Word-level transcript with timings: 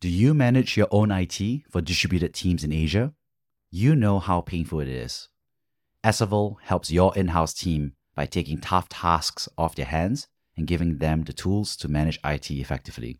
Do 0.00 0.08
you 0.08 0.32
manage 0.32 0.76
your 0.76 0.86
own 0.92 1.10
IT 1.10 1.40
for 1.68 1.80
distributed 1.80 2.32
teams 2.32 2.62
in 2.62 2.72
Asia? 2.72 3.14
You 3.68 3.96
know 3.96 4.20
how 4.20 4.42
painful 4.42 4.78
it 4.78 4.86
is. 4.86 5.28
Esevel 6.04 6.58
helps 6.62 6.92
your 6.92 7.12
in 7.16 7.28
house 7.28 7.52
team 7.52 7.94
by 8.14 8.26
taking 8.26 8.60
tough 8.60 8.88
tasks 8.88 9.48
off 9.58 9.74
their 9.74 9.86
hands 9.86 10.28
and 10.56 10.68
giving 10.68 10.98
them 10.98 11.24
the 11.24 11.32
tools 11.32 11.74
to 11.78 11.88
manage 11.88 12.20
IT 12.24 12.48
effectively. 12.48 13.18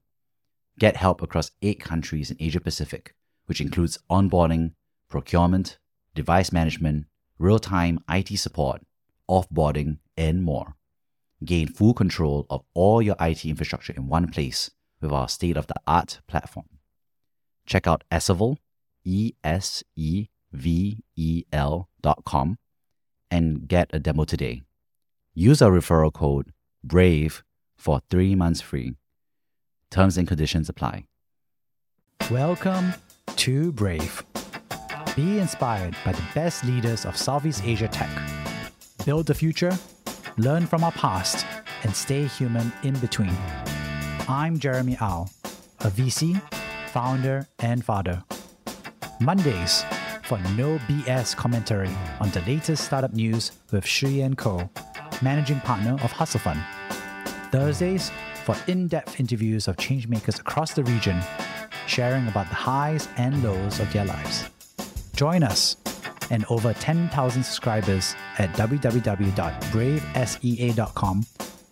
Get 0.79 0.95
help 0.95 1.21
across 1.21 1.51
eight 1.63 1.81
countries 1.81 2.31
in 2.31 2.37
Asia 2.39 2.61
Pacific, 2.61 3.13
which 3.47 3.61
includes 3.61 3.99
onboarding, 4.09 4.75
procurement, 5.09 5.79
device 6.15 6.53
management, 6.53 7.07
real 7.41 7.59
time 7.59 7.99
IT 8.09 8.39
support, 8.39 8.83
offboarding, 9.29 9.99
and 10.17 10.45
more. 10.45 10.77
Gain 11.45 11.67
full 11.67 11.93
control 11.93 12.47
of 12.49 12.63
all 12.73 13.03
your 13.03 13.17
IT 13.19 13.45
infrastructure 13.45 13.95
in 13.95 14.07
one 14.07 14.31
place 14.31 14.71
with 15.01 15.13
our 15.13 15.29
state 15.29 15.57
of 15.57 15.67
the 15.67 15.75
art 15.87 16.21
platform. 16.27 16.67
Check 17.67 17.87
out 17.87 18.05
Esevel, 18.11 18.57
E 19.05 19.33
S 19.45 19.85
E 19.97 20.29
V 20.53 21.03
E 21.17 21.45
L 21.53 21.89
dot 22.01 22.25
com, 22.25 22.57
and 23.31 23.69
get 23.69 23.91
a 23.93 23.99
demo 23.99 24.25
today. 24.25 24.63
Use 25.35 25.63
our 25.63 25.71
referral 25.71 26.13
code 26.13 26.53
BRAVE 26.83 27.43
for 27.77 28.01
three 28.11 28.35
months 28.35 28.61
free. 28.61 28.95
Terms 29.91 30.19
and 30.19 30.27
conditions 30.27 30.69
apply. 30.69 31.05
Welcome 32.31 32.95
to 33.37 33.73
Brave. 33.73 34.25
Be 35.15 35.39
inspired 35.39 35.97
by 36.05 36.13
the 36.13 36.25
best 36.35 36.65
leaders 36.65 37.05
of 37.05 37.17
Southeast 37.17 37.63
Asia 37.65 37.89
tech. 37.89 38.11
Build 39.05 39.27
the 39.27 39.35
future, 39.35 39.77
learn 40.37 40.67
from 40.67 40.85
our 40.85 40.93
past, 40.93 41.47
and 41.85 41.95
stay 41.95 42.27
human 42.27 42.73
in 42.83 42.99
between. 42.99 43.37
I'm 44.31 44.59
Jeremy 44.59 44.99
Au, 45.01 45.27
a 45.81 45.89
VC, 45.89 46.39
founder, 46.89 47.49
and 47.61 47.83
father. 47.83 48.23
Mondays 49.23 49.87
for 50.23 50.37
no 50.55 50.77
BS 50.87 51.35
commentary 51.35 51.89
on 52.21 52.29
the 52.33 52.43
latest 52.43 52.85
startup 52.85 53.15
news 53.15 53.53
with 53.73 53.85
Shiyan 53.85 54.37
Koh, 54.37 54.69
managing 55.23 55.61
partner 55.61 55.95
of 56.05 56.13
Hustle 56.13 56.41
Fund. 56.41 56.61
Thursdays 57.51 58.13
for 58.45 58.55
in-depth 58.67 59.19
interviews 59.19 59.67
of 59.67 59.79
changemakers 59.79 60.39
across 60.39 60.75
the 60.75 60.85
region, 60.85 61.19
sharing 61.87 62.29
about 62.29 62.51
the 62.51 62.55
highs 62.55 63.09
and 63.17 63.43
lows 63.43 63.81
of 63.81 63.91
their 63.95 64.05
lives. 64.05 64.45
Join 65.17 65.43
us 65.43 65.79
and 66.31 66.45
over 66.51 66.75
10,000 66.75 67.43
subscribers 67.43 68.15
at 68.37 68.53
www.bravesea.com 68.53 71.25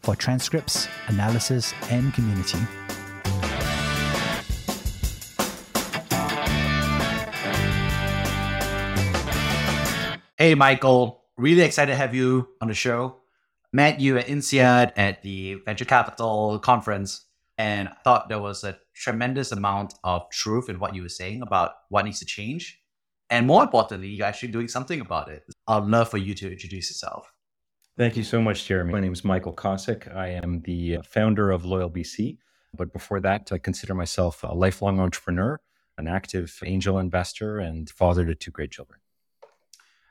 for 0.07 0.15
transcripts, 0.15 0.87
analysis, 1.09 1.75
and 1.91 2.15
community. 2.15 2.61
Hey, 10.39 10.55
Michael. 10.55 11.25
Really 11.37 11.63
excited 11.63 11.91
to 11.91 11.97
have 11.97 12.15
you 12.15 12.49
on 12.61 12.69
the 12.69 12.75
show. 12.75 13.17
Met 13.73 13.99
you 13.99 14.17
at 14.17 14.29
INSEAD 14.29 14.93
at 14.97 15.23
the 15.23 15.55
Venture 15.67 15.85
Capital 15.85 16.61
Conference, 16.61 17.27
and 17.59 17.91
thought 18.05 18.29
there 18.29 18.39
was 18.39 18.63
a 18.63 18.79
tremendous 18.95 19.51
amount 19.51 19.95
of 20.05 20.31
truth 20.31 20.69
in 20.69 20.79
what 20.79 20.95
you 20.95 21.03
were 21.03 21.09
saying 21.09 21.43
about 21.43 21.73
what 21.89 22.05
needs 22.05 22.21
to 22.21 22.27
change. 22.27 22.81
And 23.29 23.45
more 23.45 23.65
importantly, 23.65 24.09
you're 24.09 24.27
actually 24.27 24.53
doing 24.53 24.69
something 24.69 25.01
about 25.01 25.29
it. 25.29 25.43
I'd 25.67 25.83
love 25.83 26.09
for 26.11 26.19
you 26.19 26.33
to 26.35 26.53
introduce 26.53 26.91
yourself. 26.91 27.33
Thank 27.99 28.19
you 28.19 28.25
so 28.25 28.43
much, 28.43 28.67
Jeremy. 28.67 28.93
My 28.93 29.01
name 29.01 29.15
is 29.15 29.25
Michael 29.25 29.55
Kosick. 29.55 30.15
I 30.15 30.29
am 30.29 30.61
the 30.61 30.99
uh, 30.99 31.03
founder 31.03 31.51
of 31.51 31.65
Loyal 31.65 31.89
VC. 31.89 32.37
But 32.77 32.93
before 32.93 33.21
that, 33.21 33.51
I 33.51 33.57
consider 33.57 33.95
myself 33.95 34.45
a 34.45 34.55
lifelong 34.55 35.01
entrepreneur, 35.01 35.59
an 35.97 36.07
active 36.07 36.61
angel 36.63 36.99
investor, 36.99 37.59
and 37.59 37.89
father 37.89 38.27
to 38.27 38.35
two 38.35 38.51
great 38.51 38.71
children. 38.71 39.01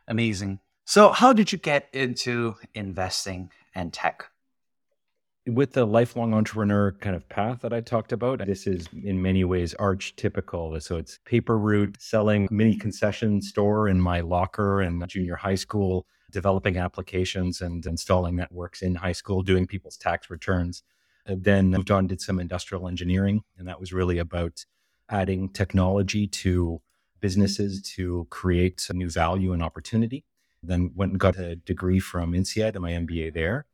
Amazing. 0.08 0.62
So, 0.86 1.12
how 1.12 1.32
did 1.32 1.52
you 1.52 1.60
get 1.60 1.88
into 1.94 2.56
investing 2.74 3.52
and 3.76 3.94
tech? 3.94 4.32
With 5.46 5.74
the 5.74 5.86
lifelong 5.86 6.34
entrepreneur 6.34 6.94
kind 6.94 7.16
of 7.16 7.30
path 7.30 7.62
that 7.62 7.72
I 7.72 7.82
talked 7.82 8.12
about, 8.12 8.44
this 8.48 8.66
is 8.66 8.88
in 9.04 9.22
many 9.22 9.44
ways 9.44 9.76
archetypical. 9.80 10.82
So 10.82 10.98
it's 10.98 11.20
paper 11.24 11.60
route, 11.60 11.98
selling 12.00 12.48
mini 12.50 12.78
concession 12.78 13.44
store 13.44 13.90
in 13.90 14.02
my 14.02 14.22
locker 14.22 14.82
in 14.82 15.06
junior 15.08 15.36
high 15.36 15.54
school, 15.54 16.08
developing 16.36 16.78
applications 16.78 17.62
and 17.62 17.86
installing 17.86 18.36
networks 18.36 18.82
in 18.82 18.94
high 18.96 19.14
school, 19.14 19.42
doing 19.42 19.66
people's 19.66 19.96
tax 19.96 20.30
returns. 20.30 20.84
And 21.26 21.42
then 21.46 21.70
moved 21.70 21.92
on, 21.92 22.08
did 22.08 22.20
some 22.20 22.42
industrial 22.42 22.90
engineering, 22.90 23.44
and 23.58 23.66
that 23.70 23.80
was 23.80 23.94
really 23.94 24.20
about 24.20 24.66
adding 25.10 25.48
technology 25.48 26.28
to 26.28 26.82
businesses 27.22 27.82
to 27.96 28.28
create 28.30 28.86
new 28.94 29.10
value 29.10 29.54
and 29.54 29.64
opportunity. 29.64 30.26
Then 30.62 30.92
went 30.94 31.14
and 31.14 31.20
got 31.20 31.38
a 31.38 31.56
degree 31.56 32.00
from 32.00 32.34
INSEAD 32.34 32.76
and 32.76 32.82
my 32.82 32.92
MBA 32.92 33.34
there 33.34 33.66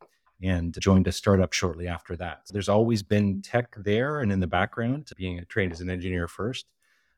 and 0.44 0.80
joined 0.80 1.08
a 1.08 1.12
startup 1.12 1.52
shortly 1.52 1.88
after 1.88 2.16
that. 2.16 2.42
So 2.46 2.54
there's 2.54 2.70
always 2.70 3.02
been 3.02 3.42
tech 3.42 3.76
there 3.76 4.20
and 4.20 4.32
in 4.32 4.40
the 4.40 4.48
background, 4.48 5.10
being 5.18 5.44
trained 5.50 5.72
as 5.72 5.82
an 5.82 5.90
engineer 5.90 6.28
first, 6.28 6.68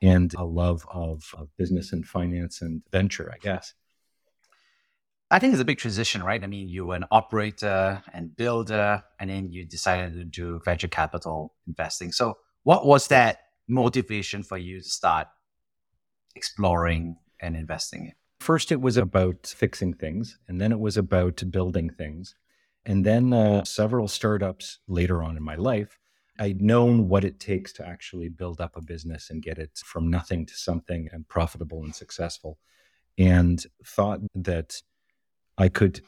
and 0.01 0.33
a 0.35 0.45
love 0.45 0.85
of, 0.91 1.35
of 1.37 1.49
business 1.57 1.91
and 1.91 2.07
finance 2.07 2.61
and 2.61 2.81
venture, 2.91 3.29
I 3.33 3.37
guess. 3.39 3.73
I 5.33 5.39
think 5.39 5.53
it's 5.53 5.61
a 5.61 5.66
big 5.66 5.79
transition, 5.79 6.21
right? 6.21 6.44
I 6.44 6.45
mean, 6.45 6.69
you 6.69 6.85
were 6.85 6.95
an 6.95 7.05
operator 7.09 8.03
and 8.13 8.38
builder, 8.38 9.03
and 9.19 9.31
then 9.31 9.49
you 9.49 9.66
decided 9.66 10.13
to 10.13 10.25
do 10.25 10.61
venture 10.63 10.88
capital 10.88 11.55
investing. 11.66 12.11
So, 12.11 12.38
what 12.61 12.85
was 12.85 13.07
that 13.07 13.39
motivation 13.67 14.44
for 14.44 14.59
you 14.59 14.79
to 14.79 14.88
start 14.88 15.27
exploring 16.35 17.17
and 17.41 17.55
investing 17.55 18.05
in? 18.05 18.11
First, 18.41 18.71
it 18.71 18.79
was 18.79 18.95
about 18.95 19.47
fixing 19.47 19.95
things, 19.95 20.38
and 20.47 20.61
then 20.61 20.71
it 20.71 20.79
was 20.79 20.97
about 20.97 21.41
building 21.50 21.89
things. 21.89 22.35
And 22.85 23.03
then 23.03 23.33
uh, 23.33 23.63
several 23.63 24.07
startups 24.07 24.77
later 24.88 25.23
on 25.23 25.35
in 25.35 25.41
my 25.41 25.55
life, 25.55 25.97
I'd 26.38 26.61
known 26.61 27.09
what 27.09 27.23
it 27.23 27.39
takes 27.39 27.73
to 27.73 27.88
actually 27.88 28.29
build 28.29 28.61
up 28.61 28.77
a 28.77 28.83
business 28.83 29.31
and 29.31 29.41
get 29.41 29.57
it 29.57 29.81
from 29.83 30.11
nothing 30.11 30.45
to 30.45 30.53
something 30.53 31.09
and 31.11 31.27
profitable 31.27 31.83
and 31.83 31.95
successful. 31.95 32.59
And 33.17 33.63
thought 33.83 34.19
that 34.35 34.83
I 35.57 35.69
could 35.69 36.01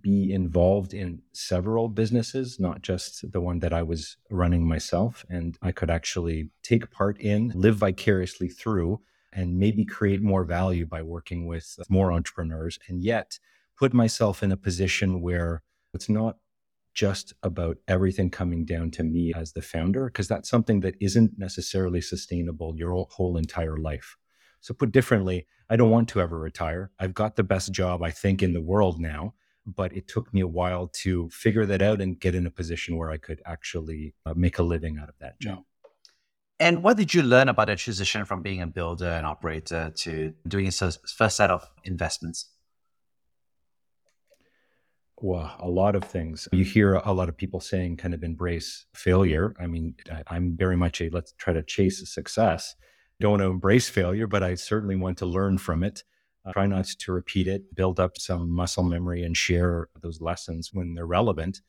be 0.00 0.32
involved 0.32 0.92
in 0.92 1.22
several 1.32 1.88
businesses, 1.88 2.58
not 2.58 2.82
just 2.82 3.30
the 3.30 3.40
one 3.40 3.60
that 3.60 3.72
I 3.72 3.82
was 3.82 4.16
running 4.30 4.66
myself. 4.66 5.24
And 5.28 5.56
I 5.62 5.70
could 5.70 5.90
actually 5.90 6.50
take 6.62 6.90
part 6.90 7.20
in, 7.20 7.52
live 7.54 7.76
vicariously 7.76 8.48
through, 8.48 9.00
and 9.32 9.58
maybe 9.58 9.84
create 9.84 10.22
more 10.22 10.44
value 10.44 10.86
by 10.86 11.02
working 11.02 11.46
with 11.46 11.76
more 11.88 12.10
entrepreneurs, 12.10 12.78
and 12.88 13.02
yet 13.02 13.38
put 13.78 13.92
myself 13.92 14.42
in 14.42 14.50
a 14.50 14.56
position 14.56 15.20
where 15.20 15.62
it's 15.94 16.08
not 16.08 16.38
just 16.94 17.34
about 17.42 17.76
everything 17.86 18.30
coming 18.30 18.64
down 18.64 18.90
to 18.90 19.04
me 19.04 19.32
as 19.36 19.52
the 19.52 19.62
founder, 19.62 20.06
because 20.06 20.26
that's 20.26 20.48
something 20.48 20.80
that 20.80 20.96
isn't 21.00 21.38
necessarily 21.38 22.00
sustainable 22.00 22.74
your 22.76 23.06
whole 23.10 23.36
entire 23.36 23.76
life. 23.76 24.16
So, 24.66 24.74
put 24.74 24.90
differently, 24.90 25.46
I 25.70 25.76
don't 25.76 25.92
want 25.92 26.08
to 26.08 26.20
ever 26.20 26.36
retire. 26.36 26.90
I've 26.98 27.14
got 27.14 27.36
the 27.36 27.44
best 27.44 27.70
job, 27.70 28.02
I 28.02 28.10
think, 28.10 28.42
in 28.42 28.52
the 28.52 28.60
world 28.60 28.98
now, 28.98 29.34
but 29.64 29.96
it 29.96 30.08
took 30.08 30.34
me 30.34 30.40
a 30.40 30.48
while 30.48 30.88
to 31.04 31.28
figure 31.30 31.64
that 31.66 31.82
out 31.82 32.00
and 32.00 32.18
get 32.18 32.34
in 32.34 32.48
a 32.48 32.50
position 32.50 32.96
where 32.96 33.12
I 33.12 33.16
could 33.16 33.40
actually 33.46 34.16
uh, 34.26 34.34
make 34.34 34.58
a 34.58 34.64
living 34.64 34.98
out 35.00 35.08
of 35.08 35.14
that 35.20 35.38
job. 35.38 35.62
And 36.58 36.82
what 36.82 36.96
did 36.96 37.14
you 37.14 37.22
learn 37.22 37.48
about 37.48 37.68
the 37.68 37.76
transition 37.76 38.24
from 38.24 38.42
being 38.42 38.60
a 38.60 38.66
builder 38.66 39.06
and 39.06 39.24
operator 39.24 39.92
to 39.98 40.34
doing 40.48 40.66
a 40.66 40.72
first 40.72 41.36
set 41.36 41.52
of 41.52 41.64
investments? 41.84 42.50
Well, 45.20 45.54
a 45.60 45.68
lot 45.68 45.94
of 45.94 46.02
things. 46.02 46.48
You 46.50 46.64
hear 46.64 46.94
a 46.94 47.12
lot 47.12 47.28
of 47.28 47.36
people 47.36 47.60
saying 47.60 47.98
kind 47.98 48.14
of 48.14 48.24
embrace 48.24 48.86
failure. 48.94 49.54
I 49.60 49.68
mean, 49.68 49.94
I'm 50.26 50.56
very 50.56 50.76
much 50.76 51.00
a 51.00 51.08
let's 51.10 51.34
try 51.38 51.52
to 51.52 51.62
chase 51.62 52.02
success. 52.12 52.74
Don't 53.20 53.32
want 53.32 53.42
to 53.42 53.50
embrace 53.50 53.88
failure, 53.88 54.26
but 54.26 54.42
I 54.42 54.54
certainly 54.54 54.96
want 54.96 55.18
to 55.18 55.26
learn 55.26 55.58
from 55.58 55.82
it. 55.82 56.04
Uh, 56.44 56.52
try 56.52 56.66
not 56.66 56.84
to 56.86 57.12
repeat 57.12 57.48
it, 57.48 57.74
build 57.74 57.98
up 57.98 58.18
some 58.18 58.50
muscle 58.50 58.84
memory 58.84 59.22
and 59.22 59.36
share 59.36 59.88
those 60.00 60.20
lessons 60.20 60.70
when 60.72 60.94
they're 60.94 61.06
relevant. 61.06 61.60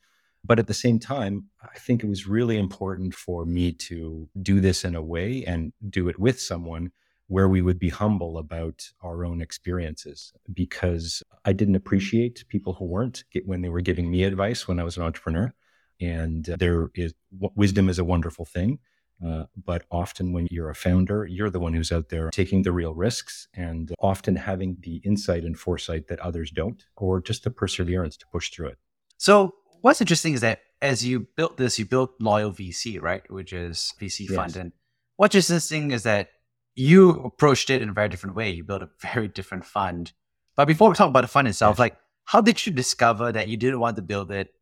But 0.44 0.58
at 0.58 0.66
the 0.66 0.74
same 0.74 0.98
time, 0.98 1.46
I 1.62 1.78
think 1.78 2.02
it 2.02 2.08
was 2.08 2.28
really 2.28 2.58
important 2.58 3.14
for 3.14 3.44
me 3.44 3.72
to 3.72 4.28
do 4.40 4.60
this 4.60 4.84
in 4.84 4.94
a 4.94 5.02
way 5.02 5.44
and 5.44 5.72
do 5.90 6.08
it 6.08 6.18
with 6.18 6.40
someone 6.40 6.92
where 7.26 7.48
we 7.48 7.60
would 7.60 7.78
be 7.78 7.90
humble 7.90 8.38
about 8.38 8.88
our 9.02 9.24
own 9.24 9.42
experiences 9.42 10.32
because 10.52 11.22
I 11.44 11.52
didn't 11.52 11.74
appreciate 11.74 12.44
people 12.48 12.72
who 12.72 12.86
weren't 12.86 13.24
when 13.44 13.60
they 13.60 13.68
were 13.68 13.82
giving 13.82 14.10
me 14.10 14.24
advice 14.24 14.66
when 14.66 14.80
I 14.80 14.84
was 14.84 14.96
an 14.96 15.02
entrepreneur. 15.02 15.52
And 16.00 16.44
there 16.44 16.90
is 16.94 17.12
wisdom 17.32 17.88
is 17.88 17.98
a 17.98 18.04
wonderful 18.04 18.44
thing. 18.44 18.78
Uh, 19.24 19.44
but 19.64 19.84
often 19.90 20.32
when 20.32 20.46
you're 20.50 20.70
a 20.70 20.74
founder, 20.74 21.26
you're 21.26 21.50
the 21.50 21.58
one 21.58 21.74
who's 21.74 21.90
out 21.90 22.08
there 22.08 22.30
taking 22.30 22.62
the 22.62 22.70
real 22.72 22.94
risks 22.94 23.48
and 23.54 23.92
often 23.98 24.36
having 24.36 24.76
the 24.80 24.96
insight 25.04 25.42
and 25.44 25.58
foresight 25.58 26.06
that 26.06 26.20
others 26.20 26.50
don't, 26.50 26.86
or 26.96 27.20
just 27.20 27.42
the 27.44 27.50
perseverance 27.50 28.16
to 28.16 28.26
push 28.28 28.50
through 28.50 28.68
it. 28.68 28.78
So, 29.16 29.54
what's 29.80 30.00
interesting 30.00 30.34
is 30.34 30.40
that 30.42 30.60
as 30.80 31.04
you 31.04 31.26
built 31.36 31.56
this, 31.56 31.78
you 31.78 31.84
built 31.84 32.12
Loyal 32.20 32.52
VC, 32.52 33.02
right? 33.02 33.28
Which 33.30 33.52
is 33.52 33.92
VC 34.00 34.28
yes. 34.28 34.36
fund. 34.36 34.56
And 34.56 34.72
what's 35.16 35.34
interesting 35.34 35.90
is 35.90 36.04
that 36.04 36.28
you 36.76 37.10
approached 37.10 37.70
it 37.70 37.82
in 37.82 37.88
a 37.88 37.92
very 37.92 38.08
different 38.08 38.36
way. 38.36 38.50
You 38.50 38.62
built 38.62 38.82
a 38.82 38.90
very 39.02 39.26
different 39.28 39.64
fund. 39.64 40.12
But 40.56 40.66
before 40.66 40.88
we 40.88 40.94
talk 40.94 41.08
about 41.08 41.22
the 41.22 41.28
fund 41.28 41.48
itself, 41.48 41.74
Yes. 41.74 41.78
like 41.80 41.96
how 42.24 42.40
did 42.40 42.64
you 42.64 42.72
discover 42.72 43.32
that 43.32 43.48
you 43.48 43.56
didn't 43.56 43.80
want 43.80 43.96
to 43.96 44.02
build 44.02 44.30
it 44.30 44.52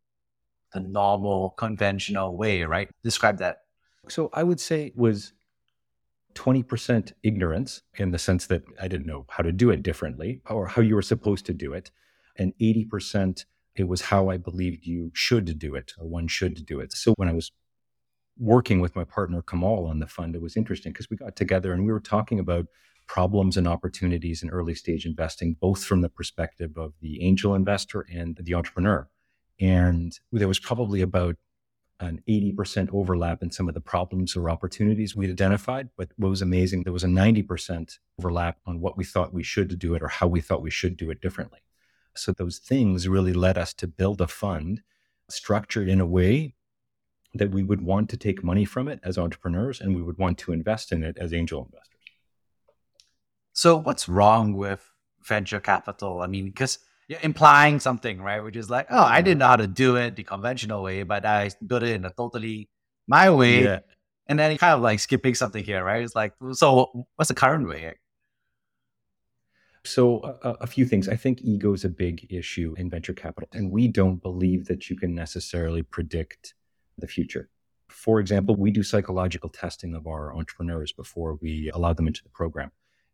the 0.73 0.81
normal, 0.81 1.51
conventional 1.51 2.37
way, 2.37 2.63
right? 2.63 2.89
Describe 3.03 3.39
that. 3.39 3.63
So 4.09 4.31
I 4.33 4.43
would 4.43 4.61
say 4.61 4.87
it 4.87 4.97
was 4.97 5.33
20% 6.35 7.13
ignorance 7.23 7.83
in 7.97 8.11
the 8.11 8.19
sense 8.19 8.47
that 8.47 8.63
I 8.81 8.89
didn't 8.89 9.07
know 9.07 9.25
how 9.31 9.43
to 9.43 9.53
do 9.53 9.71
it 9.71 9.83
differently 9.83 10.43
or 10.49 10.67
how 10.67 10.83
you 10.83 10.95
were 10.95 11.03
supposed 11.03 11.47
to 11.47 11.55
do 11.55 11.73
it. 11.73 11.91
And 12.37 12.53
80% 12.61 13.45
it 13.77 13.89
was 13.89 14.01
how 14.01 14.31
I 14.31 14.39
believed 14.39 14.87
you 14.87 15.11
should 15.15 15.59
do 15.59 15.75
it 15.75 15.93
or 15.99 16.09
one 16.09 16.29
should 16.29 16.65
do 16.67 16.81
it. 16.81 16.93
So 16.93 17.13
when 17.17 17.29
I 17.29 17.33
was 17.33 17.53
working 18.39 18.81
with 18.81 18.97
my 18.97 19.05
partner 19.05 19.43
Kamal 19.43 19.87
on 19.87 19.99
the 19.99 20.07
fund, 20.07 20.35
it 20.35 20.43
was 20.43 20.57
interesting 20.57 20.93
because 20.93 21.11
we 21.11 21.17
got 21.17 21.37
together 21.37 21.73
and 21.73 21.85
we 21.85 21.93
were 21.93 22.01
talking 22.01 22.39
about 22.39 22.67
problems 23.07 23.57
and 23.57 23.69
opportunities 23.69 24.43
in 24.43 24.51
early 24.51 24.75
stage 24.75 25.07
investing, 25.07 25.57
both 25.61 25.85
from 25.85 26.01
the 26.01 26.09
perspective 26.09 26.77
of 26.77 26.95
the 27.01 27.23
angel 27.23 27.55
investor 27.55 28.07
and 28.13 28.39
the 28.43 28.55
entrepreneur. 28.55 29.09
And 29.61 30.19
there 30.33 30.49
was 30.49 30.59
probably 30.59 31.03
about 31.03 31.37
an 32.01 32.23
80% 32.29 32.91
overlap 32.93 33.43
in 33.43 33.51
some 33.51 33.69
of 33.69 33.75
the 33.75 33.81
problems 33.81 34.37
or 34.37 34.51
opportunities 34.51 35.17
we'd 35.17 35.31
identified. 35.31 35.89
But 35.97 36.11
what 36.17 36.29
was 36.29 36.43
amazing, 36.43 36.83
there 36.83 36.93
was 36.93 37.05
a 37.05 37.09
90% 37.09 37.99
overlap 38.19 38.59
on 38.67 38.81
what 38.81 38.97
we 38.97 39.05
thought 39.05 39.33
we 39.33 39.43
should 39.43 39.79
do 39.79 39.95
it 39.95 40.03
or 40.03 40.09
how 40.09 40.27
we 40.27 40.41
thought 40.41 40.63
we 40.63 40.71
should 40.71 40.97
do 40.97 41.11
it 41.11 41.21
differently. 41.21 41.61
So 42.15 42.33
those 42.33 42.59
things 42.59 43.09
really 43.09 43.33
led 43.33 43.59
us 43.59 43.73
to 43.75 43.87
build 43.87 44.21
a 44.21 44.27
fund 44.27 44.83
structured 45.29 45.89
in 45.89 46.01
a 46.01 46.07
way 46.07 46.55
that 47.35 47.51
we 47.51 47.63
would 47.63 47.81
want 47.81 48.09
to 48.11 48.17
take 48.17 48.45
money 48.45 48.65
from 48.65 48.89
it 48.89 49.01
as 49.03 49.19
entrepreneurs 49.19 49.81
and 49.81 49.95
we 49.95 50.03
would 50.03 50.19
want 50.19 50.39
to 50.39 50.53
invest 50.53 50.93
in 50.93 51.03
it 51.03 51.17
as 51.19 51.33
angel 51.33 51.65
investors. 51.65 52.01
So 53.53 53.77
what's 53.77 54.09
wrong 54.09 54.55
with 54.55 54.93
venture 55.23 55.61
capital? 55.61 56.21
I 56.21 56.27
mean, 56.27 56.47
because 56.47 56.79
implying 57.23 57.81
something, 57.81 58.21
right? 58.21 58.43
Which 58.43 58.57
is 58.57 58.69
like, 58.71 58.87
oh, 58.91 59.03
I 59.03 59.23
didn't 59.23 59.39
know 59.39 59.47
how 59.47 59.57
to 59.57 59.67
do 59.67 59.97
it 59.97 60.17
the 60.17 60.25
conventional 60.25 60.83
way, 60.83 61.03
but 61.03 61.25
I 61.25 61.51
built 61.65 61.83
it 61.83 61.91
in 61.91 62.05
a 62.05 62.11
totally 62.11 62.69
my 63.07 63.31
way. 63.31 63.81
And 64.29 64.39
then 64.39 64.57
kind 64.59 64.75
of 64.75 64.81
like 64.81 64.99
skipping 64.99 65.37
something 65.37 65.63
here, 65.63 65.85
right? 65.85 66.03
It's 66.03 66.17
like, 66.17 66.35
so 66.53 67.07
what's 67.15 67.29
the 67.29 67.35
current 67.35 67.69
way? 67.69 67.95
So, 69.85 70.19
a 70.43 70.67
few 70.67 70.85
things. 70.85 71.09
I 71.09 71.15
think 71.15 71.43
ego 71.43 71.73
is 71.73 71.85
a 71.85 71.89
big 71.89 72.27
issue 72.29 72.75
in 72.77 72.91
venture 72.91 73.13
capital, 73.13 73.49
and 73.53 73.71
we 73.71 73.87
don't 73.87 74.21
believe 74.21 74.67
that 74.67 74.91
you 74.91 74.97
can 74.97 75.15
necessarily 75.15 75.85
predict 75.85 76.55
the 76.99 77.07
future. 77.07 77.51
For 77.89 78.19
example, 78.19 78.57
we 78.57 78.73
do 78.73 78.83
psychological 78.83 79.49
testing 79.49 79.95
of 79.95 80.09
our 80.09 80.35
entrepreneurs 80.35 80.91
before 80.91 81.39
we 81.41 81.71
allow 81.73 81.93
them 81.93 82.09
into 82.09 82.25
the 82.25 82.31
program. 82.31 82.73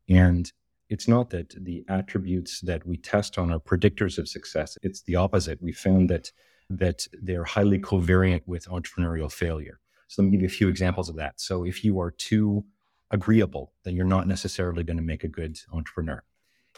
And 0.09 0.51
it's 0.89 1.09
not 1.09 1.31
that 1.31 1.55
the 1.65 1.85
attributes 1.89 2.61
that 2.61 2.87
we 2.87 2.97
test 2.97 3.39
on 3.39 3.51
are 3.51 3.59
predictors 3.59 4.19
of 4.19 4.29
success. 4.29 4.77
It's 4.83 5.03
the 5.03 5.17
opposite. 5.17 5.63
We 5.63 5.73
found 5.73 6.11
that 6.11 6.33
that 6.71 7.07
they're 7.21 7.45
highly 7.45 7.79
covariant 7.79 8.43
with 8.47 8.67
entrepreneurial 8.67 9.31
failure. 9.31 9.79
So 10.09 10.23
let 10.23 10.31
me 10.31 10.33
give 10.33 10.43
you 10.43 10.47
a 10.47 10.51
few 10.51 10.69
examples 10.69 11.09
of 11.09 11.17
that. 11.17 11.41
So 11.41 11.65
if 11.65 11.85
you 11.85 12.01
are 12.01 12.11
too 12.11 12.65
agreeable, 13.11 13.73
then 13.85 13.95
you're 13.95 14.07
not 14.07 14.27
necessarily 14.27 14.83
going 14.83 14.97
to 14.97 15.03
make 15.03 15.25
a 15.25 15.29
good 15.29 15.59
entrepreneur. 15.73 16.23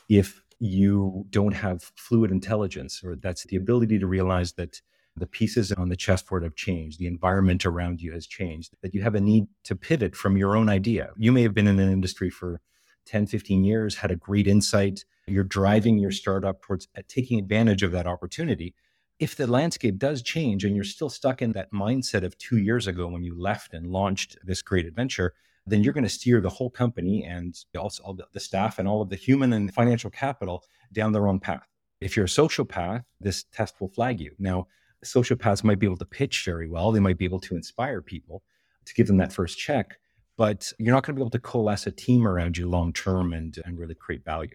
If 0.09 0.43
you 0.59 1.27
don't 1.31 1.55
have 1.55 1.93
fluid 1.97 2.31
intelligence, 2.31 3.03
or 3.05 3.17
that's 3.17 3.45
the 3.45 3.57
ability 3.57 3.99
to 3.99 4.07
realize 4.07 4.53
that 4.55 4.81
the 5.17 5.27
pieces 5.27 5.71
on 5.73 5.89
the 5.89 5.97
chessboard 5.97 6.43
have 6.43 6.57
changed, 6.57 6.99
the 6.99 7.07
environment 7.07 7.65
around 7.65 8.01
you 8.01 8.13
has 8.13 8.27
changed, 8.27 8.75
that 8.83 8.95
you 8.95 9.03
have 9.03 9.15
a 9.15 9.21
need 9.21 9.47
to 9.65 9.77
pivot 9.77 10.17
from 10.17 10.37
your 10.37 10.57
own 10.57 10.69
idea. 10.69 11.11
You 11.17 11.31
may 11.31 11.43
have 11.43 11.55
been 11.55 11.69
in 11.69 11.79
an 11.79 11.93
industry 11.93 12.31
for 12.31 12.61
10, 13.05 13.27
15 13.27 13.65
years, 13.65 13.97
had 13.97 14.11
a 14.11 14.17
great 14.17 14.47
insight. 14.47 15.05
You're 15.27 15.45
driving 15.45 15.99
your 15.99 16.11
startup 16.11 16.63
towards 16.63 16.89
uh, 16.97 17.03
taking 17.09 17.39
advantage 17.39 17.83
of 17.83 17.93
that 17.93 18.07
opportunity. 18.07 18.75
If 19.19 19.37
the 19.37 19.47
landscape 19.47 19.99
does 19.99 20.23
change 20.23 20.65
and 20.65 20.75
you're 20.75 20.85
still 20.85 21.09
stuck 21.09 21.41
in 21.41 21.53
that 21.53 21.73
mindset 21.73 22.25
of 22.25 22.37
two 22.39 22.59
years 22.59 22.87
ago 22.87 23.07
when 23.07 23.23
you 23.23 23.41
left 23.41 23.73
and 23.73 23.87
launched 23.87 24.37
this 24.43 24.61
great 24.61 24.87
adventure, 24.87 25.35
then 25.67 25.83
you're 25.83 25.93
going 25.93 26.05
to 26.05 26.11
steer 26.11 26.41
the 26.41 26.51
whole 26.51 26.71
company 26.71 27.25
and 27.25 27.65
also 27.79 28.03
all 28.03 28.19
the 28.33 28.41
staff 28.41 28.79
and 28.79 28.87
all 28.87 29.01
of 29.01 29.09
the 29.09 29.17
human 29.17 29.53
and 29.53 29.73
financial 29.73 30.11
capital 30.11 30.65
down 30.93 31.13
the 31.13 31.21
wrong 31.21 31.41
path. 31.41 31.67
If 32.01 32.17
you're 32.17 32.27
a 32.27 32.29
sociopath, 32.29 33.05
this 33.21 33.45
test 33.45 33.81
will 33.81 33.89
flag 33.89 34.21
you. 34.21 34.33
Now, 34.39 34.67
sociopaths 35.05 35.65
might 35.65 35.79
be 35.79 35.87
able 35.87 35.97
to 35.99 36.05
pitch 36.05 36.45
very 36.45 36.69
well. 36.69 36.93
They 36.93 37.01
might 37.01 37.19
be 37.19 37.25
able 37.25 37.41
to 37.41 37.57
inspire 37.57 38.03
people 38.03 38.43
to 38.85 38.95
give 38.95 39.07
them 39.07 39.17
that 39.19 39.33
first 39.33 39.59
check, 39.59 39.99
but 40.37 40.73
you're 40.79 40.95
not 40.95 41.05
going 41.05 41.15
to 41.15 41.19
be 41.19 41.23
able 41.23 41.31
to 41.31 41.39
coalesce 41.39 41.87
a 41.87 41.91
team 41.91 42.27
around 42.27 42.57
you 42.57 42.69
long 42.69 42.93
term 42.93 43.33
and, 43.33 43.59
and 43.65 43.79
really 43.79 43.95
create 43.95 44.25
value. 44.25 44.55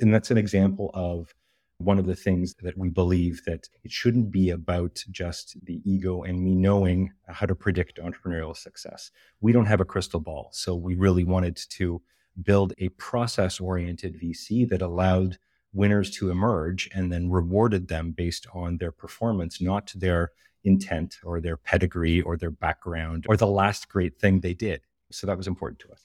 And 0.00 0.12
that's 0.12 0.30
an 0.30 0.36
mm-hmm. 0.36 0.40
example 0.40 0.90
of 0.94 1.34
one 1.78 1.98
of 1.98 2.06
the 2.06 2.16
things 2.16 2.54
that 2.62 2.78
we 2.78 2.88
believe 2.88 3.42
that 3.46 3.68
it 3.82 3.90
shouldn't 3.90 4.30
be 4.30 4.50
about 4.50 5.02
just 5.10 5.56
the 5.64 5.80
ego 5.84 6.22
and 6.22 6.42
me 6.42 6.54
knowing 6.54 7.12
how 7.28 7.46
to 7.46 7.54
predict 7.54 7.98
entrepreneurial 7.98 8.56
success. 8.56 9.10
We 9.40 9.52
don't 9.52 9.66
have 9.66 9.80
a 9.80 9.84
crystal 9.84 10.20
ball. 10.20 10.50
So 10.52 10.74
we 10.74 10.94
really 10.94 11.24
wanted 11.24 11.56
to 11.70 12.00
build 12.42 12.72
a 12.78 12.88
process 12.90 13.60
oriented 13.60 14.20
VC 14.20 14.68
that 14.68 14.82
allowed 14.82 15.38
winners 15.72 16.10
to 16.12 16.30
emerge 16.30 16.88
and 16.94 17.12
then 17.12 17.30
rewarded 17.30 17.88
them 17.88 18.12
based 18.12 18.46
on 18.54 18.78
their 18.78 18.92
performance, 18.92 19.60
not 19.60 19.92
their 19.96 20.30
intent 20.62 21.18
or 21.24 21.40
their 21.40 21.56
pedigree 21.56 22.22
or 22.22 22.36
their 22.36 22.50
background 22.50 23.26
or 23.28 23.36
the 23.36 23.46
last 23.46 23.88
great 23.88 24.18
thing 24.18 24.40
they 24.40 24.54
did. 24.54 24.80
So 25.14 25.26
that 25.26 25.36
was 25.36 25.46
important 25.46 25.78
to 25.80 25.90
us. 25.92 26.04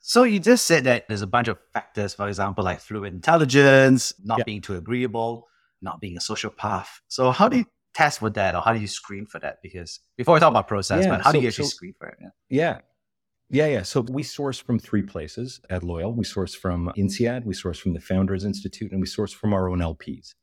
So 0.00 0.22
you 0.22 0.38
just 0.38 0.66
said 0.66 0.84
that 0.84 1.08
there's 1.08 1.22
a 1.22 1.26
bunch 1.26 1.48
of 1.48 1.58
factors, 1.72 2.14
for 2.14 2.28
example, 2.28 2.62
like 2.64 2.80
fluid 2.80 3.12
intelligence, 3.12 4.14
not 4.24 4.38
Yeah. 4.38 4.44
being 4.44 4.60
too 4.60 4.74
agreeable, 4.76 5.48
not 5.82 6.00
being 6.00 6.16
a 6.16 6.20
sociopath. 6.20 6.86
So 7.08 7.32
how 7.32 7.48
do 7.48 7.58
you 7.58 7.64
test 7.92 8.20
for 8.20 8.30
that 8.30 8.54
or 8.54 8.60
how 8.62 8.72
do 8.72 8.78
you 8.78 8.86
screen 8.86 9.26
for 9.26 9.40
that? 9.40 9.58
Because 9.62 10.00
before 10.16 10.34
we 10.34 10.40
talk 10.40 10.50
about 10.50 10.68
process, 10.68 11.04
Yeah, 11.04 11.10
but 11.16 11.22
how 11.22 11.32
do 11.32 11.40
you 11.40 11.48
actually 11.48 11.64
so- 11.64 11.70
screen 11.76 11.94
for 11.98 12.08
it? 12.08 12.18
Yeah. 12.20 12.28
Yeah. 12.48 12.78
Yeah, 13.48 13.66
yeah. 13.66 13.82
So 13.82 14.00
we 14.00 14.22
source 14.24 14.58
from 14.58 14.78
three 14.80 15.02
places 15.02 15.60
at 15.70 15.84
Loyal. 15.84 16.12
We 16.12 16.24
source 16.24 16.52
from 16.54 16.90
INSEAD, 16.96 17.44
we 17.44 17.54
source 17.54 17.78
from 17.78 17.92
the 17.94 18.00
Founders 18.00 18.44
Institute, 18.44 18.90
and 18.90 19.00
we 19.00 19.06
source 19.06 19.32
from 19.32 19.52
our 19.52 19.68
own 19.68 19.78
LPs. 19.78 20.34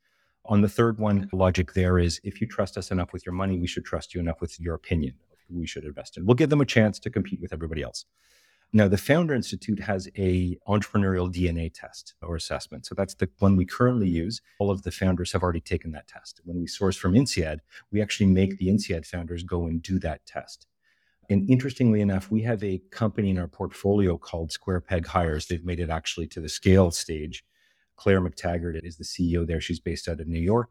On 0.46 0.62
the 0.62 0.70
third 0.70 1.00
one, 1.00 1.28
the 1.30 1.36
logic 1.38 1.74
there 1.74 2.00
is 2.00 2.20
if 2.24 2.40
you 2.40 2.48
trust 2.48 2.78
us 2.78 2.92
enough 2.92 3.12
with 3.12 3.26
your 3.26 3.34
money, 3.34 3.60
we 3.60 3.68
should 3.68 3.84
trust 3.86 4.14
you 4.14 4.20
enough 4.22 4.40
with 4.42 4.58
your 4.60 4.76
opinion 4.76 5.16
we 5.50 5.68
should 5.68 5.86
invest 5.86 6.18
in. 6.18 6.26
We'll 6.26 6.36
give 6.36 6.50
them 6.50 6.62
a 6.62 6.66
chance 6.66 7.00
to 7.00 7.10
compete 7.10 7.42
with 7.42 7.54
everybody 7.54 7.82
else. 7.82 8.06
Now, 8.76 8.88
the 8.88 8.98
Founder 8.98 9.36
Institute 9.36 9.82
has 9.82 10.10
a 10.18 10.58
entrepreneurial 10.68 11.32
DNA 11.32 11.72
test 11.72 12.16
or 12.24 12.36
assessment. 12.36 12.88
So 12.88 12.96
that's 12.96 13.14
the 13.14 13.30
one 13.38 13.56
we 13.56 13.66
currently 13.66 14.10
use. 14.10 14.42
All 14.58 14.72
of 14.72 14.82
the 14.82 14.90
founders 14.92 15.32
have 15.34 15.44
already 15.44 15.62
taken 15.62 15.92
that 15.92 16.08
test. 16.08 16.42
When 16.44 16.60
we 16.60 16.66
source 16.66 16.98
from 16.98 17.14
INSEAD, 17.14 17.60
we 17.92 18.02
actually 18.02 18.26
make 18.26 18.58
the 18.58 18.70
INSEAD 18.70 19.06
founders 19.06 19.44
go 19.44 19.68
and 19.68 19.80
do 19.80 20.00
that 20.00 20.26
test. 20.26 20.66
And 21.30 21.48
interestingly 21.50 22.02
enough, 22.02 22.32
we 22.32 22.42
have 22.42 22.64
a 22.64 22.82
company 22.90 23.30
in 23.30 23.38
our 23.38 23.48
portfolio 23.48 24.18
called 24.18 24.52
Square 24.52 24.82
Peg 24.82 25.06
Hires. 25.06 25.46
They've 25.46 25.64
made 25.64 25.80
it 25.80 25.92
actually 25.92 26.28
to 26.28 26.42
the 26.42 26.50
scale 26.50 26.90
stage. 26.90 27.46
Claire 27.96 28.22
McTaggart 28.22 28.84
is 28.84 28.98
the 28.98 29.04
CEO 29.04 29.46
there. 29.46 29.62
She's 29.62 29.80
based 29.80 30.08
out 30.08 30.20
of 30.20 30.28
New 30.28 30.42
York. 30.42 30.70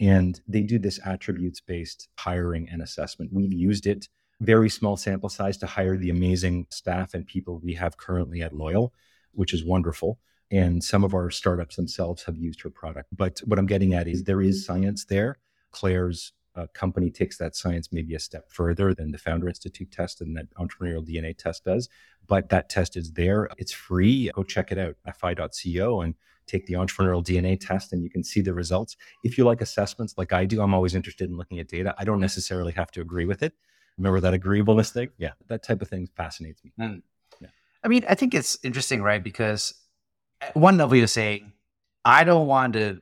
And 0.00 0.40
they 0.46 0.62
do 0.62 0.78
this 0.78 1.00
attributes 1.04 1.60
based 1.60 2.08
hiring 2.18 2.68
and 2.70 2.82
assessment. 2.82 3.32
We've 3.32 3.52
used 3.52 3.86
it, 3.86 4.08
very 4.40 4.70
small 4.70 4.96
sample 4.96 5.28
size, 5.28 5.56
to 5.58 5.66
hire 5.66 5.96
the 5.96 6.10
amazing 6.10 6.66
staff 6.70 7.14
and 7.14 7.26
people 7.26 7.60
we 7.62 7.74
have 7.74 7.96
currently 7.96 8.42
at 8.42 8.54
Loyal, 8.54 8.92
which 9.32 9.52
is 9.52 9.64
wonderful. 9.64 10.18
And 10.50 10.82
some 10.82 11.04
of 11.04 11.14
our 11.14 11.30
startups 11.30 11.76
themselves 11.76 12.22
have 12.24 12.36
used 12.36 12.62
her 12.62 12.70
product. 12.70 13.08
But 13.14 13.40
what 13.44 13.58
I'm 13.58 13.66
getting 13.66 13.94
at 13.94 14.08
is 14.08 14.24
there 14.24 14.40
is 14.40 14.64
science 14.64 15.04
there. 15.04 15.38
Claire's 15.72 16.32
uh, 16.56 16.66
company 16.72 17.10
takes 17.10 17.36
that 17.38 17.54
science 17.54 17.90
maybe 17.92 18.14
a 18.14 18.18
step 18.18 18.50
further 18.50 18.94
than 18.94 19.12
the 19.12 19.18
Founder 19.18 19.48
Institute 19.48 19.92
test 19.92 20.20
and 20.20 20.36
that 20.36 20.52
entrepreneurial 20.54 21.06
DNA 21.06 21.36
test 21.36 21.64
does. 21.64 21.88
But 22.26 22.48
that 22.48 22.68
test 22.68 22.96
is 22.96 23.12
there. 23.12 23.48
It's 23.58 23.72
free. 23.72 24.30
Go 24.34 24.42
check 24.42 24.72
it 24.72 24.78
out, 24.78 24.96
fi.co, 25.14 26.00
and 26.00 26.14
take 26.46 26.66
the 26.66 26.74
entrepreneurial 26.74 27.24
DNA 27.24 27.58
test, 27.60 27.92
and 27.92 28.02
you 28.02 28.10
can 28.10 28.24
see 28.24 28.40
the 28.40 28.54
results. 28.54 28.96
If 29.22 29.38
you 29.38 29.44
like 29.44 29.60
assessments 29.60 30.14
like 30.16 30.32
I 30.32 30.46
do, 30.46 30.60
I'm 30.60 30.74
always 30.74 30.94
interested 30.94 31.30
in 31.30 31.36
looking 31.36 31.60
at 31.60 31.68
data. 31.68 31.94
I 31.98 32.04
don't 32.04 32.20
necessarily 32.20 32.72
have 32.72 32.90
to 32.92 33.00
agree 33.00 33.26
with 33.26 33.42
it. 33.42 33.54
Remember 33.98 34.20
that 34.20 34.32
agreeableness 34.34 34.90
thing? 34.90 35.10
Yeah, 35.18 35.32
that 35.48 35.62
type 35.62 35.82
of 35.82 35.88
thing 35.88 36.08
fascinates 36.16 36.62
me. 36.64 36.72
Mm. 36.80 37.02
I 37.84 37.88
mean, 37.88 38.04
I 38.08 38.14
think 38.14 38.34
it's 38.34 38.58
interesting, 38.64 39.02
right? 39.02 39.22
Because 39.22 39.74
at 40.40 40.56
one 40.56 40.78
level, 40.78 40.96
you're 40.96 41.06
saying, 41.06 41.52
I 42.04 42.24
don't 42.24 42.46
want 42.46 42.72
to 42.72 43.00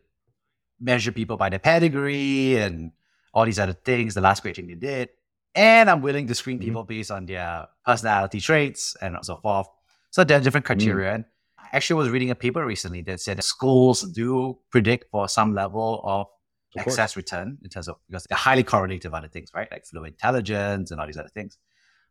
measure 0.80 1.12
people 1.12 1.36
by 1.36 1.48
their 1.48 1.58
pedigree 1.58 2.56
and 2.56 2.92
all 3.32 3.44
these 3.46 3.58
other 3.58 3.72
things, 3.72 4.14
the 4.14 4.20
last 4.20 4.42
great 4.42 4.56
thing 4.56 4.66
they 4.66 4.74
did. 4.74 5.08
And 5.54 5.88
I'm 5.88 6.02
willing 6.02 6.26
to 6.26 6.34
screen 6.34 6.58
Mhm. 6.58 6.62
people 6.62 6.84
based 6.84 7.10
on 7.10 7.24
their 7.24 7.66
personality 7.84 8.40
traits 8.40 8.96
and 9.00 9.16
so 9.22 9.36
forth. 9.38 9.68
So 10.10 10.24
there 10.24 10.38
are 10.38 10.40
different 10.42 10.64
mm. 10.64 10.68
criteria. 10.68 11.14
And 11.14 11.24
I 11.58 11.68
actually 11.72 11.96
was 11.96 12.10
reading 12.10 12.30
a 12.30 12.34
paper 12.34 12.64
recently 12.64 13.02
that 13.02 13.20
said 13.20 13.38
that 13.38 13.44
schools 13.44 14.02
do 14.02 14.58
predict 14.70 15.10
for 15.10 15.28
some 15.28 15.54
level 15.54 16.00
of 16.04 16.20
Of 16.20 16.26
course. 16.26 16.35
Excess 16.78 17.16
return 17.16 17.58
in 17.62 17.68
terms 17.70 17.88
of 17.88 17.96
because 18.08 18.24
they're 18.28 18.36
highly 18.38 18.62
correlated 18.62 19.10
with 19.10 19.18
other 19.18 19.28
things, 19.28 19.50
right? 19.54 19.68
Like 19.70 19.84
flow 19.86 20.04
intelligence 20.04 20.90
and 20.90 21.00
all 21.00 21.06
these 21.06 21.18
other 21.18 21.28
things. 21.30 21.58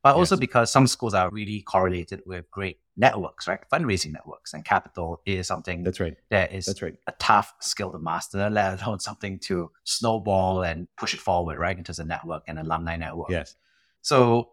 but 0.03 0.15
also 0.15 0.36
Yes. 0.36 0.39
because 0.39 0.72
some 0.72 0.86
schools 0.86 1.15
are 1.15 1.31
really 1.31 1.62
correlated 1.63 2.22
with 2.27 2.45
great 2.51 2.79
networks, 2.95 3.48
right? 3.48 3.62
Fundraising 3.74 4.13
networks 4.13 4.53
and 4.53 4.63
capital 4.63 5.19
is 5.25 5.48
something 5.48 5.81
That's 5.84 6.00
right. 6.00 6.15
that 6.29 6.53
is 6.53 6.65
That's 6.67 6.81
right. 6.84 6.95
a 7.07 7.13
tough 7.13 7.55
skill 7.60 7.91
to 7.91 7.98
master, 7.98 8.48
let 8.60 8.84
alone 8.84 9.00
something 9.00 9.39
to 9.48 9.72
snowball 9.84 10.62
and 10.62 10.88
push 10.95 11.15
it 11.15 11.19
forward, 11.19 11.57
right? 11.57 11.75
Into 11.75 11.91
the 11.93 12.05
network 12.05 12.43
and 12.48 12.60
alumni 12.60 12.98
network. 12.98 13.31
Yes. 13.31 13.55
So, 14.03 14.51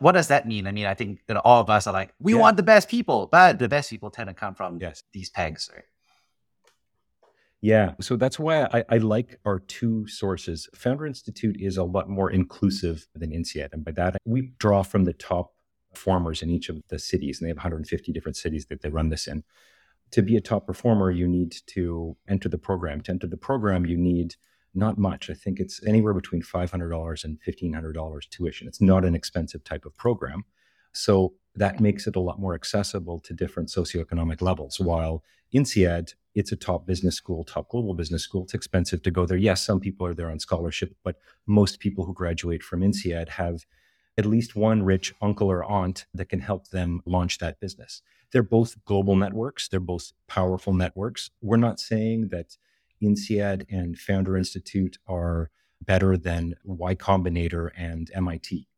what 0.00 0.12
does 0.12 0.28
that 0.28 0.46
mean? 0.46 0.66
I 0.66 0.72
mean, 0.72 0.84
I 0.86 0.92
think 0.94 1.20
know, 1.28 1.40
all 1.44 1.60
of 1.62 1.70
us 1.70 1.86
are 1.86 1.92
like, 1.94 2.12
we 2.20 2.34
Yeah. 2.34 2.40
want 2.40 2.56
the 2.58 2.62
best 2.62 2.88
people, 2.90 3.26
but 3.26 3.58
the 3.58 3.68
best 3.68 3.88
people 3.88 4.10
tend 4.10 4.28
to 4.28 4.34
come 4.34 4.54
from 4.54 4.78
Yes. 4.80 5.02
these 5.12 5.30
pegs, 5.30 5.70
right? 5.74 5.84
Yeah. 7.60 7.94
So 8.00 8.16
that's 8.16 8.38
why 8.38 8.64
I, 8.72 8.84
I 8.88 8.96
like 8.98 9.40
our 9.44 9.58
two 9.58 10.06
sources. 10.06 10.68
Founder 10.74 11.06
Institute 11.06 11.56
is 11.58 11.76
a 11.76 11.82
lot 11.82 12.08
more 12.08 12.30
inclusive 12.30 13.08
than 13.14 13.32
INSEAD. 13.32 13.72
And 13.72 13.84
by 13.84 13.90
that, 13.92 14.16
we 14.24 14.52
draw 14.58 14.82
from 14.82 15.04
the 15.04 15.12
top 15.12 15.54
performers 15.90 16.42
in 16.42 16.50
each 16.50 16.68
of 16.68 16.80
the 16.88 16.98
cities, 16.98 17.40
and 17.40 17.46
they 17.46 17.50
have 17.50 17.56
150 17.56 18.12
different 18.12 18.36
cities 18.36 18.66
that 18.66 18.82
they 18.82 18.88
run 18.90 19.08
this 19.08 19.26
in. 19.26 19.42
To 20.12 20.22
be 20.22 20.36
a 20.36 20.40
top 20.40 20.66
performer, 20.66 21.10
you 21.10 21.26
need 21.26 21.56
to 21.66 22.16
enter 22.28 22.48
the 22.48 22.58
program. 22.58 23.00
To 23.02 23.10
enter 23.10 23.26
the 23.26 23.36
program, 23.36 23.84
you 23.84 23.96
need 23.96 24.36
not 24.74 24.96
much. 24.96 25.28
I 25.28 25.34
think 25.34 25.58
it's 25.58 25.84
anywhere 25.84 26.14
between 26.14 26.42
$500 26.42 27.24
and 27.24 27.38
$1,500 27.46 28.30
tuition. 28.30 28.68
It's 28.68 28.80
not 28.80 29.04
an 29.04 29.14
expensive 29.14 29.64
type 29.64 29.84
of 29.84 29.96
program. 29.96 30.44
So 30.92 31.34
that 31.56 31.80
makes 31.80 32.06
it 32.06 32.16
a 32.16 32.20
lot 32.20 32.38
more 32.38 32.54
accessible 32.54 33.18
to 33.20 33.34
different 33.34 33.68
socioeconomic 33.68 34.40
levels. 34.40 34.78
While 34.78 35.24
INSEAD, 35.52 36.14
it's 36.38 36.52
a 36.52 36.56
top 36.56 36.86
business 36.86 37.16
school, 37.16 37.42
top 37.42 37.68
global 37.68 37.94
business 37.94 38.22
school. 38.22 38.44
It's 38.44 38.54
expensive 38.54 39.02
to 39.02 39.10
go 39.10 39.26
there. 39.26 39.36
Yes, 39.36 39.60
some 39.60 39.80
people 39.80 40.06
are 40.06 40.14
there 40.14 40.30
on 40.30 40.38
scholarship, 40.38 40.94
but 41.02 41.16
most 41.48 41.80
people 41.80 42.04
who 42.04 42.14
graduate 42.14 42.62
from 42.62 42.80
INSEAD 42.80 43.30
have 43.30 43.66
at 44.16 44.24
least 44.24 44.54
one 44.54 44.84
rich 44.84 45.12
uncle 45.20 45.50
or 45.50 45.64
aunt 45.64 46.06
that 46.14 46.28
can 46.28 46.38
help 46.38 46.68
them 46.68 47.00
launch 47.04 47.38
that 47.38 47.58
business. 47.58 48.02
They're 48.30 48.44
both 48.44 48.84
global 48.84 49.16
networks, 49.16 49.66
they're 49.66 49.80
both 49.80 50.12
powerful 50.28 50.72
networks. 50.72 51.30
We're 51.42 51.56
not 51.56 51.80
saying 51.80 52.28
that 52.28 52.56
INSEAD 53.02 53.66
and 53.68 53.98
Founder 53.98 54.36
Institute 54.36 54.96
are 55.08 55.50
better 55.82 56.16
than 56.16 56.54
Y 56.62 56.94
Combinator 56.94 57.70
and 57.76 58.12
MIT. 58.14 58.68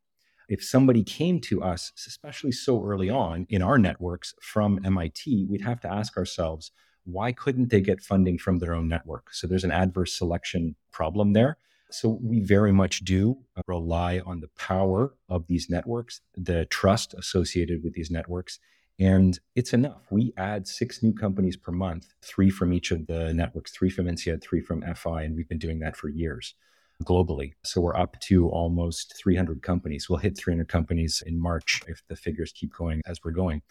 If 0.49 0.65
somebody 0.65 1.05
came 1.05 1.41
to 1.43 1.63
us, 1.63 1.93
especially 2.07 2.53
so 2.53 2.83
early 2.83 3.11
on 3.11 3.47
in 3.51 3.61
our 3.61 3.77
networks 3.77 4.35
from 4.41 4.81
MIT, 4.83 5.47
we'd 5.49 5.61
have 5.61 5.81
to 5.81 5.93
ask 5.93 6.17
ourselves, 6.17 6.73
why 7.13 7.33
couldn't 7.33 7.71
they 7.71 7.81
get 7.81 8.01
funding 8.01 8.39
from 8.39 8.59
their 8.59 8.75
own 8.75 8.89
network? 8.89 9.33
So 9.33 9.47
there's 9.47 9.65
an 9.65 9.73
adverse 9.73 10.17
selection 10.17 10.77
problem 10.93 11.33
there. 11.33 11.59
So 11.91 12.19
we 12.23 12.41
very 12.41 12.73
much 12.73 13.01
do 13.05 13.39
rely 13.67 14.21
on 14.25 14.41
the 14.41 14.51
power 14.57 15.15
of 15.29 15.47
these 15.49 15.69
networks, 15.69 16.21
the 16.37 16.65
trust 16.67 17.15
associated 17.15 17.83
with 17.83 17.95
these 17.95 18.11
networks. 18.11 18.59
And 18.99 19.39
it's 19.57 19.73
enough. 19.73 20.03
We 20.11 20.33
add 20.37 20.69
six 20.69 21.03
new 21.03 21.13
companies 21.13 21.57
per 21.57 21.73
month, 21.73 22.13
three 22.23 22.51
from 22.51 22.73
each 22.73 22.91
of 22.91 23.07
the 23.07 23.33
networks, 23.33 23.73
three 23.73 23.91
from 23.91 24.07
INSEAD, 24.07 24.43
three 24.43 24.61
from 24.61 24.83
FI, 24.95 25.23
and 25.23 25.35
we've 25.35 25.49
been 25.49 25.59
doing 25.59 25.81
that 25.81 25.97
for 25.97 26.09
years 26.09 26.55
globally. 27.03 27.55
So 27.65 27.81
we're 27.81 27.97
up 27.97 28.21
to 28.21 28.49
almost 28.51 29.17
300 29.17 29.63
companies. 29.63 30.09
We'll 30.09 30.19
hit 30.19 30.37
300 30.37 30.69
companies 30.69 31.23
in 31.25 31.41
March 31.41 31.83
if 31.89 32.03
the 32.09 32.17
figures 32.17 32.53
keep 32.53 32.75
going 32.75 33.01
as 33.07 33.25
we're 33.25 33.31
going. 33.31 33.63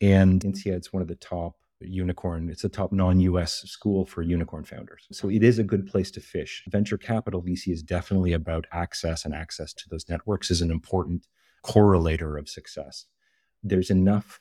And 0.00 0.42
INSEAD's 0.42 0.92
one 0.92 1.02
of 1.02 1.08
the 1.08 1.14
top 1.14 1.56
unicorn, 1.80 2.48
it's 2.50 2.64
a 2.64 2.68
top 2.68 2.92
non 2.92 3.20
US 3.20 3.62
school 3.62 4.06
for 4.06 4.22
unicorn 4.22 4.64
founders. 4.64 5.06
So 5.12 5.28
it 5.28 5.42
is 5.42 5.58
a 5.58 5.64
good 5.64 5.86
place 5.86 6.10
to 6.12 6.20
fish. 6.20 6.62
Venture 6.68 6.98
capital 6.98 7.42
VC 7.42 7.72
is 7.72 7.82
definitely 7.82 8.32
about 8.32 8.66
access, 8.72 9.24
and 9.24 9.34
access 9.34 9.72
to 9.74 9.88
those 9.88 10.08
networks 10.08 10.50
is 10.50 10.60
an 10.60 10.70
important 10.70 11.26
correlator 11.64 12.38
of 12.38 12.48
success. 12.48 13.06
There's 13.62 13.90
enough 13.90 14.40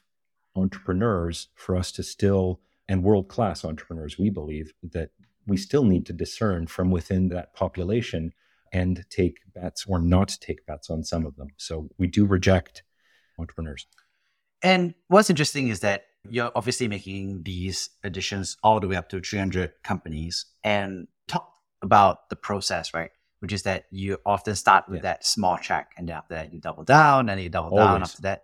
entrepreneurs 0.55 1.47
for 1.55 1.75
us 1.75 1.91
to 1.93 2.03
still, 2.03 2.59
and 2.87 3.03
world 3.03 3.27
class 3.27 3.65
entrepreneurs, 3.65 4.19
we 4.19 4.29
believe, 4.29 4.73
that 4.83 5.09
we 5.47 5.57
still 5.57 5.83
need 5.83 6.05
to 6.05 6.13
discern 6.13 6.67
from 6.67 6.91
within 6.91 7.29
that 7.29 7.53
population 7.53 8.33
and 8.71 9.05
take 9.09 9.37
bets 9.53 9.85
or 9.87 9.99
not 9.99 10.35
take 10.41 10.65
bets 10.65 10.89
on 10.89 11.03
some 11.03 11.25
of 11.25 11.35
them. 11.35 11.49
So 11.57 11.89
we 11.97 12.07
do 12.07 12.25
reject 12.25 12.83
entrepreneurs. 13.37 13.87
And 14.63 14.93
what's 15.07 15.29
interesting 15.29 15.67
is 15.67 15.81
that 15.81 16.05
you're 16.29 16.51
obviously 16.55 16.87
making 16.87 17.43
these 17.43 17.89
additions 18.03 18.57
all 18.63 18.79
the 18.79 18.87
way 18.87 18.95
up 18.95 19.09
to 19.09 19.19
300 19.19 19.71
companies 19.83 20.45
and 20.63 21.07
talk 21.27 21.51
about 21.81 22.29
the 22.29 22.35
process, 22.35 22.93
right? 22.93 23.11
Which 23.39 23.51
is 23.51 23.63
that 23.63 23.85
you 23.91 24.17
often 24.25 24.55
start 24.55 24.85
with 24.87 24.97
Yeah. 24.97 25.01
that 25.13 25.25
small 25.25 25.57
check 25.57 25.91
and 25.97 26.07
then 26.07 26.15
after 26.15 26.35
that 26.35 26.53
you 26.53 26.59
double 26.61 26.83
down 26.83 27.29
and 27.29 27.41
you 27.41 27.49
double 27.49 27.75
down 27.75 28.01
after 28.01 28.21
that. 28.21 28.43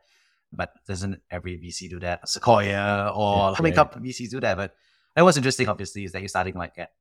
But 0.51 0.73
doesn't 0.87 1.21
every 1.31 1.57
VC 1.57 1.89
do 1.89 1.99
that? 1.99 2.27
Sequoia 2.27 3.11
or 3.15 3.35
Yeah, 3.49 3.55
how 3.55 3.61
many 3.63 3.69
yeah, 3.69 3.75
couple 3.75 4.01
VCs 4.01 4.31
do 4.31 4.39
that? 4.41 4.57
But 4.57 4.75
and 5.15 5.25
what's 5.25 5.37
interesting, 5.37 5.67
obviously, 5.69 6.03
is 6.05 6.11
that 6.11 6.21
you're 6.21 6.27
starting 6.29 6.55
like 6.55 6.77
at 6.77 6.91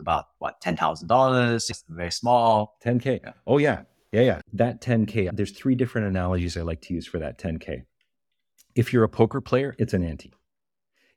about 0.00 0.26
what 0.38 0.60
ten 0.60 0.76
thousand 0.76 1.08
dollars, 1.08 1.70
very 1.88 2.10
small. 2.10 2.76
10K. 2.84 3.20
Yeah. 3.22 3.32
Oh, 3.46 3.58
yeah. 3.58 3.82
Yeah, 4.12 4.20
yeah. 4.22 4.40
That 4.52 4.80
10K, 4.80 5.30
there's 5.34 5.50
three 5.50 5.74
different 5.74 6.06
analogies 6.06 6.56
I 6.56 6.62
like 6.62 6.80
to 6.82 6.94
use 6.94 7.06
for 7.06 7.18
that 7.18 7.38
10K. 7.38 7.84
If 8.74 8.92
you're 8.92 9.04
a 9.04 9.08
poker 9.08 9.40
player, 9.40 9.76
it's 9.78 9.94
an 9.94 10.02
ante. 10.02 10.34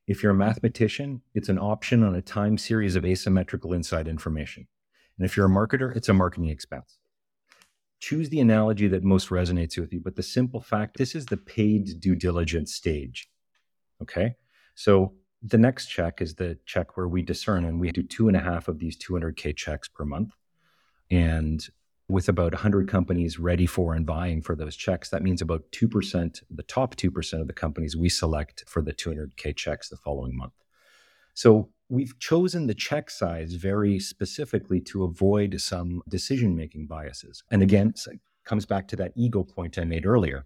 If 0.06 0.22
you're 0.22 0.32
a 0.32 0.36
mathematician, 0.36 1.22
it's 1.34 1.50
an 1.50 1.58
option 1.58 2.04
on 2.04 2.14
a 2.14 2.22
time 2.22 2.58
series 2.58 2.96
of 2.96 3.04
asymmetrical 3.04 3.74
inside 3.74 4.08
information. 4.08 4.68
And 5.18 5.26
if 5.26 5.36
you're 5.36 5.48
a 5.48 5.50
marketer, 5.50 5.96
it's 5.96 6.08
a 6.08 6.14
marketing 6.14 6.50
expense. 6.50 7.00
Choose 8.00 8.30
the 8.30 8.40
analogy 8.40 8.88
that 8.90 9.04
most 9.04 9.30
resonates 9.30 9.78
with 9.78 9.92
you, 9.92 10.00
but 10.00 10.16
the 10.16 10.24
simple 10.24 10.62
fact 10.62 10.98
this 10.98 11.16
is 11.16 11.26
the 11.26 11.38
paid 11.38 12.00
due 12.00 12.16
diligence 12.16 12.76
stage. 12.76 13.28
Okay. 14.04 14.36
So 14.76 15.16
the 15.42 15.58
next 15.58 15.88
check 15.88 16.22
is 16.22 16.36
the 16.36 16.60
check 16.68 16.96
where 16.96 17.08
we 17.08 17.24
discern, 17.24 17.66
and 17.66 17.80
we 17.80 17.92
do 17.92 18.04
two 18.04 18.28
and 18.28 18.38
a 18.38 18.42
half 18.42 18.68
of 18.68 18.78
these 18.78 18.96
200K 18.98 19.56
checks 19.56 19.88
per 19.88 20.06
month. 20.06 20.36
And 21.10 21.68
with 22.10 22.30
about 22.30 22.54
100 22.54 22.88
companies 22.88 23.38
ready 23.38 23.66
for 23.66 23.94
and 23.94 24.06
buying 24.06 24.42
for 24.42 24.56
those 24.56 24.76
checks, 24.76 25.10
that 25.10 25.24
means 25.24 25.42
about 25.42 25.64
2%, 25.72 26.42
the 26.50 26.64
top 26.64 26.96
2% 26.96 27.42
of 27.42 27.48
the 27.48 27.54
companies 27.54 27.98
we 27.98 28.10
select 28.10 28.64
for 28.68 28.82
the 28.82 28.94
200K 28.94 29.56
checks 29.56 29.90
the 29.90 29.98
following 29.98 30.36
month. 30.36 30.54
So 31.34 31.70
we've 31.90 32.18
chosen 32.20 32.68
the 32.68 32.74
check 32.74 33.10
size 33.10 33.54
very 33.54 34.00
specifically 34.00 34.80
to 34.82 35.04
avoid 35.04 35.60
some 35.60 36.02
decision 36.08 36.56
making 36.56 36.88
biases. 36.88 37.44
And 37.52 37.62
again, 37.62 37.94
it 38.10 38.20
comes 38.46 38.66
back 38.66 38.88
to 38.90 38.96
that 38.96 39.12
ego 39.16 39.44
point 39.44 39.78
I 39.78 39.84
made 39.84 40.06
earlier. 40.06 40.46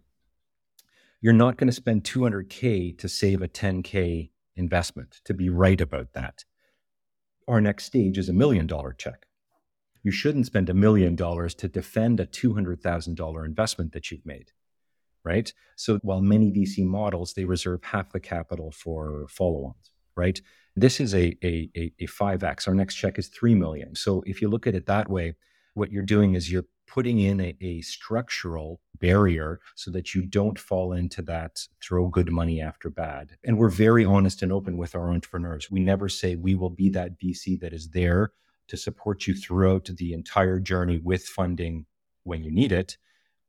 You're 1.21 1.33
not 1.33 1.57
going 1.57 1.67
to 1.67 1.73
spend 1.73 2.03
200K 2.03 2.97
to 2.97 3.07
save 3.07 3.43
a 3.43 3.47
10K 3.47 4.31
investment, 4.55 5.21
to 5.25 5.35
be 5.35 5.49
right 5.49 5.79
about 5.79 6.13
that. 6.13 6.43
Our 7.47 7.61
next 7.61 7.85
stage 7.85 8.17
is 8.17 8.29
a 8.29 8.33
million 8.33 8.65
dollar 8.65 8.93
check 8.93 9.27
you 10.03 10.11
shouldn't 10.11 10.45
spend 10.45 10.69
a 10.69 10.73
million 10.73 11.15
dollars 11.15 11.53
to 11.55 11.67
defend 11.67 12.19
a 12.19 12.25
$200,000 12.25 13.45
investment 13.45 13.93
that 13.93 14.11
you've 14.11 14.25
made. 14.25 14.51
Right. 15.23 15.53
So 15.75 15.99
while 16.01 16.21
many 16.21 16.51
VC 16.51 16.83
models, 16.83 17.33
they 17.33 17.45
reserve 17.45 17.83
half 17.83 18.11
the 18.11 18.19
capital 18.19 18.71
for 18.71 19.27
follow 19.29 19.65
ons. 19.65 19.91
Right. 20.15 20.41
This 20.75 20.99
is 20.99 21.13
a, 21.13 21.37
a, 21.43 21.69
a, 21.75 21.93
a 21.99 22.07
5X. 22.07 22.67
Our 22.67 22.73
next 22.73 22.95
check 22.95 23.19
is 23.19 23.27
3 23.27 23.53
million. 23.53 23.93
So 23.93 24.23
if 24.25 24.41
you 24.41 24.49
look 24.49 24.65
at 24.65 24.73
it 24.73 24.87
that 24.87 25.09
way, 25.09 25.35
what 25.73 25.91
you're 25.91 26.03
doing 26.03 26.33
is 26.33 26.51
you're 26.51 26.65
putting 26.87 27.19
in 27.19 27.39
a, 27.39 27.55
a 27.61 27.81
structural 27.81 28.81
barrier 28.99 29.59
so 29.75 29.89
that 29.91 30.13
you 30.13 30.23
don't 30.23 30.59
fall 30.59 30.91
into 30.91 31.21
that 31.21 31.65
throw 31.81 32.07
good 32.07 32.31
money 32.31 32.59
after 32.59 32.89
bad. 32.89 33.37
And 33.43 33.57
we're 33.57 33.69
very 33.69 34.03
honest 34.03 34.41
and 34.41 34.51
open 34.51 34.75
with 34.75 34.95
our 34.95 35.11
entrepreneurs. 35.11 35.71
We 35.71 35.79
never 35.79 36.09
say 36.09 36.35
we 36.35 36.55
will 36.55 36.69
be 36.69 36.89
that 36.89 37.19
VC 37.19 37.59
that 37.61 37.73
is 37.73 37.89
there 37.89 38.31
to 38.71 38.77
support 38.77 39.27
you 39.27 39.33
throughout 39.33 39.89
the 39.97 40.13
entire 40.13 40.57
journey 40.57 40.97
with 40.97 41.25
funding 41.25 41.85
when 42.23 42.41
you 42.41 42.49
need 42.49 42.71
it. 42.71 42.95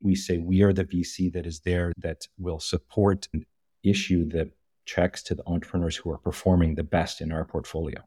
We 0.00 0.16
say 0.16 0.38
we 0.38 0.62
are 0.62 0.72
the 0.72 0.84
VC 0.84 1.32
that 1.32 1.46
is 1.46 1.60
there 1.60 1.92
that 1.96 2.26
will 2.38 2.58
support 2.58 3.28
and 3.32 3.46
issue 3.84 4.28
the 4.28 4.50
checks 4.84 5.22
to 5.22 5.36
the 5.36 5.44
entrepreneurs 5.46 5.94
who 5.94 6.10
are 6.10 6.18
performing 6.18 6.74
the 6.74 6.82
best 6.82 7.20
in 7.20 7.30
our 7.30 7.44
portfolio. 7.44 8.00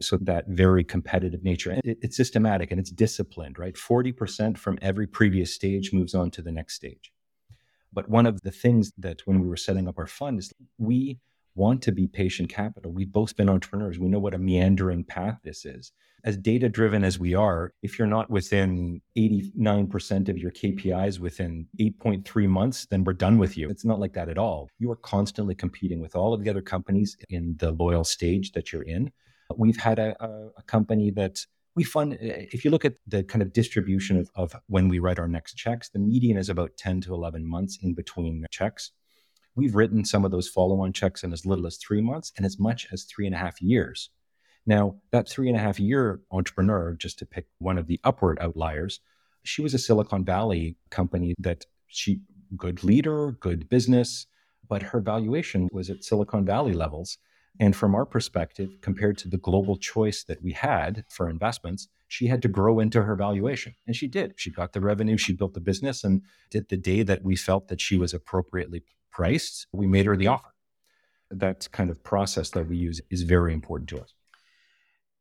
So 0.00 0.16
that 0.18 0.46
very 0.46 0.84
competitive 0.84 1.42
nature, 1.42 1.72
it, 1.72 1.98
it's 2.00 2.16
systematic 2.16 2.70
and 2.70 2.78
it's 2.78 2.90
disciplined, 2.90 3.58
right? 3.58 3.74
40% 3.74 4.56
from 4.56 4.78
every 4.80 5.08
previous 5.08 5.52
stage 5.52 5.92
moves 5.92 6.14
on 6.14 6.30
to 6.30 6.42
the 6.42 6.52
next 6.52 6.74
stage. 6.74 7.12
But 7.92 8.08
one 8.08 8.26
of 8.26 8.40
the 8.42 8.52
things 8.52 8.92
that 8.98 9.22
when 9.26 9.40
we 9.40 9.48
were 9.48 9.56
setting 9.56 9.88
up 9.88 9.98
our 9.98 10.06
fund 10.06 10.38
is 10.38 10.52
we 10.78 11.18
want 11.54 11.82
to 11.82 11.92
be 11.92 12.06
patient 12.06 12.48
capital. 12.48 12.92
We've 12.92 13.12
both 13.12 13.36
been 13.36 13.48
entrepreneurs. 13.48 13.98
We 13.98 14.08
know 14.08 14.18
what 14.18 14.34
a 14.34 14.38
meandering 14.38 15.04
path 15.04 15.38
this 15.44 15.64
is. 15.64 15.92
As 16.24 16.36
data 16.36 16.68
driven 16.68 17.02
as 17.02 17.18
we 17.18 17.34
are, 17.34 17.72
if 17.82 17.98
you're 17.98 18.06
not 18.06 18.30
within 18.30 19.00
89% 19.18 20.28
of 20.28 20.38
your 20.38 20.52
KPIs 20.52 21.18
within 21.18 21.66
8.3 21.80 22.48
months, 22.48 22.86
then 22.86 23.02
we're 23.02 23.12
done 23.12 23.38
with 23.38 23.58
you. 23.58 23.68
It's 23.68 23.84
not 23.84 23.98
like 23.98 24.12
that 24.12 24.28
at 24.28 24.38
all. 24.38 24.68
You 24.78 24.90
are 24.92 24.96
constantly 24.96 25.56
competing 25.56 26.00
with 26.00 26.14
all 26.14 26.32
of 26.32 26.44
the 26.44 26.50
other 26.50 26.62
companies 26.62 27.16
in 27.28 27.56
the 27.58 27.72
loyal 27.72 28.04
stage 28.04 28.52
that 28.52 28.72
you're 28.72 28.82
in. 28.82 29.10
We've 29.56 29.76
had 29.76 29.98
a, 29.98 30.16
a, 30.24 30.50
a 30.58 30.62
company 30.62 31.10
that 31.12 31.44
we 31.74 31.84
fund, 31.84 32.18
if 32.20 32.64
you 32.64 32.70
look 32.70 32.84
at 32.84 32.94
the 33.06 33.24
kind 33.24 33.42
of 33.42 33.52
distribution 33.52 34.18
of, 34.18 34.30
of 34.34 34.54
when 34.68 34.88
we 34.88 34.98
write 34.98 35.18
our 35.18 35.28
next 35.28 35.54
checks, 35.54 35.88
the 35.88 35.98
median 35.98 36.36
is 36.36 36.48
about 36.48 36.76
10 36.76 37.00
to 37.02 37.14
11 37.14 37.48
months 37.48 37.78
in 37.82 37.94
between 37.94 38.44
checks. 38.50 38.92
We've 39.54 39.74
written 39.74 40.04
some 40.04 40.24
of 40.24 40.30
those 40.30 40.48
follow 40.48 40.80
on 40.80 40.92
checks 40.92 41.22
in 41.22 41.32
as 41.32 41.44
little 41.44 41.66
as 41.66 41.76
three 41.76 42.00
months 42.00 42.32
and 42.36 42.46
as 42.46 42.58
much 42.58 42.88
as 42.92 43.04
three 43.04 43.26
and 43.26 43.34
a 43.34 43.38
half 43.38 43.60
years. 43.60 44.10
Now, 44.64 44.96
that 45.10 45.28
three 45.28 45.48
and 45.48 45.56
a 45.56 45.60
half 45.60 45.78
year 45.78 46.20
entrepreneur, 46.30 46.94
just 46.94 47.18
to 47.18 47.26
pick 47.26 47.46
one 47.58 47.78
of 47.78 47.86
the 47.86 48.00
upward 48.04 48.38
outliers, 48.40 49.00
she 49.44 49.60
was 49.60 49.74
a 49.74 49.78
Silicon 49.78 50.24
Valley 50.24 50.76
company 50.90 51.34
that 51.38 51.66
she, 51.88 52.20
good 52.56 52.84
leader, 52.84 53.32
good 53.32 53.68
business, 53.68 54.26
but 54.68 54.82
her 54.82 55.00
valuation 55.00 55.68
was 55.72 55.90
at 55.90 56.04
Silicon 56.04 56.46
Valley 56.46 56.72
levels. 56.72 57.18
And 57.60 57.76
from 57.76 57.94
our 57.94 58.06
perspective, 58.06 58.70
compared 58.80 59.18
to 59.18 59.28
the 59.28 59.36
global 59.36 59.76
choice 59.76 60.24
that 60.24 60.42
we 60.42 60.52
had 60.52 61.04
for 61.10 61.28
investments, 61.28 61.88
she 62.08 62.28
had 62.28 62.40
to 62.42 62.48
grow 62.48 62.78
into 62.78 63.02
her 63.02 63.16
valuation. 63.16 63.74
And 63.86 63.94
she 63.94 64.06
did. 64.06 64.34
She 64.36 64.50
got 64.50 64.72
the 64.72 64.80
revenue, 64.80 65.18
she 65.18 65.34
built 65.34 65.54
the 65.54 65.60
business, 65.60 66.04
and 66.04 66.22
did 66.50 66.68
the 66.68 66.76
day 66.76 67.02
that 67.02 67.22
we 67.22 67.36
felt 67.36 67.68
that 67.68 67.80
she 67.80 67.98
was 67.98 68.14
appropriately 68.14 68.84
priced, 69.12 69.66
we 69.72 69.86
made 69.86 70.06
her 70.06 70.16
the 70.16 70.28
offer. 70.28 70.48
That 71.30 71.68
kind 71.72 71.90
of 71.90 72.02
process 72.02 72.50
that 72.50 72.68
we 72.68 72.76
use 72.76 73.00
is 73.10 73.22
very 73.22 73.54
important 73.54 73.88
to 73.90 74.00
us. 74.00 74.12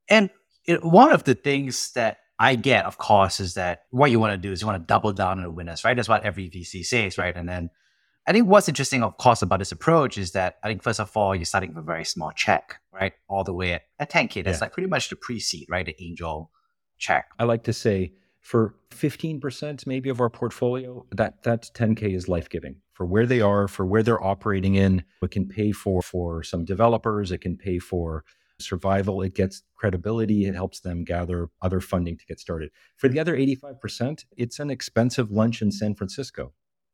And 0.09 0.29
it, 0.65 0.83
one 0.83 1.11
of 1.11 1.23
the 1.23 1.35
things 1.35 1.91
that 1.93 2.17
I 2.39 2.55
get, 2.55 2.85
of 2.85 2.97
course, 2.97 3.39
is 3.39 3.53
that 3.53 3.83
what 3.91 4.11
you 4.11 4.19
want 4.19 4.33
to 4.33 4.37
do 4.37 4.51
is 4.51 4.61
you 4.61 4.67
want 4.67 4.81
to 4.81 4.85
double 4.85 5.13
down 5.13 5.37
on 5.37 5.43
the 5.43 5.51
winners, 5.51 5.85
right? 5.85 5.95
That's 5.95 6.09
what 6.09 6.23
every 6.23 6.49
VC 6.49 6.85
says, 6.85 7.17
right? 7.17 7.35
And 7.35 7.47
then 7.47 7.69
I 8.27 8.33
think 8.33 8.47
what's 8.47 8.67
interesting, 8.67 9.03
of 9.03 9.17
course, 9.17 9.41
about 9.41 9.59
this 9.59 9.71
approach 9.71 10.17
is 10.17 10.31
that 10.31 10.57
I 10.63 10.67
think 10.67 10.83
first 10.83 10.99
of 10.99 11.15
all, 11.15 11.35
you're 11.35 11.45
starting 11.45 11.69
with 11.69 11.83
a 11.83 11.85
very 11.85 12.05
small 12.05 12.31
check, 12.31 12.79
right? 12.91 13.13
All 13.27 13.43
the 13.43 13.53
way 13.53 13.73
at, 13.73 13.83
at 13.99 14.11
10K. 14.11 14.43
That's 14.43 14.57
yeah. 14.57 14.65
like 14.65 14.73
pretty 14.73 14.89
much 14.89 15.09
the 15.09 15.15
pre-seed, 15.15 15.67
right? 15.69 15.85
The 15.85 15.95
angel 16.03 16.51
check. 16.97 17.25
I 17.39 17.45
like 17.45 17.63
to 17.63 17.73
say 17.73 18.13
for 18.41 18.75
15% 18.89 19.87
maybe 19.87 20.09
of 20.09 20.19
our 20.19 20.29
portfolio, 20.29 21.05
that 21.11 21.43
that 21.43 21.69
10K 21.73 22.13
is 22.13 22.27
life-giving 22.27 22.75
for 22.93 23.05
where 23.05 23.25
they 23.25 23.41
are, 23.41 23.67
for 23.67 23.85
where 23.85 24.03
they're 24.03 24.23
operating 24.23 24.75
in. 24.75 25.03
It 25.21 25.31
can 25.31 25.47
pay 25.47 25.71
for 25.71 26.01
for 26.01 26.43
some 26.43 26.65
developers, 26.65 27.31
it 27.31 27.39
can 27.39 27.55
pay 27.57 27.79
for 27.79 28.23
survival, 28.59 29.21
it 29.21 29.33
gets 29.33 29.63
credibility, 29.75 30.45
it 30.45 30.55
helps 30.55 30.79
them 30.81 31.03
gather 31.03 31.49
other 31.61 31.79
funding 31.79 32.17
to 32.17 32.25
get 32.25 32.39
started. 32.39 32.71
For 32.97 33.07
the 33.07 33.19
other 33.19 33.35
85%, 33.35 34.25
it's 34.37 34.59
an 34.59 34.69
expensive 34.69 35.31
lunch 35.31 35.61
in 35.61 35.71
San 35.71 35.95
Francisco. 35.95 36.53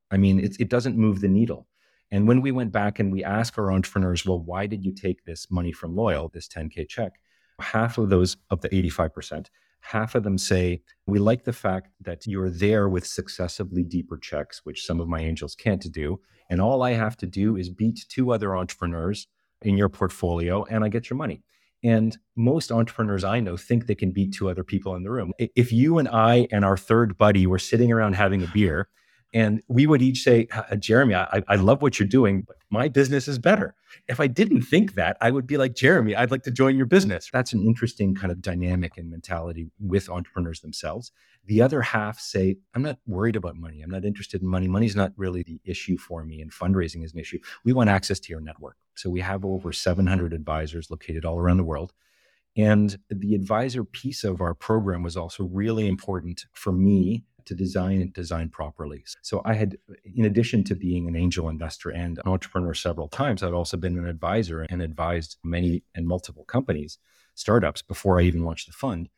I 0.09 0.17
mean, 0.17 0.39
it, 0.39 0.55
it 0.59 0.69
doesn't 0.69 0.97
move 0.97 1.21
the 1.21 1.27
needle. 1.27 1.67
And 2.09 2.27
when 2.27 2.41
we 2.41 2.51
went 2.51 2.71
back 2.71 2.99
and 2.99 3.11
we 3.11 3.23
asked 3.23 3.57
our 3.59 3.71
entrepreneurs, 3.71 4.25
well, 4.25 4.39
why 4.39 4.65
did 4.65 4.85
you 4.85 4.93
take 4.93 5.25
this 5.25 5.47
money 5.51 5.73
from 5.73 5.95
Loyal, 5.95 6.29
this 6.29 6.47
10K 6.47 6.87
check? 6.87 7.13
Half 7.59 7.97
of 7.97 8.09
those, 8.09 8.37
of 8.49 8.61
the 8.61 8.69
85%, 8.69 9.47
half 9.87 10.15
of 10.15 10.23
them 10.23 10.37
say, 10.37 10.81
we 11.05 11.17
like 11.17 11.45
the 11.45 11.53
fact 11.53 11.89
that 12.01 12.27
you're 12.27 12.49
there 12.49 12.89
with 12.89 13.07
successively 13.07 13.83
deeper 13.83 14.17
checks, 14.17 14.61
which 14.65 14.85
some 14.85 14.99
of 14.99 15.07
my 15.07 15.21
angels 15.21 15.55
can't 15.55 15.91
do. 15.91 16.19
And 16.49 16.61
all 16.61 16.83
I 16.83 16.91
have 16.91 17.15
to 17.17 17.25
do 17.25 17.55
is 17.55 17.69
beat 17.69 18.05
two 18.09 18.33
other 18.33 18.55
entrepreneurs 18.55 19.27
in 19.61 19.77
your 19.77 19.89
portfolio 19.89 20.65
and 20.65 20.83
I 20.83 20.89
get 20.89 21.09
your 21.09 21.17
money. 21.17 21.41
And 21.83 22.17
most 22.35 22.71
entrepreneurs 22.71 23.23
I 23.23 23.39
know 23.39 23.55
think 23.55 23.85
they 23.85 23.95
can 23.95 24.11
beat 24.11 24.33
two 24.33 24.49
other 24.49 24.63
people 24.63 24.93
in 24.95 25.03
the 25.03 25.11
room. 25.11 25.31
If 25.37 25.71
you 25.71 25.99
and 25.99 26.09
I 26.09 26.47
and 26.51 26.65
our 26.65 26.77
third 26.77 27.17
buddy 27.17 27.47
were 27.47 27.59
sitting 27.59 27.91
around 27.91 28.13
having 28.13 28.43
a 28.43 28.47
beer 28.47 28.89
and 29.33 29.61
we 29.67 29.87
would 29.87 30.01
each 30.01 30.21
say, 30.21 30.47
Jeremy, 30.79 31.15
I, 31.15 31.43
I 31.47 31.55
love 31.55 31.81
what 31.81 31.99
you're 31.99 32.07
doing, 32.07 32.45
my 32.69 32.89
business 32.89 33.27
is 33.27 33.39
better. 33.39 33.75
If 34.07 34.19
I 34.19 34.27
didn't 34.27 34.63
think 34.63 34.95
that, 34.95 35.17
I 35.21 35.31
would 35.31 35.47
be 35.47 35.57
like, 35.57 35.73
Jeremy, 35.75 36.15
I'd 36.15 36.31
like 36.31 36.43
to 36.43 36.51
join 36.51 36.75
your 36.75 36.85
business. 36.85 37.29
That's 37.31 37.53
an 37.53 37.61
interesting 37.61 38.13
kind 38.13 38.31
of 38.31 38.41
dynamic 38.41 38.97
and 38.97 39.09
mentality 39.09 39.69
with 39.79 40.09
entrepreneurs 40.09 40.59
themselves. 40.59 41.11
The 41.45 41.61
other 41.61 41.81
half 41.81 42.19
say, 42.19 42.57
I'm 42.73 42.81
not 42.81 42.99
worried 43.07 43.37
about 43.37 43.55
money. 43.55 43.81
I'm 43.81 43.89
not 43.89 44.03
interested 44.03 44.41
in 44.41 44.47
money. 44.49 44.67
Money's 44.67 44.95
not 44.95 45.13
really 45.15 45.43
the 45.43 45.61
issue 45.63 45.97
for 45.97 46.23
me, 46.23 46.41
and 46.41 46.51
fundraising 46.51 47.05
is 47.05 47.13
an 47.13 47.19
issue. 47.19 47.39
We 47.63 47.73
want 47.73 47.89
access 47.89 48.19
to 48.19 48.29
your 48.31 48.41
network. 48.41 48.75
So 48.95 49.09
we 49.09 49.21
have 49.21 49.45
over 49.45 49.71
700 49.71 50.33
advisors 50.33 50.91
located 50.91 51.23
all 51.23 51.39
around 51.39 51.57
the 51.57 51.63
world. 51.63 51.93
And 52.57 52.97
the 53.09 53.35
advisor 53.35 53.83
piece 53.83 54.23
of 54.23 54.41
our 54.41 54.55
program 54.55 55.03
was 55.03 55.15
also 55.15 55.43
really 55.43 55.87
important 55.87 56.47
for 56.53 56.71
me 56.71 57.23
to 57.47 57.55
design 57.55 58.01
and 58.01 58.13
design 58.13 58.49
properly. 58.49 59.03
So 59.21 59.41
I 59.45 59.53
had, 59.53 59.77
in 60.15 60.25
addition 60.25 60.63
to 60.65 60.75
being 60.75 61.07
an 61.07 61.15
angel 61.15 61.49
investor 61.49 61.89
and 61.89 62.19
an 62.19 62.31
entrepreneur 62.31 62.73
several 62.73 63.07
times, 63.07 63.41
I'd 63.41 63.53
also 63.53 63.77
been 63.77 63.97
an 63.97 64.07
advisor 64.07 64.61
and 64.69 64.81
advised 64.81 65.37
many 65.43 65.83
and 65.95 66.07
multiple 66.07 66.45
companies, 66.45 66.99
startups 67.35 67.81
before 67.81 68.19
I 68.19 68.23
even 68.23 68.43
launched 68.43 68.67
the 68.67 68.73
fund. 68.73 69.09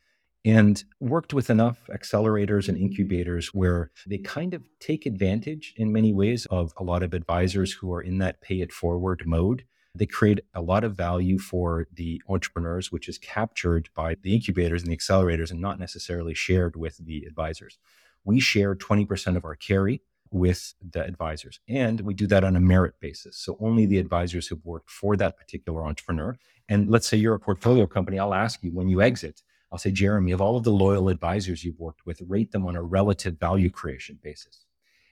And 0.46 0.82
worked 1.02 1.34
with 1.34 1.50
enough 1.50 1.90
accelerators 1.94 2.70
and 2.70 2.78
incubators 2.78 3.54
where 3.54 3.92
they 4.08 4.20
kind 4.20 4.54
of 4.54 4.64
take 4.80 5.06
advantage 5.06 5.74
in 5.76 5.92
many 5.92 6.14
ways 6.14 6.46
of 6.50 6.74
a 6.78 6.84
lot 6.84 7.04
of 7.04 7.14
advisors 7.14 7.74
who 7.74 7.92
are 7.94 8.02
in 8.02 8.20
that 8.20 8.40
pay 8.40 8.62
it 8.62 8.72
forward 8.72 9.24
mode. 9.26 9.66
They 9.94 10.06
create 10.06 10.40
a 10.54 10.62
lot 10.62 10.86
of 10.86 10.96
value 10.96 11.40
for 11.40 11.88
the 11.92 12.22
entrepreneurs, 12.30 12.90
which 12.90 13.10
is 13.10 13.18
captured 13.18 13.90
by 13.94 14.16
the 14.22 14.34
incubators 14.34 14.82
and 14.82 14.90
the 14.90 14.96
accelerators 14.96 15.52
and 15.52 15.60
not 15.60 15.78
necessarily 15.78 16.34
shared 16.34 16.78
with 16.78 16.98
the 17.06 17.26
advisors 17.26 17.78
we 18.30 18.40
share 18.40 18.76
20% 18.76 19.36
of 19.36 19.44
our 19.44 19.56
carry 19.56 20.04
with 20.32 20.76
the 20.94 21.04
advisors. 21.04 21.60
And 21.68 22.02
we 22.02 22.14
do 22.14 22.28
that 22.28 22.44
on 22.44 22.56
a 22.56 22.60
merit 22.60 22.94
basis. 23.00 23.36
So 23.38 23.58
only 23.60 23.88
the 23.88 23.98
advisors 23.98 24.48
who've 24.48 24.64
worked 24.64 24.92
for 24.92 25.18
that 25.18 25.36
particular 25.36 25.84
entrepreneur. 25.84 26.38
And 26.68 26.92
let's 26.92 27.08
say 27.08 27.18
you're 27.18 27.34
a 27.34 27.40
portfolio 27.40 27.88
company, 27.88 28.20
I'll 28.20 28.36
ask 28.36 28.64
you 28.64 28.70
when 28.70 28.88
you 28.88 29.02
exit, 29.02 29.42
I'll 29.72 29.80
say, 29.80 29.90
Jeremy, 29.90 30.32
of 30.32 30.42
all 30.42 30.58
of 30.58 30.64
the 30.64 30.72
loyal 30.72 31.10
advisors 31.10 31.64
you've 31.64 31.80
worked 31.80 32.06
with, 32.06 32.22
rate 32.28 32.52
them 32.52 32.68
on 32.68 32.76
a 32.76 32.84
relative 32.84 33.40
value 33.40 33.72
creation 33.72 34.20
basis. 34.22 34.66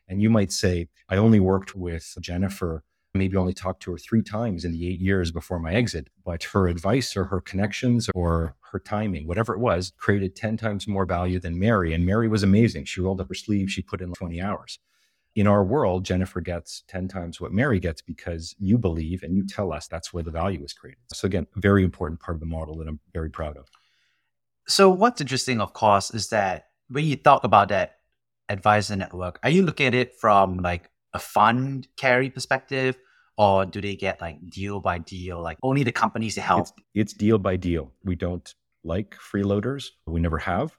And 0.07 0.21
you 0.21 0.29
might 0.29 0.51
say, 0.51 0.87
I 1.09 1.17
only 1.17 1.39
worked 1.39 1.75
with 1.75 2.15
Jennifer 2.21 2.83
maybe 3.17 3.37
only 3.37 3.53
talked 3.53 3.83
to 3.83 3.91
her 3.91 3.97
three 3.97 4.21
times 4.21 4.65
in 4.65 4.71
the 4.71 4.87
eight 4.87 4.99
years 4.99 5.31
before 5.31 5.59
my 5.59 5.73
exit, 5.73 6.09
but 6.25 6.43
her 6.43 6.67
advice 6.67 7.17
or 7.17 7.25
her 7.25 7.41
connections 7.41 8.09
or 8.15 8.55
her 8.71 8.79
timing, 8.79 9.27
whatever 9.27 9.53
it 9.53 9.59
was, 9.59 9.93
created 9.97 10.35
10 10.35 10.57
times 10.57 10.87
more 10.87 11.05
value 11.05 11.39
than 11.39 11.59
Mary. 11.59 11.93
And 11.93 12.05
Mary 12.05 12.27
was 12.27 12.43
amazing. 12.43 12.85
She 12.85 13.01
rolled 13.01 13.21
up 13.21 13.29
her 13.29 13.33
sleeves, 13.33 13.73
she 13.73 13.81
put 13.81 14.01
in 14.01 14.13
20 14.13 14.41
hours. 14.41 14.79
In 15.35 15.45
our 15.45 15.63
world, 15.63 16.03
Jennifer 16.03 16.41
gets 16.41 16.83
10 16.87 17.07
times 17.07 17.39
what 17.39 17.51
Mary 17.51 17.79
gets 17.79 18.01
because 18.01 18.55
you 18.59 18.77
believe 18.77 19.21
and 19.21 19.35
you 19.35 19.45
tell 19.45 19.71
us 19.71 19.87
that's 19.87 20.11
where 20.11 20.23
the 20.23 20.31
value 20.31 20.63
is 20.63 20.73
created. 20.73 20.99
So, 21.13 21.27
again, 21.27 21.45
very 21.55 21.83
important 21.83 22.19
part 22.19 22.35
of 22.35 22.39
the 22.39 22.47
model 22.47 22.77
that 22.77 22.87
I'm 22.87 22.99
very 23.13 23.29
proud 23.29 23.55
of. 23.55 23.67
So, 24.67 24.89
what's 24.89 25.21
interesting, 25.21 25.61
of 25.61 25.73
course, 25.73 26.11
is 26.11 26.29
that 26.29 26.69
when 26.89 27.05
you 27.05 27.15
talk 27.15 27.43
about 27.43 27.69
that 27.69 27.97
advisor 28.49 28.95
network, 28.95 29.39
are 29.43 29.49
you 29.49 29.63
looking 29.63 29.87
at 29.87 29.93
it 29.93 30.15
from 30.15 30.57
like 30.57 30.89
a 31.13 31.19
fund 31.19 31.87
carry 31.97 32.29
perspective? 32.29 32.97
Or 33.37 33.65
do 33.65 33.81
they 33.81 33.95
get 33.95 34.19
like 34.19 34.37
deal 34.49 34.79
by 34.79 34.97
deal, 34.97 35.41
like 35.41 35.57
only 35.63 35.83
the 35.83 35.91
companies 35.91 36.35
help? 36.35 36.61
It's, 36.61 36.73
it's 36.95 37.13
deal 37.13 37.37
by 37.37 37.55
deal. 37.55 37.91
We 38.03 38.15
don't 38.15 38.53
like 38.83 39.15
freeloaders. 39.15 39.89
We 40.05 40.19
never 40.19 40.39
have. 40.39 40.77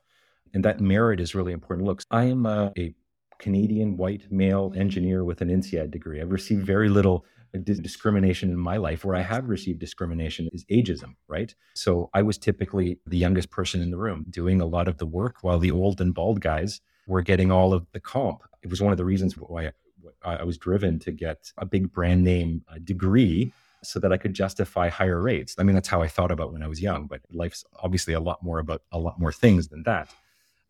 And 0.55 0.65
that 0.65 0.81
merit 0.81 1.21
is 1.21 1.35
really 1.35 1.53
important. 1.53 1.87
Look, 1.87 2.03
I 2.11 2.25
am 2.25 2.47
a, 2.47 2.73
a 2.77 2.95
Canadian 3.39 3.97
white 3.97 4.31
male 4.31 4.73
engineer 4.77 5.25
with 5.25 5.41
an 5.41 5.51
INSEAD 5.51 5.91
degree. 5.91 6.21
I've 6.21 6.33
received 6.33 6.65
very 6.65 6.89
little 6.89 7.25
discrimination 7.65 8.51
in 8.51 8.59
my 8.59 8.77
life. 8.77 9.05
Where 9.05 9.17
I 9.17 9.23
have 9.23 9.49
received 9.49 9.79
discrimination 9.79 10.49
is 10.53 10.65
ageism, 10.71 11.15
right? 11.29 11.55
So 11.75 12.11
I 12.13 12.23
was 12.23 12.39
typically 12.39 12.99
the 13.07 13.19
youngest 13.19 13.51
person 13.51 13.81
in 13.81 13.91
the 13.91 13.97
room 13.97 14.27
doing 14.29 14.61
a 14.61 14.67
lot 14.67 14.89
of 14.89 14.99
the 14.99 15.07
work 15.07 15.37
while 15.43 15.59
the 15.59 15.71
old 15.71 16.01
and 16.01 16.15
bald 16.15 16.41
guys 16.41 16.81
were 17.07 17.23
getting 17.23 17.51
all 17.51 17.73
of 17.73 17.87
the 17.93 18.01
comp. 18.01 18.43
It 18.63 18.71
was 18.71 18.83
one 18.83 18.93
of 18.93 18.99
the 18.99 19.05
reasons 19.05 19.35
why 19.35 19.71
I 20.25 20.45
was 20.45 20.59
driven 20.59 20.99
to 21.01 21.13
get 21.13 21.53
a 21.59 21.67
big 21.67 21.93
brand 21.93 22.25
name 22.25 22.65
uh, 22.69 22.79
degree 22.83 23.53
so 23.83 24.01
that 24.01 24.13
I 24.13 24.17
could 24.17 24.35
justify 24.35 24.89
higher 24.89 25.21
rates. 25.21 25.55
I 25.59 25.63
mean, 25.63 25.75
that's 25.75 25.89
how 25.89 26.03
I 26.03 26.09
thought 26.09 26.33
about 26.33 26.53
when 26.53 26.63
I 26.63 26.67
was 26.67 26.83
young, 26.83 27.07
but 27.07 27.21
life's 27.31 27.65
obviously 27.81 28.15
a 28.15 28.21
lot 28.21 28.43
more 28.43 28.59
about 28.59 28.83
a 28.93 28.99
lot 28.99 29.21
more 29.21 29.33
things 29.33 29.69
than 29.69 29.85
that. 29.85 30.13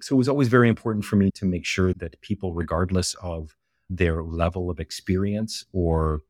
So 0.00 0.14
it 0.14 0.18
was 0.18 0.28
always 0.28 0.48
very 0.48 0.68
important 0.68 1.04
for 1.04 1.16
me 1.16 1.30
to 1.32 1.44
make 1.44 1.64
sure 1.64 1.92
that 1.94 2.20
people, 2.20 2.52
regardless 2.54 3.14
of 3.14 3.56
their 3.90 4.22
level 4.22 4.70
of 4.70 4.78
experience 4.78 5.64
or 5.72 6.20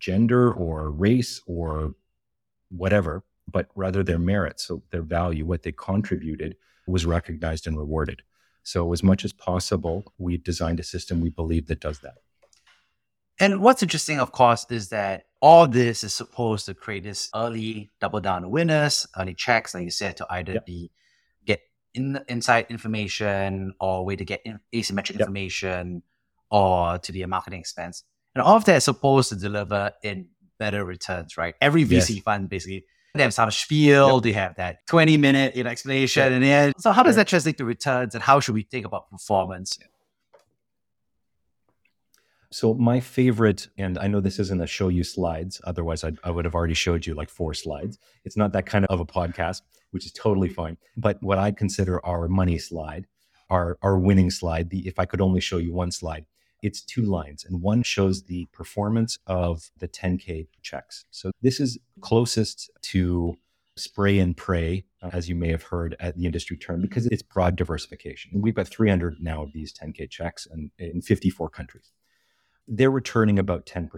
gender 0.00 0.52
or 0.52 0.90
race 0.90 1.40
or 1.46 1.94
whatever, 2.70 3.24
but 3.50 3.68
rather 3.74 4.02
their 4.02 4.18
merit, 4.18 4.60
so 4.60 4.82
their 4.90 5.02
value, 5.02 5.46
what 5.46 5.62
they 5.62 5.72
contributed, 5.72 6.56
was 6.86 7.06
recognized 7.06 7.66
and 7.66 7.78
rewarded. 7.78 8.22
So, 8.64 8.92
as 8.92 9.02
much 9.02 9.24
as 9.24 9.32
possible, 9.32 10.12
we've 10.18 10.42
designed 10.42 10.80
a 10.80 10.82
system 10.82 11.20
we 11.20 11.30
believe 11.30 11.66
that 11.66 11.80
does 11.80 12.00
that. 12.00 12.14
And 13.38 13.60
what's 13.60 13.82
interesting, 13.82 14.20
of 14.20 14.32
course, 14.32 14.66
is 14.70 14.88
that 14.88 15.26
all 15.40 15.66
this 15.66 16.02
is 16.02 16.14
supposed 16.14 16.66
to 16.66 16.74
create 16.74 17.02
this 17.02 17.28
early 17.34 17.90
double 18.00 18.20
down 18.20 18.50
winners, 18.50 19.06
early 19.18 19.34
checks, 19.34 19.74
like 19.74 19.84
you 19.84 19.90
said, 19.90 20.16
to 20.16 20.26
either 20.30 20.54
yep. 20.54 20.66
be 20.66 20.90
get 21.44 21.60
in, 21.92 22.18
inside 22.28 22.66
information 22.70 23.74
or 23.80 24.04
way 24.04 24.16
to 24.16 24.24
get 24.24 24.40
in, 24.44 24.60
asymmetric 24.74 25.12
yep. 25.12 25.20
information 25.20 26.02
or 26.50 26.98
to 26.98 27.12
be 27.12 27.22
a 27.22 27.26
marketing 27.26 27.60
expense. 27.60 28.04
And 28.34 28.42
all 28.42 28.56
of 28.56 28.64
that 28.64 28.76
is 28.76 28.84
supposed 28.84 29.28
to 29.28 29.36
deliver 29.36 29.92
in 30.02 30.28
better 30.58 30.84
returns, 30.84 31.36
right? 31.36 31.54
Every 31.60 31.84
VC 31.84 32.14
yes. 32.14 32.18
fund 32.20 32.48
basically 32.48 32.86
They 33.14 33.22
have 33.22 33.32
some 33.32 33.50
spiel, 33.52 34.20
they 34.20 34.32
have 34.32 34.56
that 34.56 34.86
20 34.88 35.16
minute 35.16 35.54
you 35.54 35.62
know, 35.62 35.70
explanation. 35.70 36.32
And 36.32 36.42
then, 36.42 36.72
so 36.78 36.90
how 36.90 37.04
does 37.04 37.14
that 37.14 37.28
translate 37.28 37.58
to 37.58 37.64
returns 37.64 38.14
and 38.14 38.22
how 38.22 38.40
should 38.40 38.56
we 38.56 38.62
think 38.62 38.84
about 38.84 39.08
performance? 39.08 39.78
So 42.50 42.74
my 42.74 43.00
favorite, 43.00 43.68
and 43.78 43.98
I 43.98 44.06
know 44.06 44.20
this 44.20 44.38
isn't 44.38 44.60
a 44.60 44.66
show 44.66 44.88
you 44.88 45.02
slides. 45.02 45.60
Otherwise, 45.64 46.04
I, 46.04 46.12
I, 46.22 46.30
would 46.30 46.44
have 46.44 46.54
already 46.54 46.74
showed 46.74 47.04
you 47.04 47.14
like 47.14 47.28
four 47.28 47.52
slides. 47.52 47.98
It's 48.24 48.36
not 48.36 48.52
that 48.52 48.64
kind 48.64 48.86
of 48.86 49.00
a 49.00 49.04
podcast, 49.04 49.62
which 49.90 50.06
is 50.06 50.12
totally 50.12 50.48
fine. 50.48 50.76
But 50.96 51.20
what 51.20 51.38
I 51.38 51.50
consider 51.50 52.04
our 52.06 52.28
money 52.28 52.58
slide, 52.58 53.06
our 53.50 53.76
our 53.82 53.98
winning 53.98 54.30
slide, 54.30 54.70
the 54.70 54.86
if 54.86 55.00
I 55.00 55.04
could 55.04 55.20
only 55.20 55.40
show 55.40 55.58
you 55.58 55.72
one 55.72 55.90
slide, 55.90 56.26
it's 56.64 56.82
two 56.82 57.02
lines, 57.02 57.44
and 57.44 57.62
one 57.62 57.82
shows 57.82 58.24
the 58.24 58.46
performance 58.52 59.18
of 59.26 59.70
the 59.78 59.88
10k 59.88 60.48
checks. 60.62 61.04
So 61.10 61.30
this 61.42 61.60
is 61.60 61.78
closest 62.00 62.70
to 62.82 63.36
spray 63.76 64.18
and 64.18 64.36
pray, 64.36 64.84
uh, 65.02 65.10
as 65.12 65.28
you 65.28 65.34
may 65.34 65.50
have 65.50 65.64
heard 65.64 65.96
at 66.00 66.16
the 66.16 66.26
industry 66.26 66.56
term, 66.56 66.80
because 66.80 67.06
it's 67.06 67.22
broad 67.22 67.56
diversification. 67.56 68.40
We've 68.40 68.54
got 68.54 68.68
300 68.68 69.16
now 69.20 69.42
of 69.42 69.52
these 69.52 69.72
10k 69.72 70.10
checks 70.10 70.46
in, 70.46 70.70
in 70.78 71.02
54 71.02 71.50
countries 71.50 71.92
they're 72.66 72.90
returning 72.90 73.38
about 73.38 73.66
10%. 73.66 73.90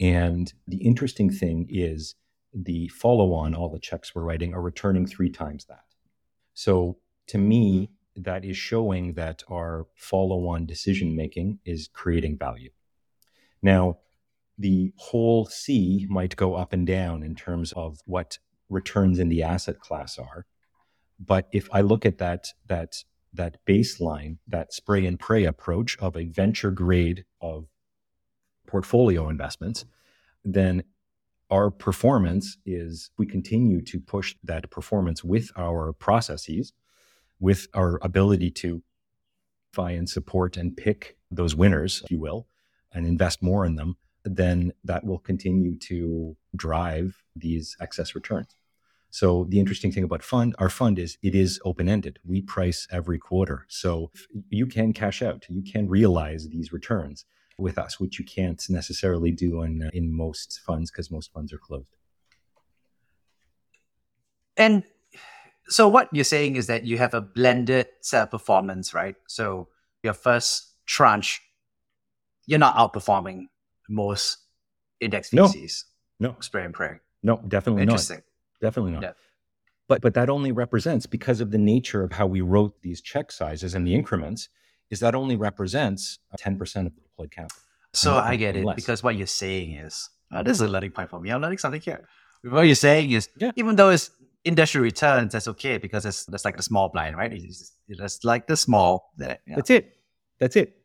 And 0.00 0.52
the 0.66 0.78
interesting 0.78 1.30
thing 1.30 1.66
is 1.70 2.14
the 2.52 2.88
follow 2.88 3.32
on, 3.32 3.54
all 3.54 3.70
the 3.70 3.78
checks 3.78 4.14
we're 4.14 4.22
writing 4.22 4.52
are 4.52 4.60
returning 4.60 5.06
three 5.06 5.30
times 5.30 5.64
that. 5.66 5.84
So 6.54 6.98
to 7.28 7.38
me, 7.38 7.90
that 8.16 8.44
is 8.44 8.56
showing 8.56 9.14
that 9.14 9.42
our 9.48 9.86
follow 9.94 10.48
on 10.48 10.66
decision 10.66 11.16
making 11.16 11.58
is 11.64 11.88
creating 11.92 12.36
value. 12.36 12.70
Now, 13.62 13.98
the 14.58 14.92
whole 14.96 15.46
C 15.46 16.06
might 16.10 16.36
go 16.36 16.54
up 16.54 16.72
and 16.72 16.86
down 16.86 17.22
in 17.22 17.34
terms 17.34 17.72
of 17.72 18.00
what 18.04 18.38
returns 18.68 19.18
in 19.18 19.28
the 19.28 19.42
asset 19.42 19.80
class 19.80 20.18
are. 20.18 20.46
But 21.18 21.48
if 21.52 21.68
I 21.72 21.80
look 21.80 22.04
at 22.04 22.18
that, 22.18 22.48
that 22.66 23.04
that 23.34 23.56
baseline, 23.66 24.36
that 24.46 24.72
spray 24.72 25.06
and 25.06 25.18
pray 25.18 25.44
approach 25.44 25.96
of 25.98 26.16
a 26.16 26.26
venture 26.26 26.70
grade 26.70 27.24
of 27.40 27.66
portfolio 28.66 29.28
investments, 29.28 29.84
then 30.44 30.82
our 31.50 31.70
performance 31.70 32.58
is 32.64 33.10
we 33.18 33.26
continue 33.26 33.80
to 33.82 34.00
push 34.00 34.34
that 34.44 34.70
performance 34.70 35.22
with 35.22 35.50
our 35.56 35.92
processes, 35.92 36.72
with 37.42 37.66
our 37.74 37.98
ability 38.02 38.52
to 38.52 38.82
find 39.72 39.98
and 39.98 40.08
support 40.08 40.56
and 40.56 40.76
pick 40.76 41.16
those 41.30 41.56
winners, 41.56 42.00
if 42.04 42.10
you 42.10 42.20
will, 42.20 42.46
and 42.92 43.04
invest 43.04 43.42
more 43.42 43.66
in 43.66 43.74
them, 43.74 43.96
then 44.24 44.72
that 44.84 45.04
will 45.04 45.18
continue 45.18 45.76
to 45.76 46.36
drive 46.54 47.20
these 47.34 47.76
excess 47.80 48.14
returns. 48.14 48.54
So 49.10 49.44
the 49.48 49.58
interesting 49.58 49.90
thing 49.90 50.04
about 50.04 50.22
fund, 50.22 50.54
our 50.58 50.68
fund 50.68 51.00
is 51.00 51.18
it 51.20 51.34
is 51.34 51.60
open 51.64 51.88
ended. 51.88 52.20
We 52.24 52.42
price 52.42 52.86
every 52.92 53.18
quarter, 53.18 53.66
so 53.68 54.12
you 54.48 54.66
can 54.66 54.92
cash 54.92 55.20
out, 55.20 55.44
you 55.48 55.62
can 55.62 55.88
realize 55.88 56.48
these 56.48 56.72
returns 56.72 57.24
with 57.58 57.76
us, 57.76 57.98
which 57.98 58.20
you 58.20 58.24
can't 58.24 58.62
necessarily 58.70 59.32
do 59.32 59.62
in 59.62 59.90
in 59.92 60.16
most 60.16 60.60
funds 60.64 60.90
because 60.92 61.10
most 61.10 61.32
funds 61.32 61.52
are 61.52 61.58
closed. 61.58 61.96
And 64.56 64.84
so 65.68 65.88
what 65.88 66.08
you're 66.12 66.24
saying 66.24 66.56
is 66.56 66.66
that 66.66 66.84
you 66.84 66.98
have 66.98 67.14
a 67.14 67.20
blended 67.20 67.86
set 68.00 68.24
of 68.24 68.30
performance, 68.30 68.94
right? 68.94 69.16
So 69.28 69.68
your 70.02 70.12
first 70.12 70.74
tranche, 70.86 71.40
you're 72.46 72.58
not 72.58 72.76
outperforming 72.76 73.46
most 73.88 74.38
index 75.00 75.30
VCs. 75.30 75.84
No, 76.18 76.30
no, 76.30 76.36
spray 76.40 76.64
and 76.64 76.74
pray. 76.74 76.98
No, 77.22 77.40
definitely 77.46 77.84
not 77.84 77.92
Interesting. 77.92 78.16
not. 78.18 78.66
Definitely 78.66 78.92
not. 78.92 79.02
Yeah. 79.02 79.12
But 79.88 80.00
but 80.00 80.14
that 80.14 80.30
only 80.30 80.52
represents 80.52 81.06
because 81.06 81.40
of 81.40 81.50
the 81.50 81.58
nature 81.58 82.02
of 82.02 82.12
how 82.12 82.26
we 82.26 82.40
wrote 82.40 82.80
these 82.82 83.00
check 83.00 83.30
sizes 83.32 83.74
and 83.74 83.86
the 83.86 83.94
increments 83.94 84.48
is 84.90 85.00
that 85.00 85.14
only 85.14 85.36
represents 85.36 86.18
10% 86.38 86.60
of 86.86 86.94
the 86.94 87.00
deployed 87.00 87.30
capital. 87.30 87.58
So 87.94 88.14
I 88.14 88.36
get 88.36 88.56
it 88.56 88.64
less. 88.64 88.76
because 88.76 89.02
what 89.02 89.16
you're 89.16 89.26
saying 89.26 89.72
is 89.72 90.10
oh, 90.32 90.42
this 90.42 90.56
is 90.56 90.60
a 90.62 90.68
learning 90.68 90.92
point 90.92 91.10
for 91.10 91.20
me. 91.20 91.30
I'm 91.30 91.42
learning 91.42 91.58
something 91.58 91.80
here. 91.80 92.08
What 92.42 92.62
you're 92.62 92.74
saying 92.74 93.10
is 93.10 93.28
yeah. 93.36 93.52
even 93.56 93.76
though 93.76 93.90
it's 93.90 94.10
industry 94.44 94.80
returns, 94.80 95.32
that's 95.32 95.48
okay 95.48 95.78
because 95.78 96.04
it's 96.04 96.24
that's 96.26 96.44
like 96.44 96.56
the 96.56 96.62
small 96.62 96.88
blind, 96.88 97.16
right? 97.16 97.32
It's, 97.32 97.76
it's 97.88 98.24
like 98.24 98.46
the 98.46 98.56
small. 98.56 99.12
That. 99.18 99.40
That's 99.46 99.70
it. 99.70 99.96
That's 100.38 100.56
it. 100.56 100.76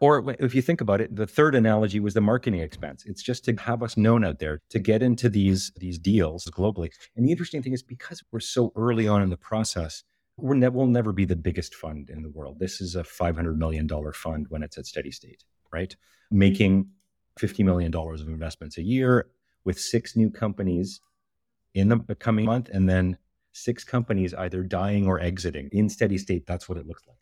Or 0.00 0.34
if 0.38 0.54
you 0.54 0.62
think 0.62 0.80
about 0.80 1.00
it, 1.00 1.14
the 1.14 1.26
third 1.26 1.54
analogy 1.54 1.98
was 1.98 2.14
the 2.14 2.20
marketing 2.20 2.60
expense. 2.60 3.04
It's 3.04 3.22
just 3.22 3.44
to 3.46 3.54
have 3.56 3.82
us 3.82 3.96
known 3.96 4.24
out 4.24 4.38
there 4.38 4.60
to 4.70 4.78
get 4.78 5.02
into 5.02 5.28
these 5.28 5.72
these 5.76 5.98
deals 5.98 6.44
globally. 6.46 6.90
And 7.16 7.26
the 7.26 7.32
interesting 7.32 7.62
thing 7.62 7.72
is 7.72 7.82
because 7.82 8.22
we're 8.30 8.40
so 8.40 8.72
early 8.76 9.08
on 9.08 9.22
in 9.22 9.30
the 9.30 9.36
process, 9.36 10.04
we're 10.36 10.54
ne- 10.54 10.68
we'll 10.68 10.86
never 10.86 11.12
be 11.12 11.24
the 11.24 11.36
biggest 11.36 11.74
fund 11.74 12.10
in 12.10 12.22
the 12.22 12.30
world. 12.30 12.60
This 12.60 12.80
is 12.80 12.94
a 12.94 13.02
five 13.02 13.34
hundred 13.34 13.58
million 13.58 13.86
dollar 13.86 14.12
fund 14.12 14.46
when 14.50 14.62
it's 14.62 14.78
at 14.78 14.86
steady 14.86 15.10
state, 15.10 15.42
right? 15.72 15.94
Making 16.30 16.90
fifty 17.36 17.64
million 17.64 17.90
dollars 17.90 18.20
of 18.20 18.28
investments 18.28 18.78
a 18.78 18.82
year 18.82 19.26
with 19.64 19.80
six 19.80 20.16
new 20.16 20.30
companies 20.30 21.00
in 21.74 21.88
the 21.88 22.14
coming 22.14 22.46
month, 22.46 22.68
and 22.68 22.88
then 22.88 23.18
six 23.52 23.84
companies 23.84 24.34
either 24.34 24.62
dying 24.62 25.06
or 25.06 25.20
exiting 25.20 25.68
in 25.72 25.88
steady 25.88 26.18
state. 26.18 26.46
That's 26.46 26.68
what 26.68 26.78
it 26.78 26.86
looks 26.86 27.02
like 27.06 27.18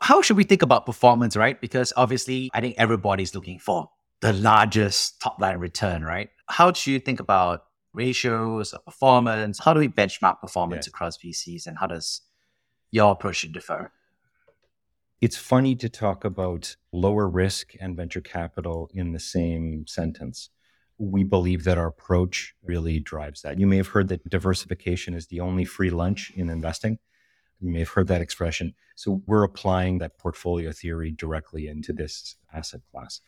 how 0.00 0.22
should 0.22 0.36
we 0.36 0.44
think 0.44 0.62
about 0.62 0.86
performance, 0.86 1.36
right? 1.36 1.60
Because 1.60 1.92
obviously, 1.96 2.50
I 2.54 2.60
think 2.60 2.76
everybody's 2.78 3.34
looking 3.34 3.58
for 3.58 3.90
the 4.20 4.32
largest 4.32 5.20
top 5.20 5.40
line 5.40 5.58
return, 5.58 6.04
right? 6.04 6.30
How 6.48 6.70
do 6.70 6.90
you 6.90 6.98
think 6.98 7.20
about 7.20 7.64
ratios 7.92 8.72
of 8.72 8.84
performance? 8.84 9.58
How 9.58 9.74
do 9.74 9.80
we 9.80 9.88
benchmark 9.88 10.40
performance 10.40 10.86
yeah. 10.86 10.90
across 10.90 11.18
VCs 11.18 11.66
and 11.66 11.78
how 11.78 11.86
does 11.86 12.22
your 12.90 13.12
approach 13.12 13.42
differ? 13.52 13.92
It's 15.20 15.36
funny 15.36 15.74
to 15.76 15.88
talk 15.88 16.24
about 16.24 16.76
lower 16.92 17.28
risk 17.28 17.72
and 17.80 17.96
venture 17.96 18.20
capital 18.20 18.88
in 18.94 19.12
the 19.12 19.18
same 19.18 19.84
sentence. 19.88 20.50
We 20.98 21.24
believe 21.24 21.64
that 21.64 21.78
our 21.78 21.86
approach 21.86 22.54
really 22.62 22.98
drives 22.98 23.42
that. 23.42 23.58
You 23.58 23.66
may 23.66 23.76
have 23.76 23.88
heard 23.88 24.08
that 24.08 24.28
diversification 24.28 25.14
is 25.14 25.28
the 25.28 25.40
only 25.40 25.64
free 25.64 25.90
lunch 25.90 26.32
in 26.34 26.50
investing. 26.50 26.98
You 27.60 27.70
may 27.70 27.80
have 27.80 27.90
heard 27.90 28.08
that 28.08 28.20
expression. 28.20 28.74
So 28.94 29.22
we're 29.26 29.44
applying 29.44 29.98
that 29.98 30.18
portfolio 30.18 30.72
theory 30.72 31.10
directly 31.12 31.68
into 31.68 31.92
this 31.92 32.36
asset 32.52 32.80
class. 32.90 33.20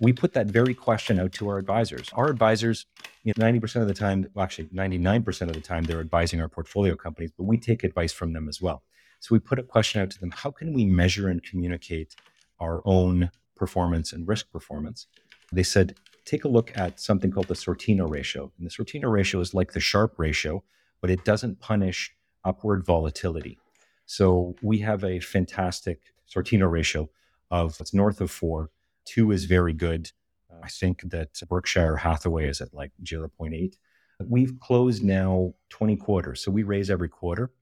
We 0.00 0.12
put 0.12 0.32
that 0.34 0.46
very 0.46 0.74
question 0.74 1.18
out 1.18 1.32
to 1.32 1.48
our 1.48 1.58
advisors. 1.58 2.08
Our 2.12 2.28
advisors, 2.28 2.86
you 3.24 3.32
know, 3.36 3.44
90% 3.44 3.82
of 3.82 3.88
the 3.88 3.94
time, 3.94 4.26
well, 4.32 4.44
actually 4.44 4.66
99% 4.66 5.42
of 5.42 5.54
the 5.54 5.60
time, 5.60 5.84
they're 5.84 6.00
advising 6.00 6.40
our 6.40 6.48
portfolio 6.48 6.94
companies, 6.94 7.32
but 7.36 7.44
we 7.44 7.58
take 7.58 7.82
advice 7.82 8.12
from 8.12 8.32
them 8.32 8.48
as 8.48 8.62
well. 8.62 8.82
So 9.20 9.34
we 9.34 9.40
put 9.40 9.58
a 9.58 9.64
question 9.64 10.00
out 10.00 10.10
to 10.10 10.20
them 10.20 10.30
how 10.30 10.50
can 10.50 10.72
we 10.72 10.84
measure 10.84 11.28
and 11.28 11.42
communicate 11.42 12.14
our 12.60 12.80
own 12.84 13.30
performance 13.56 14.12
and 14.12 14.28
risk 14.28 14.50
performance? 14.52 15.06
They 15.52 15.64
said, 15.64 15.96
take 16.28 16.44
a 16.44 16.48
look 16.48 16.76
at 16.76 17.00
something 17.00 17.30
called 17.30 17.48
the 17.48 17.54
Sortino 17.54 18.08
ratio. 18.08 18.52
And 18.58 18.66
the 18.66 18.70
Sortino 18.70 19.10
ratio 19.10 19.40
is 19.40 19.54
like 19.54 19.72
the 19.72 19.80
Sharpe 19.80 20.18
ratio, 20.18 20.62
but 21.00 21.10
it 21.10 21.24
doesn't 21.24 21.60
punish 21.60 22.14
upward 22.44 22.84
volatility. 22.84 23.58
So 24.06 24.54
we 24.62 24.78
have 24.80 25.04
a 25.04 25.20
fantastic 25.20 26.00
Sortino 26.32 26.70
ratio 26.70 27.08
of 27.50 27.80
it's 27.80 27.94
north 27.94 28.20
of 28.20 28.30
four. 28.30 28.70
Two 29.06 29.32
is 29.32 29.46
very 29.46 29.72
good. 29.72 30.12
Uh, 30.52 30.58
I 30.62 30.68
think 30.68 31.02
that 31.10 31.40
Berkshire 31.48 31.96
Hathaway 31.96 32.46
is 32.48 32.60
at 32.60 32.74
like 32.74 32.92
0.8. 33.02 33.74
We've 34.26 34.58
closed 34.60 35.02
now 35.02 35.54
20 35.70 35.96
quarters. 35.96 36.42
So 36.42 36.50
we 36.50 36.62
raise 36.62 36.90
every 36.90 37.08
quarter. 37.08 37.52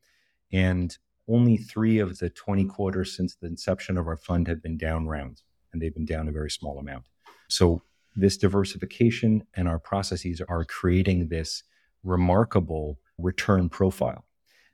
And 0.53 0.97
only 1.29 1.57
three 1.57 1.99
of 1.99 2.19
the 2.19 2.31
20 2.31 2.65
quarters 2.67 3.17
since 3.17 3.35
the 3.35 3.47
inception 3.47 3.97
of 3.97 4.07
our 4.07 4.17
fund 4.17 4.49
have 4.49 4.63
been 4.63 4.79
down 4.79 5.07
rounds, 5.09 5.43
and 5.73 5.83
they've 5.83 5.95
been 5.95 6.05
down 6.05 6.29
a 6.29 6.33
very 6.33 6.51
small 6.51 6.79
amount. 6.79 7.07
So 7.49 7.83
this 8.17 8.37
diversification 8.37 9.45
and 9.55 9.69
our 9.69 9.79
processes 9.79 10.41
are 10.49 10.65
creating 10.65 11.29
this 11.29 11.63
remarkable 12.03 12.99
return 13.19 13.69
profile. 13.69 14.25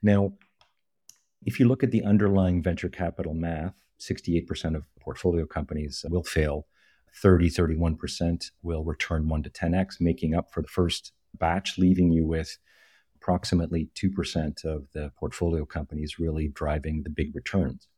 Now, 0.03 0.33
if 1.45 1.59
you 1.59 1.67
look 1.67 1.83
at 1.83 1.91
the 1.91 2.05
underlying 2.05 2.63
venture 2.63 2.89
capital 2.89 3.35
math, 3.35 3.75
68% 4.01 4.77
of 4.77 4.85
portfolio 5.01 5.47
companies 5.47 6.05
will 6.09 6.23
fail. 6.23 6.67
30, 7.21 7.51
31% 7.51 8.51
will 8.63 8.85
return 8.85 9.29
1 9.29 9.43
to 9.43 9.51
10x, 9.51 10.01
making 10.01 10.35
up 10.35 10.53
for 10.53 10.63
the 10.63 10.69
first 10.69 11.13
batch, 11.39 11.79
leaving 11.79 12.11
you 12.11 12.27
with 12.27 12.57
approximately 13.17 13.91
2% 13.95 14.65
of 14.65 14.87
the 14.93 15.13
portfolio 15.19 15.65
companies 15.65 16.19
really 16.19 16.49
driving 16.49 17.03
the 17.03 17.11
big 17.11 17.35
returns. 17.35 17.89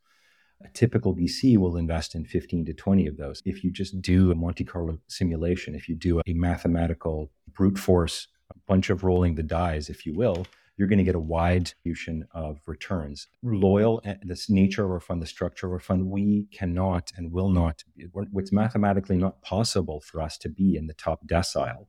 A 0.64 0.68
typical 0.68 1.14
VC 1.14 1.58
will 1.58 1.76
invest 1.76 2.14
in 2.14 2.24
15 2.24 2.64
to 2.66 2.72
20 2.72 3.06
of 3.06 3.16
those. 3.16 3.42
If 3.44 3.62
you 3.62 3.70
just 3.70 4.00
do 4.00 4.30
a 4.30 4.34
Monte 4.34 4.64
Carlo 4.64 4.98
simulation, 5.08 5.74
if 5.74 5.88
you 5.88 5.94
do 5.94 6.20
a 6.26 6.32
mathematical 6.32 7.30
brute 7.52 7.78
force, 7.78 8.28
a 8.50 8.58
bunch 8.66 8.88
of 8.88 9.04
rolling 9.04 9.34
the 9.34 9.42
dice, 9.42 9.90
if 9.90 10.06
you 10.06 10.14
will, 10.14 10.46
you're 10.76 10.88
going 10.88 10.98
to 10.98 11.04
get 11.04 11.14
a 11.14 11.20
wide 11.20 11.64
distribution 11.64 12.26
of 12.32 12.60
returns. 12.66 13.28
Loyal, 13.42 14.00
eh, 14.04 14.14
this 14.22 14.50
nature 14.50 14.84
of 14.84 14.90
our 14.90 15.00
fund, 15.00 15.22
the 15.22 15.26
structure 15.26 15.66
of 15.66 15.72
our 15.74 15.80
fund, 15.80 16.06
we 16.06 16.48
cannot 16.50 17.12
and 17.16 17.30
will 17.30 17.50
not, 17.50 17.84
it's 17.96 18.52
mathematically 18.52 19.16
not 19.16 19.42
possible 19.42 20.00
for 20.00 20.20
us 20.20 20.36
to 20.38 20.48
be 20.48 20.76
in 20.76 20.86
the 20.86 20.94
top 20.94 21.26
decile 21.26 21.86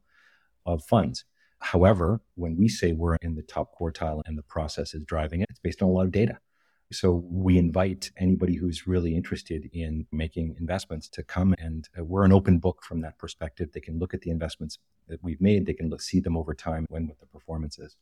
of 0.65 0.83
funds. 0.83 1.23
However, 1.59 2.21
when 2.35 2.57
we 2.57 2.67
say 2.67 2.91
we're 2.91 3.15
in 3.15 3.35
the 3.35 3.41
top 3.41 3.71
quartile 3.79 4.21
and 4.25 4.37
the 4.37 4.43
process 4.43 4.93
is 4.93 5.03
driving 5.03 5.41
it, 5.41 5.47
it's 5.49 5.59
based 5.59 5.81
on 5.81 5.89
a 5.89 5.91
lot 5.91 6.05
of 6.05 6.11
data. 6.11 6.39
So 6.91 7.23
we 7.27 7.57
invite 7.57 8.11
anybody 8.17 8.55
who's 8.55 8.85
really 8.85 9.15
interested 9.15 9.69
in 9.73 10.05
making 10.11 10.55
investments 10.59 11.09
to 11.09 11.23
come 11.23 11.55
and 11.57 11.89
uh, 11.99 12.03
we're 12.03 12.25
an 12.25 12.31
open 12.31 12.59
book 12.59 12.83
from 12.83 13.01
that 13.01 13.17
perspective. 13.17 13.71
They 13.73 13.79
can 13.79 13.97
look 13.97 14.13
at 14.13 14.21
the 14.21 14.29
investments 14.29 14.77
that 15.07 15.23
we've 15.23 15.41
made. 15.41 15.65
They 15.65 15.73
can 15.73 15.89
look, 15.89 16.01
see 16.01 16.19
them 16.19 16.37
over 16.37 16.53
time 16.53 16.85
when 16.89 17.07
what 17.07 17.19
the 17.19 17.25
performance 17.25 17.79
is. 17.79 17.97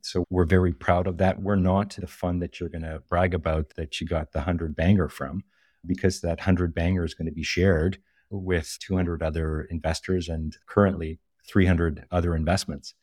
So 0.00 0.24
we're 0.30 0.44
very 0.44 0.72
proud 0.72 1.06
of 1.06 1.18
that. 1.18 1.42
We're 1.42 1.56
not 1.56 1.96
the 1.98 2.06
fund 2.06 2.40
that 2.42 2.60
you're 2.60 2.68
going 2.68 2.82
to 2.82 3.02
brag 3.08 3.34
about 3.34 3.70
that 3.76 4.00
you 4.00 4.06
got 4.06 4.32
the 4.32 4.40
100 4.40 4.76
banger 4.76 5.08
from 5.08 5.42
because 5.84 6.20
that 6.20 6.38
100 6.38 6.74
banger 6.74 7.04
is 7.04 7.14
going 7.14 7.26
to 7.26 7.32
be 7.32 7.42
shared 7.42 7.98
with 8.30 8.78
200 8.80 9.22
other 9.22 9.62
investors 9.62 10.28
and 10.28 10.56
currently 10.66 11.18
300 11.48 12.06
other 12.12 12.36
investments. 12.36 12.94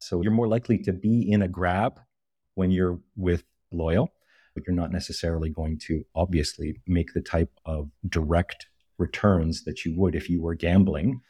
So 0.00 0.22
you're 0.22 0.32
more 0.32 0.48
likely 0.48 0.78
to 0.78 0.92
be 0.92 1.30
in 1.30 1.42
a 1.42 1.48
grab 1.48 2.00
when 2.54 2.70
you're 2.70 2.98
with 3.16 3.44
Loyal 3.70 4.12
but 4.56 4.66
you're 4.66 4.74
not 4.74 4.90
necessarily 4.90 5.50
going 5.50 5.78
to 5.78 6.02
obviously 6.14 6.80
make 6.86 7.12
the 7.12 7.20
type 7.20 7.52
of 7.66 7.90
direct 8.08 8.66
returns 8.96 9.64
that 9.64 9.84
you 9.84 9.94
would 9.94 10.14
if 10.14 10.30
you 10.30 10.40
were 10.40 10.54
gambling 10.54 11.20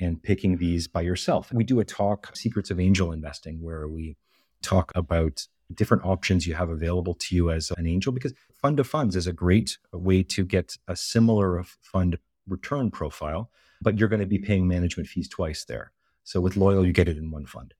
and 0.00 0.20
picking 0.20 0.56
these 0.56 0.88
by 0.88 1.00
yourself. 1.00 1.52
We 1.52 1.62
do 1.62 1.78
a 1.78 1.84
talk, 1.84 2.34
Secrets 2.34 2.72
of 2.72 2.80
Angel 2.80 3.12
Investing, 3.12 3.62
where 3.62 3.86
we 3.86 4.16
talk 4.62 4.90
about 4.96 5.46
different 5.72 6.04
options 6.04 6.44
you 6.44 6.54
have 6.54 6.70
available 6.70 7.14
to 7.14 7.36
you 7.36 7.52
as 7.52 7.70
an 7.78 7.86
angel 7.86 8.12
because 8.12 8.34
fund 8.60 8.80
of 8.80 8.86
funds 8.88 9.14
is 9.14 9.28
a 9.28 9.32
great 9.32 9.78
way 9.92 10.24
to 10.24 10.44
get 10.44 10.76
a 10.88 10.96
similar 10.96 11.62
fund 11.80 12.18
return 12.48 12.90
profile, 12.90 13.48
but 13.80 13.96
you're 13.96 14.08
going 14.08 14.20
to 14.20 14.26
be 14.26 14.38
paying 14.38 14.66
management 14.66 15.08
fees 15.08 15.28
twice 15.28 15.64
there. 15.64 15.92
So 16.24 16.40
with 16.40 16.56
Loyal, 16.56 16.84
you 16.84 16.92
get 16.92 17.08
it 17.08 17.16
in 17.16 17.30
one 17.30 17.46
fund. 17.46 17.74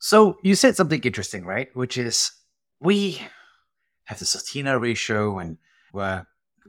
So 0.00 0.38
you 0.42 0.56
said 0.56 0.74
something 0.74 1.00
interesting, 1.00 1.44
right? 1.44 1.68
Which 1.76 1.96
is 1.96 2.32
we 2.80 3.20
have 4.08 4.18
the 4.18 4.24
Sortino 4.24 4.80
ratio 4.80 5.38
and 5.38 5.58
we're 5.92 6.26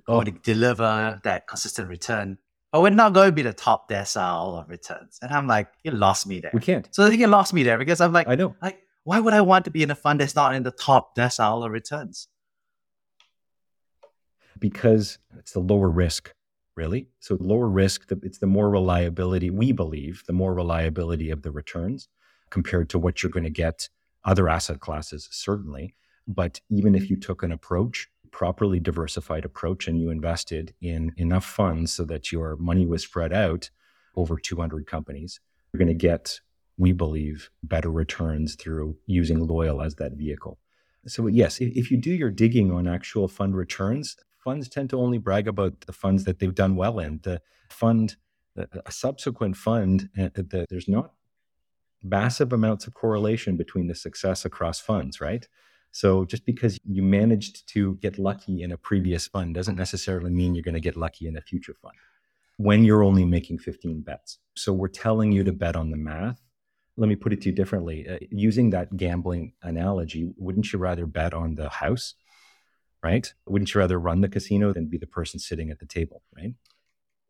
oh. 0.08 0.21
going 0.21 0.25
to 0.25 0.39
deliver 0.43 1.19
that 1.23 1.47
consistent 1.47 1.88
return. 1.88 2.38
But 2.71 2.82
we're 2.82 2.89
not 2.91 3.13
going 3.13 3.30
to 3.30 3.32
be 3.32 3.41
the 3.41 3.54
top 3.54 3.89
decile 3.89 4.62
of 4.62 4.69
returns. 4.69 5.17
And 5.21 5.32
I'm 5.32 5.47
like, 5.47 5.69
you 5.84 5.91
lost 5.91 6.28
me 6.28 6.41
there. 6.41 6.52
We 6.54 6.60
can't. 6.60 6.88
So 6.91 7.04
I 7.04 7.10
think 7.10 7.21
you 7.21 7.28
lost 7.28 7.54
me 7.54 7.63
there 7.63 7.80
because 7.80 7.99
I'm 8.02 8.13
like, 8.13 8.28
I 8.28 8.36
know. 8.36 8.56
Like, 8.62 8.84
why 9.06 9.19
would 9.19 9.34
I 9.34 9.41
want 9.41 9.65
to 9.65 9.71
be 9.71 9.82
in 9.82 9.89
a 9.89 9.95
fund 9.95 10.19
that's 10.19 10.36
not 10.36 10.54
in 10.54 10.63
the 10.63 10.71
top 10.71 11.15
decile 11.15 11.65
of 11.65 11.71
returns? 11.71 12.28
Because 14.60 15.17
it's 15.38 15.54
the 15.54 15.62
lower 15.62 15.89
risk, 15.89 16.34
really. 16.75 17.08
So 17.21 17.38
lower 17.39 17.69
risk, 17.69 18.12
it's 18.21 18.38
the 18.38 18.45
more 18.45 18.69
reliability, 18.69 19.49
we 19.49 19.71
believe, 19.71 20.23
the 20.28 20.34
more 20.34 20.54
reliability 20.54 21.32
of 21.32 21.41
the 21.41 21.52
returns 21.52 22.10
compared 22.49 22.89
to 22.89 22.99
what 22.99 23.23
you're 23.23 23.32
going 23.32 23.45
to 23.45 23.49
get 23.49 23.89
other 24.25 24.49
asset 24.49 24.82
classes, 24.82 25.30
certainly. 25.32 25.95
But 26.30 26.62
even 26.70 26.94
if 26.94 27.10
you 27.10 27.18
took 27.18 27.42
an 27.42 27.52
approach, 27.52 28.08
properly 28.32 28.80
diversified 28.80 29.44
approach, 29.44 29.88
and 29.88 30.00
you 30.00 30.12
invested 30.12 30.76
in 30.80 31.12
enough 31.18 31.44
funds 31.44 31.92
so 31.92 32.06
that 32.06 32.32
your 32.32 32.56
money 32.58 32.86
was 32.86 33.04
spread 33.04 33.34
out 33.34 33.72
over 34.15 34.38
200 34.38 34.86
companies, 34.86 35.39
you're 35.74 35.80
going 35.80 35.88
to 35.88 35.94
get, 35.96 36.39
we 36.78 36.92
believe, 36.92 37.50
better 37.63 37.92
returns 37.92 38.54
through 38.54 38.96
using 39.08 39.48
Loyal 39.48 39.82
as 39.82 39.96
that 39.96 40.13
vehicle. 40.13 40.60
So, 41.08 41.26
yes, 41.26 41.58
if 41.60 41.89
you 41.89 41.98
do 41.98 42.12
your 42.12 42.30
digging 42.30 42.72
on 42.72 42.88
actual 42.88 43.28
fund 43.28 43.56
returns, 43.56 44.15
funds 44.38 44.70
tend 44.70 44.92
to 44.92 45.00
only 45.00 45.18
brag 45.18 45.48
about 45.48 45.82
the 45.82 45.94
funds 45.94 46.26
that 46.26 46.38
they've 46.38 46.54
done 46.54 46.76
well 46.76 47.00
in. 47.00 47.22
The 47.24 47.42
fund, 47.70 48.18
a 48.56 48.92
subsequent 48.92 49.58
fund, 49.58 50.10
uh, 50.15 50.30
there's 50.70 50.88
not 50.88 51.13
massive 52.04 52.54
amounts 52.54 52.86
of 52.86 52.94
correlation 52.94 53.58
between 53.58 53.88
the 53.88 53.96
success 53.96 54.46
across 54.46 54.80
funds, 54.80 55.20
right? 55.20 55.48
So 55.91 56.25
just 56.25 56.45
because 56.45 56.80
you 56.86 57.02
managed 57.02 57.67
to 57.69 57.95
get 57.95 58.19
lucky 58.19 58.62
in 58.62 58.71
a 58.71 58.78
previous 58.78 59.28
fund 59.28 59.56
doesn't 59.56 59.75
necessarily 59.75 60.30
mean 60.30 60.54
you're 60.54 60.63
going 60.63 60.73
to 60.75 60.80
get 60.80 60.95
lucky 60.95 61.28
in 61.28 61.36
a 61.36 61.41
future 61.41 61.75
fund 61.82 61.95
when 62.58 62.84
you're 62.84 63.04
only 63.04 63.25
making 63.25 63.58
15 63.58 64.02
bets. 64.02 64.38
So 64.56 64.73
we're 64.73 64.89
telling 64.89 65.32
you 65.32 65.43
to 65.45 65.54
bet 65.54 65.75
on 65.75 65.91
the 65.91 65.97
math. 65.97 66.41
Let 66.97 67.08
me 67.08 67.15
put 67.15 67.32
it 67.32 67.41
to 67.41 67.49
you 67.49 67.56
differently. 67.56 68.08
Uh, 68.08 68.17
using 68.30 68.71
that 68.71 68.97
gambling 68.97 69.54
analogy, 69.63 70.30
wouldn't 70.38 70.73
you 70.73 70.80
rather 70.80 71.06
bet 71.06 71.34
on 71.34 71.56
the 71.56 71.69
house? 71.69 72.15
Right? 73.02 73.34
Wouldn't 73.47 73.73
you 73.73 73.80
rather 73.80 73.97
run 73.97 74.19
the 74.19 74.28
casino 74.28 74.73
than 74.73 74.88
be 74.88 74.97
the 74.97 75.08
person 75.08 75.39
sitting 75.39 75.71
at 75.71 75.80
the 75.80 75.86
table? 75.86 76.21
Right? 76.36 76.54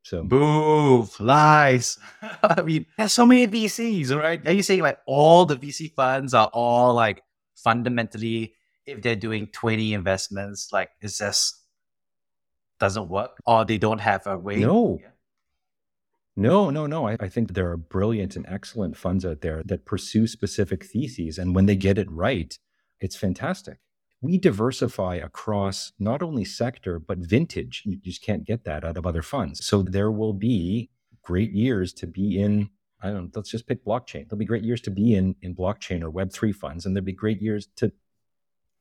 So 0.02 0.24
boo, 0.24 1.08
lies. 1.20 2.00
I 2.44 2.64
mean, 2.64 2.88
there's 2.98 3.14
so 3.14 3.28
many 3.28 3.48
VCs, 3.48 4.18
right? 4.20 4.46
Are 4.48 4.52
you 4.52 4.64
saying 4.64 4.82
like 4.82 4.98
all 5.06 5.46
the 5.46 5.56
VC 5.56 5.94
funds 5.94 6.34
are 6.34 6.50
all 6.54 6.96
like 6.96 7.22
fundamentally, 7.64 8.54
if 8.86 9.02
they're 9.02 9.16
doing 9.16 9.48
20 9.48 9.94
investments, 9.94 10.70
like 10.72 10.90
it 11.02 11.14
just 11.18 11.64
doesn't 12.80 13.10
work 13.10 13.38
or 13.46 13.66
they 13.66 13.78
don't 13.78 14.00
have 14.00 14.26
a 14.26 14.38
way. 14.38 14.58
No. 14.58 15.00
No, 16.36 16.70
no, 16.70 16.86
no. 16.86 17.08
I, 17.08 17.18
I, 17.20 17.28
think 17.28 17.54
there 17.54 17.70
are 17.70 17.76
brilliant 17.76 18.38
and 18.38 18.46
excellent 18.48 18.96
funds 18.96 19.26
out 19.26 19.42
there 19.42 19.62
that 19.66 19.86
pursue 19.86 20.26
specific 20.26 20.86
theses. 20.86 21.38
And 21.38 21.54
when 21.54 21.66
they 21.66 21.76
get 21.76 21.98
it 21.98 22.10
right, 22.10 22.58
it's 23.02 23.18
fantastic. 23.18 23.80
We 24.22 24.38
diversify 24.38 25.16
across 25.16 25.92
not 26.00 26.22
only 26.22 26.46
sector, 26.46 26.98
but 26.98 27.18
vintage. 27.18 27.84
You 27.86 27.98
just 27.98 28.22
can't 28.22 28.46
get 28.46 28.64
that 28.64 28.86
out 28.86 28.96
of 28.96 29.06
other 29.06 29.22
funds. 29.22 29.66
So 29.66 29.82
there 29.82 30.12
will 30.12 30.34
be 30.34 30.90
great 31.24 31.52
years 31.52 31.92
to 31.94 32.08
be 32.08 32.40
in 32.40 32.70
I 33.02 33.12
don't 33.12 33.36
let's 33.36 33.50
just 33.50 33.68
pick 33.68 33.86
blockchain. 33.86 34.28
There'll 34.28 34.38
be 34.38 34.46
great 34.46 34.64
years 34.64 34.82
to 34.82 34.92
be 34.92 35.14
in, 35.14 35.36
in 35.42 35.56
blockchain 35.56 36.02
or 36.04 36.12
Web3 36.12 36.54
funds, 36.54 36.86
and 36.86 36.96
there'll 36.96 37.06
be 37.06 37.14
great 37.14 37.42
years 37.42 37.68
to 37.78 37.92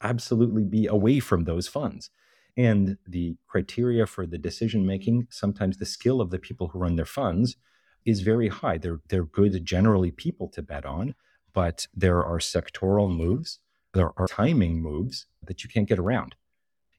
absolutely 0.01 0.65
be 0.65 0.87
away 0.87 1.21
from 1.21 1.45
those 1.45 1.69
funds. 1.69 2.11
And 2.57 2.99
the 3.07 3.37
criteria 3.47 4.07
for 4.07 4.27
the 4.27 4.39
decision 4.39 4.85
making, 4.85 5.29
sometimes 5.31 5.77
the 5.77 5.87
skill 5.87 6.21
of 6.21 6.31
the 6.31 6.39
people 6.39 6.69
who 6.69 6.81
run 6.81 6.97
their 6.97 7.05
funds 7.05 7.57
is 8.05 8.23
very 8.23 8.49
high. 8.49 8.79
They're, 8.79 9.01
they're 9.09 9.25
good, 9.25 9.65
generally, 9.65 10.11
people 10.11 10.49
to 10.49 10.63
bet 10.63 10.85
on, 10.85 11.15
but 11.53 11.87
there 11.95 12.25
are 12.25 12.39
sectoral 12.39 13.15
moves, 13.15 13.61
there 13.95 14.11
are 14.17 14.27
timing 14.27 14.83
moves 14.83 15.27
that 15.43 15.63
you 15.63 15.71
can't 15.71 15.89
get 15.89 15.99
around. 15.99 16.35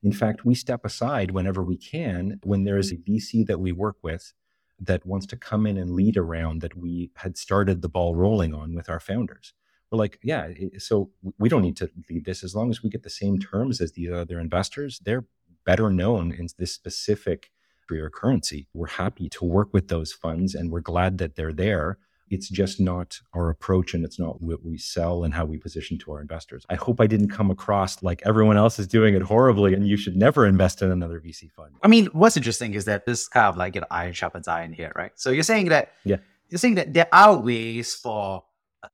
In 0.02 0.14
fact, 0.14 0.46
we 0.46 0.56
step 0.56 0.86
aside 0.86 1.32
whenever 1.32 1.62
we 1.62 1.78
can 1.78 2.40
when 2.44 2.64
there 2.64 2.78
is 2.78 2.92
a 2.92 2.98
VC 2.98 3.46
that 3.46 3.60
we 3.60 3.72
work 3.72 3.98
with 4.02 4.34
that 4.80 5.06
wants 5.06 5.26
to 5.28 5.38
come 5.38 5.66
in 5.66 5.78
and 5.78 5.92
lead 5.92 6.18
around 6.18 6.62
that 6.62 6.78
we 6.78 7.12
had 7.16 7.38
started 7.38 7.82
the 7.82 7.90
ball 7.90 8.16
rolling 8.16 8.54
on 8.54 8.74
with 8.74 8.90
our 8.90 9.00
founders. 9.00 9.54
We're 9.92 9.98
like, 9.98 10.20
yeah, 10.24 10.50
so 10.78 11.12
we 11.38 11.50
don't 11.50 11.64
need 11.64 11.78
to 11.78 11.90
lead 12.10 12.26
this 12.26 12.44
as 12.44 12.56
long 12.56 12.70
as 12.70 12.84
we 12.84 12.90
get 12.90 13.04
the 13.04 13.10
same 13.10 13.40
terms 13.40 13.82
as 13.82 13.94
the 13.94 14.12
other 14.12 14.40
investors. 14.40 15.00
They're 15.04 15.26
better 15.66 15.90
known 15.90 16.32
in 16.32 16.48
this 16.58 16.74
specific 16.74 17.52
or 17.92 18.10
currency. 18.10 18.68
We're 18.74 18.88
happy 18.88 19.30
to 19.30 19.46
work 19.46 19.74
with 19.74 19.88
those 19.88 20.12
funds 20.12 20.54
and 20.54 20.72
we're 20.72 20.80
glad 20.80 21.18
that 21.18 21.36
they're 21.36 21.54
there 21.54 21.98
it's 22.30 22.50
just 22.50 22.80
not 22.80 23.20
our 23.34 23.50
approach 23.50 23.94
and 23.94 24.06
it's 24.06 24.20
not 24.20 24.42
what 24.42 24.64
we 24.64 24.78
sell 24.78 25.24
and 25.24 25.34
how 25.34 25.46
we 25.46 25.58
position 25.58 25.98
to 26.00 26.12
our 26.12 26.22
investors. 26.22 26.66
I 26.70 26.76
hope 26.76 27.02
I 27.02 27.08
didn't 27.08 27.30
come 27.30 27.52
across 27.52 28.02
like 28.04 28.22
everyone 28.26 28.58
else 28.58 28.80
is 28.80 28.88
doing 28.88 29.16
it 29.16 29.22
horribly 29.22 29.74
and 29.74 29.88
you 29.88 29.98
should 29.98 30.16
never 30.16 30.46
invest 30.46 30.82
in 30.82 30.92
another 30.92 31.20
VC 31.20 31.52
fund. 31.52 31.76
I 31.84 31.88
mean, 31.88 32.08
what's 32.08 32.38
interesting 32.38 32.74
is 32.74 32.86
that 32.86 33.06
this 33.06 33.28
kind 33.28 33.48
of 33.48 33.58
like 33.58 33.76
an 33.76 33.86
iron 33.92 34.14
sharpens 34.14 34.48
iron 34.48 34.74
here, 34.74 34.92
right? 34.96 35.12
So 35.16 35.32
you're 35.32 35.44
saying 35.44 35.70
that 35.70 35.94
yeah. 36.04 36.18
you're 36.50 36.60
saying 36.60 36.76
that 36.76 36.94
there 36.94 37.08
are 37.12 37.38
ways 37.38 37.96
for 37.96 38.44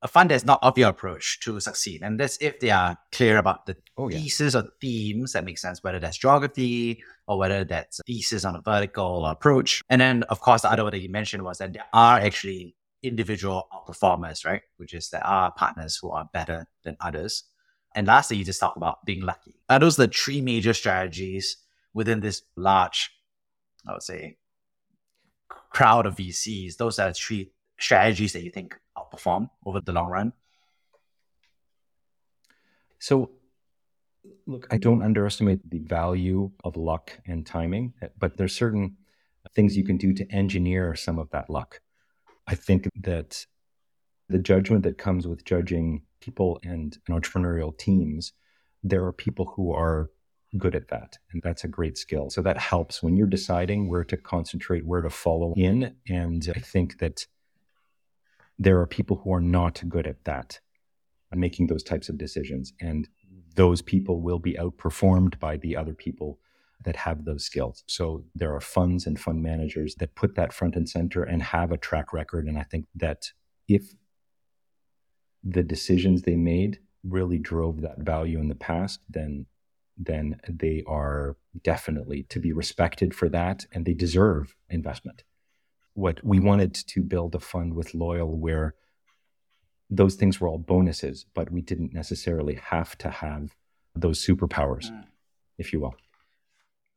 a 0.02 0.08
fund 0.08 0.32
that's 0.32 0.46
not 0.46 0.60
of 0.64 0.78
your 0.78 0.90
approach 0.90 1.40
to 1.42 1.60
succeed. 1.60 2.02
And 2.02 2.20
that's 2.20 2.38
if 2.42 2.60
they 2.60 2.72
are 2.72 2.98
clear 3.12 3.38
about 3.38 3.66
the 3.66 3.78
oh, 3.98 4.10
yeah. 4.10 4.18
thesis 4.18 4.56
or 4.56 4.64
themes 4.82 5.34
that 5.34 5.46
make 5.46 5.58
sense, 5.58 5.84
whether 5.84 6.00
that's 6.00 6.18
geography 6.18 7.04
or 7.28 7.38
whether 7.38 7.64
that's 7.64 8.02
thesis 8.06 8.46
on 8.46 8.56
a 8.56 8.62
vertical 8.62 9.26
approach. 9.26 9.82
And 9.90 10.02
then, 10.02 10.24
of 10.24 10.40
course, 10.42 10.64
the 10.64 10.72
other 10.72 10.84
one 10.84 10.92
that 10.92 11.00
you 11.00 11.10
mentioned 11.10 11.44
was 11.44 11.60
that 11.60 11.74
there 11.74 11.86
are 11.94 12.20
actually 12.20 12.76
individual 13.08 13.68
performers, 13.86 14.46
right? 14.46 14.62
Which 14.78 14.94
is 14.94 15.10
there 15.10 15.26
are 15.26 15.52
partners 15.52 15.98
who 16.02 16.12
are 16.12 16.30
better 16.34 16.68
than 16.84 16.98
others. 17.00 17.44
And 17.96 18.08
lastly, 18.08 18.38
you 18.38 18.44
just 18.44 18.60
talk 18.60 18.76
about 18.76 19.06
being 19.06 19.22
lucky. 19.22 19.56
Are 19.70 19.80
those 19.80 19.96
the 19.96 20.08
three 20.08 20.42
major 20.42 20.74
strategies 20.74 21.58
within 21.94 22.20
this 22.20 22.44
large, 22.56 23.12
I 23.88 23.94
would 23.94 24.04
say, 24.04 24.38
crowd 25.70 26.06
of 26.06 26.16
VCs? 26.18 26.78
Those 26.78 27.00
are 27.00 27.14
three 27.14 27.52
strategies 27.80 28.34
that 28.34 28.44
you 28.44 28.52
think 28.52 28.76
outperform 28.98 29.50
over 29.66 29.80
the 29.82 29.94
long 29.94 30.10
run? 30.10 30.34
So, 33.00 33.32
look, 34.46 34.68
I 34.72 34.78
don't 34.78 35.04
underestimate 35.04 35.70
the 35.70 35.80
value 35.80 36.52
of 36.64 36.76
luck 36.76 37.12
and 37.28 37.46
timing, 37.46 37.94
but 38.18 38.38
there's 38.38 38.56
certain 38.56 38.98
things 39.54 39.78
you 39.78 39.84
can 39.84 39.98
do 39.98 40.14
to 40.14 40.30
engineer 40.32 40.96
some 40.96 41.20
of 41.20 41.30
that 41.30 41.50
luck. 41.50 41.82
I 42.48 42.56
think 42.56 42.88
that 43.02 43.46
the 44.30 44.40
judgment 44.40 44.84
that 44.84 44.98
comes 44.98 45.28
with 45.28 45.46
judging 45.46 46.04
people 46.20 46.60
and, 46.64 46.98
entrepreneurial 47.10 47.78
teams, 47.78 48.34
there 48.84 49.04
are 49.06 49.14
people 49.14 49.54
who 49.56 49.72
are 49.72 50.10
good 50.58 50.76
at 50.76 50.88
that. 50.88 51.18
And 51.32 51.42
that's 51.44 51.64
a 51.64 51.68
great 51.68 51.98
skill. 51.98 52.30
So 52.30 52.42
that 52.42 52.58
helps 52.58 53.04
when 53.04 53.18
you're 53.18 53.28
deciding 53.28 53.90
where 53.90 54.04
to 54.06 54.18
concentrate, 54.18 54.86
where 54.86 55.02
to 55.02 55.10
follow 55.10 55.54
in. 55.58 55.96
And 56.08 56.48
I 56.56 56.60
think 56.60 57.00
that 57.00 57.26
There 58.58 58.80
are 58.80 58.88
people 58.88 59.18
who 59.18 59.34
are 59.34 59.42
not 59.42 59.84
good 59.88 60.08
at 60.08 60.24
that, 60.24 60.60
making 61.34 61.68
those 61.68 61.84
types 61.84 62.08
of 62.08 62.18
decisions. 62.18 62.74
And 62.80 63.10
those 63.56 63.82
people 63.82 64.22
will 64.22 64.40
be 64.40 64.54
outperformed 64.54 65.40
by 65.40 65.58
the 65.58 65.76
other 65.76 65.94
people 65.94 66.40
that 66.84 66.96
have 66.96 67.26
those 67.26 67.44
skills. 67.44 67.84
So 67.88 68.24
there 68.36 68.54
are 68.54 68.62
funds 68.62 69.08
and 69.08 69.20
fund 69.20 69.42
managers 69.42 69.96
that 69.96 70.16
put 70.16 70.36
that 70.36 70.54
front 70.54 70.76
and 70.76 70.88
center 70.88 71.24
and 71.24 71.42
have 71.42 71.72
a 71.72 71.78
track 71.78 72.14
record. 72.14 72.46
And 72.48 72.58
I 72.58 72.64
think 72.64 72.86
that 72.96 73.32
if 73.68 73.94
the 75.44 75.64
decisions 75.64 76.22
they 76.22 76.36
made 76.36 76.80
really 77.04 77.38
drove 77.38 77.82
that 77.82 78.00
value 78.00 78.40
in 78.40 78.50
the 78.50 78.56
past, 78.56 79.00
then 79.10 79.46
then 79.98 80.38
they 80.50 80.84
are 80.88 81.38
definitely 81.64 82.24
to 82.24 82.38
be 82.38 82.52
respected 82.52 83.14
for 83.14 83.30
that 83.30 83.66
and 83.72 83.86
they 83.86 83.94
deserve 83.94 84.54
investment. 84.70 85.24
What 85.94 86.22
we 86.22 86.38
wanted 86.40 86.74
to 86.74 87.02
build 87.02 87.34
a 87.34 87.40
fund 87.40 87.74
with 87.74 87.94
Loyal 87.94 88.38
where 88.38 88.76
those 89.90 90.16
things 90.16 90.42
were 90.42 90.48
all 90.48 90.58
bonuses, 90.58 91.26
but 91.34 91.52
we 91.52 91.62
didn't 91.62 91.94
necessarily 91.94 92.56
have 92.56 92.98
to 92.98 93.10
have 93.10 93.56
those 93.96 94.26
superpowers, 94.26 94.92
mm. 94.92 95.06
if 95.58 95.72
you 95.72 95.80
will. 95.80 95.96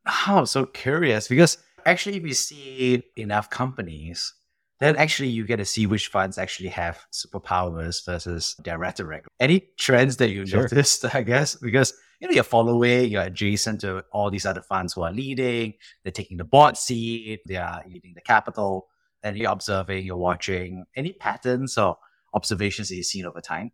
Oh, 0.08 0.38
I'm 0.38 0.46
so 0.46 0.64
curious 0.64 1.28
because 1.28 1.58
actually, 1.84 2.16
if 2.16 2.24
you 2.24 2.34
see 2.34 3.02
enough 3.16 3.50
companies, 3.50 4.34
then 4.80 4.96
actually 4.96 5.28
you 5.28 5.44
get 5.44 5.56
to 5.56 5.64
see 5.64 5.86
which 5.86 6.08
funds 6.08 6.38
actually 6.38 6.68
have 6.70 7.04
superpowers 7.12 8.04
versus 8.04 8.56
their 8.64 8.78
rhetoric. 8.78 9.24
Any 9.40 9.68
trends 9.78 10.16
that 10.18 10.30
you 10.30 10.46
sure. 10.46 10.62
noticed, 10.62 11.04
I 11.14 11.22
guess, 11.22 11.56
because 11.56 11.92
you 12.20 12.28
know 12.28 12.34
you're 12.34 12.44
following, 12.44 13.10
you're 13.10 13.22
adjacent 13.22 13.82
to 13.82 14.04
all 14.12 14.30
these 14.30 14.46
other 14.46 14.62
funds 14.62 14.94
who 14.94 15.02
are 15.02 15.12
leading, 15.12 15.74
they're 16.02 16.12
taking 16.12 16.36
the 16.36 16.44
board 16.44 16.76
seat, 16.76 17.40
they 17.46 17.56
are 17.56 17.82
leading 17.86 18.14
the 18.14 18.20
capital, 18.20 18.88
and 19.22 19.36
you're 19.36 19.52
observing, 19.52 20.06
you're 20.06 20.16
watching. 20.16 20.84
Any 20.96 21.12
patterns 21.12 21.76
or 21.76 21.98
observations 22.34 22.88
that 22.88 22.96
you've 22.96 23.06
seen 23.06 23.26
over 23.26 23.40
time? 23.40 23.72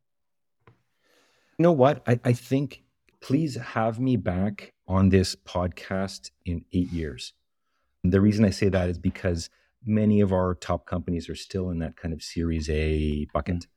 You 0.66 1.62
know 1.62 1.72
what? 1.72 2.02
I, 2.06 2.18
I 2.24 2.32
think 2.32 2.82
please 3.20 3.56
have 3.56 4.00
me 4.00 4.16
back 4.16 4.73
on 4.86 5.08
this 5.08 5.34
podcast 5.34 6.30
in 6.44 6.64
eight 6.72 6.92
years. 6.92 7.32
The 8.02 8.20
reason 8.20 8.44
I 8.44 8.50
say 8.50 8.68
that 8.68 8.90
is 8.90 8.98
because 8.98 9.48
many 9.84 10.20
of 10.20 10.32
our 10.32 10.54
top 10.54 10.86
companies 10.86 11.28
are 11.28 11.34
still 11.34 11.70
in 11.70 11.78
that 11.78 11.96
kind 11.96 12.12
of 12.12 12.22
Series 12.22 12.68
A 12.70 13.26
bucket. 13.32 13.56
Mm-hmm. 13.56 13.68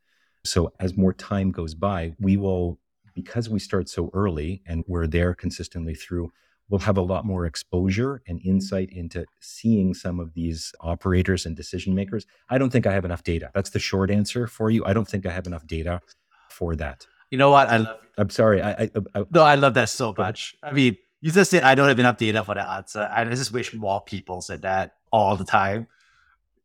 So 0.46 0.74
as 0.80 0.98
more 0.98 1.13
time 1.13 1.52
goes 1.52 1.74
by, 1.76 2.13
we 2.20 2.38
will, 2.38 2.80
because 3.15 3.50
we 3.50 3.60
start 3.60 3.89
so 3.89 4.10
early 4.13 4.62
and 4.65 4.84
we're 4.88 5.08
there 5.08 5.34
consistently 5.34 5.96
through, 5.96 6.32
we'll 6.70 6.80
have 6.80 6.98
a 6.98 7.02
lot 7.02 7.26
more 7.26 7.46
exposure 7.46 8.22
and 8.28 8.41
insight 8.46 8.89
into 8.91 9.26
seeing 9.39 9.93
some 9.93 10.20
of 10.20 10.34
these 10.34 10.74
operators 10.82 11.46
and 11.46 11.56
decision 11.56 11.96
makers. 11.96 12.26
I 12.50 12.58
don't 12.58 12.70
think 12.70 12.86
I 12.86 12.93
have 12.93 13.06
enough 13.06 13.24
data. 13.24 13.52
That's 13.54 13.70
the 13.70 13.80
short 13.80 14.12
answer 14.12 14.48
for 14.48 14.70
you. 14.70 14.84
I 14.86 14.93
don't 14.93 15.08
think 15.08 15.26
I 15.26 15.32
have 15.32 15.48
enough 15.48 15.65
data 15.65 16.02
for 16.50 16.76
that. 16.76 17.06
You 17.30 17.38
know 17.38 17.52
what? 17.52 17.70
I 17.70 17.78
love. 17.78 17.98
I'm 18.18 18.30
sorry. 18.30 18.62
I, 18.62 18.72
I, 18.72 18.90
I 19.13 19.24
no, 19.32 19.44
I 19.44 19.56
love 19.56 19.76
that 19.76 19.90
so 19.90 20.13
much. 20.18 20.56
I 20.63 20.72
mean, 20.72 20.98
you 21.22 21.32
just 21.32 21.52
said 21.52 21.63
I 21.63 21.76
don't 21.76 21.88
have 21.88 22.00
enough 22.00 22.18
data 22.18 22.44
for 22.44 22.56
that 22.56 22.68
answer. 22.68 23.08
I 23.12 23.26
just 23.26 23.52
wish 23.52 23.74
more 23.74 24.02
people 24.02 24.42
said 24.42 24.63
that 24.63 24.96
all 25.12 25.36
the 25.36 25.46
time 25.46 25.88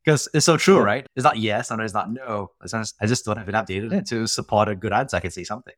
because 0.05 0.29
it's 0.35 0.47
so 0.47 0.57
true, 0.57 0.79
yeah. 0.79 0.83
right? 0.83 1.07
It's 1.15 1.25
not 1.25 1.39
yes, 1.39 1.71
and 1.71 1.81
it's 1.81 1.95
not 1.95 2.11
no. 2.11 2.51
It's 2.63 2.73
just, 2.73 2.97
I 3.01 3.07
just 3.07 3.25
don't 3.25 3.37
have 3.37 3.49
enough 3.49 3.67
data 3.67 3.89
yeah. 3.91 4.01
to 4.01 4.27
support 4.27 4.69
a 4.69 4.75
good 4.75 4.93
answer. 4.93 5.17
I 5.17 5.21
can 5.21 5.31
say 5.31 5.45
something. 5.45 5.75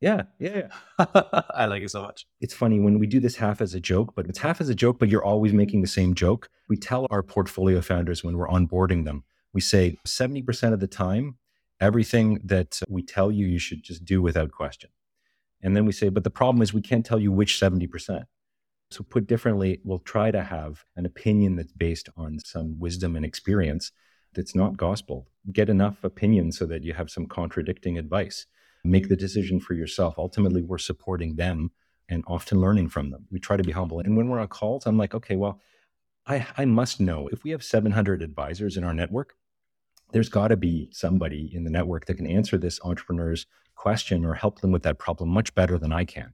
Yeah, 0.00 0.24
yeah, 0.38 0.68
yeah. 0.98 1.06
I 1.54 1.66
like 1.66 1.82
it 1.82 1.90
so 1.90 2.02
much. 2.02 2.26
It's 2.40 2.52
funny 2.52 2.78
when 2.78 2.98
we 2.98 3.06
do 3.06 3.18
this 3.18 3.36
half 3.36 3.60
as 3.62 3.74
a 3.74 3.80
joke, 3.80 4.12
but 4.14 4.26
it's 4.26 4.38
half 4.38 4.60
as 4.60 4.68
a 4.68 4.74
joke, 4.74 4.98
but 4.98 5.08
you're 5.08 5.24
always 5.24 5.54
making 5.54 5.80
the 5.80 5.88
same 5.88 6.14
joke. 6.14 6.50
We 6.68 6.76
tell 6.76 7.06
our 7.10 7.22
portfolio 7.22 7.80
founders 7.80 8.22
when 8.22 8.36
we're 8.36 8.48
onboarding 8.48 9.04
them, 9.04 9.24
we 9.54 9.62
say 9.62 9.96
70% 10.06 10.74
of 10.74 10.80
the 10.80 10.86
time, 10.86 11.38
everything 11.80 12.40
that 12.44 12.80
we 12.88 13.02
tell 13.02 13.30
you, 13.30 13.46
you 13.46 13.58
should 13.58 13.82
just 13.82 14.04
do 14.04 14.22
without 14.22 14.50
question. 14.52 14.90
And 15.62 15.76
then 15.76 15.84
we 15.84 15.92
say, 15.92 16.08
but 16.08 16.24
the 16.24 16.30
problem 16.30 16.62
is 16.62 16.72
we 16.72 16.82
can't 16.82 17.04
tell 17.04 17.18
you 17.18 17.32
which 17.32 17.60
70%. 17.60 18.24
So, 18.92 19.02
put 19.02 19.26
differently, 19.26 19.80
we'll 19.82 19.98
try 19.98 20.30
to 20.30 20.44
have 20.44 20.84
an 20.94 21.06
opinion 21.06 21.56
that's 21.56 21.72
based 21.72 22.08
on 22.16 22.38
some 22.38 22.78
wisdom 22.78 23.16
and 23.16 23.24
experience 23.24 23.90
that's 24.32 24.54
not 24.54 24.76
gospel. 24.76 25.26
Get 25.52 25.68
enough 25.68 26.04
opinion 26.04 26.52
so 26.52 26.66
that 26.66 26.84
you 26.84 26.92
have 26.92 27.10
some 27.10 27.26
contradicting 27.26 27.98
advice. 27.98 28.46
Make 28.84 29.08
the 29.08 29.16
decision 29.16 29.58
for 29.58 29.74
yourself. 29.74 30.14
Ultimately, 30.18 30.62
we're 30.62 30.78
supporting 30.78 31.34
them 31.34 31.72
and 32.08 32.22
often 32.28 32.60
learning 32.60 32.90
from 32.90 33.10
them. 33.10 33.26
We 33.32 33.40
try 33.40 33.56
to 33.56 33.64
be 33.64 33.72
humble. 33.72 33.98
And 33.98 34.16
when 34.16 34.28
we're 34.28 34.38
on 34.38 34.48
calls, 34.48 34.86
I'm 34.86 34.98
like, 34.98 35.14
okay, 35.14 35.34
well, 35.34 35.60
I, 36.26 36.46
I 36.56 36.64
must 36.64 37.00
know 37.00 37.28
if 37.32 37.42
we 37.42 37.50
have 37.50 37.64
700 37.64 38.22
advisors 38.22 38.76
in 38.76 38.84
our 38.84 38.94
network, 38.94 39.34
there's 40.12 40.28
got 40.28 40.48
to 40.48 40.56
be 40.56 40.88
somebody 40.92 41.50
in 41.52 41.64
the 41.64 41.70
network 41.70 42.06
that 42.06 42.14
can 42.14 42.26
answer 42.26 42.58
this 42.58 42.80
entrepreneur's 42.84 43.46
question 43.74 44.24
or 44.24 44.34
help 44.34 44.60
them 44.60 44.72
with 44.72 44.82
that 44.84 44.98
problem 44.98 45.28
much 45.28 45.54
better 45.54 45.78
than 45.78 45.92
I 45.92 46.04
can. 46.04 46.32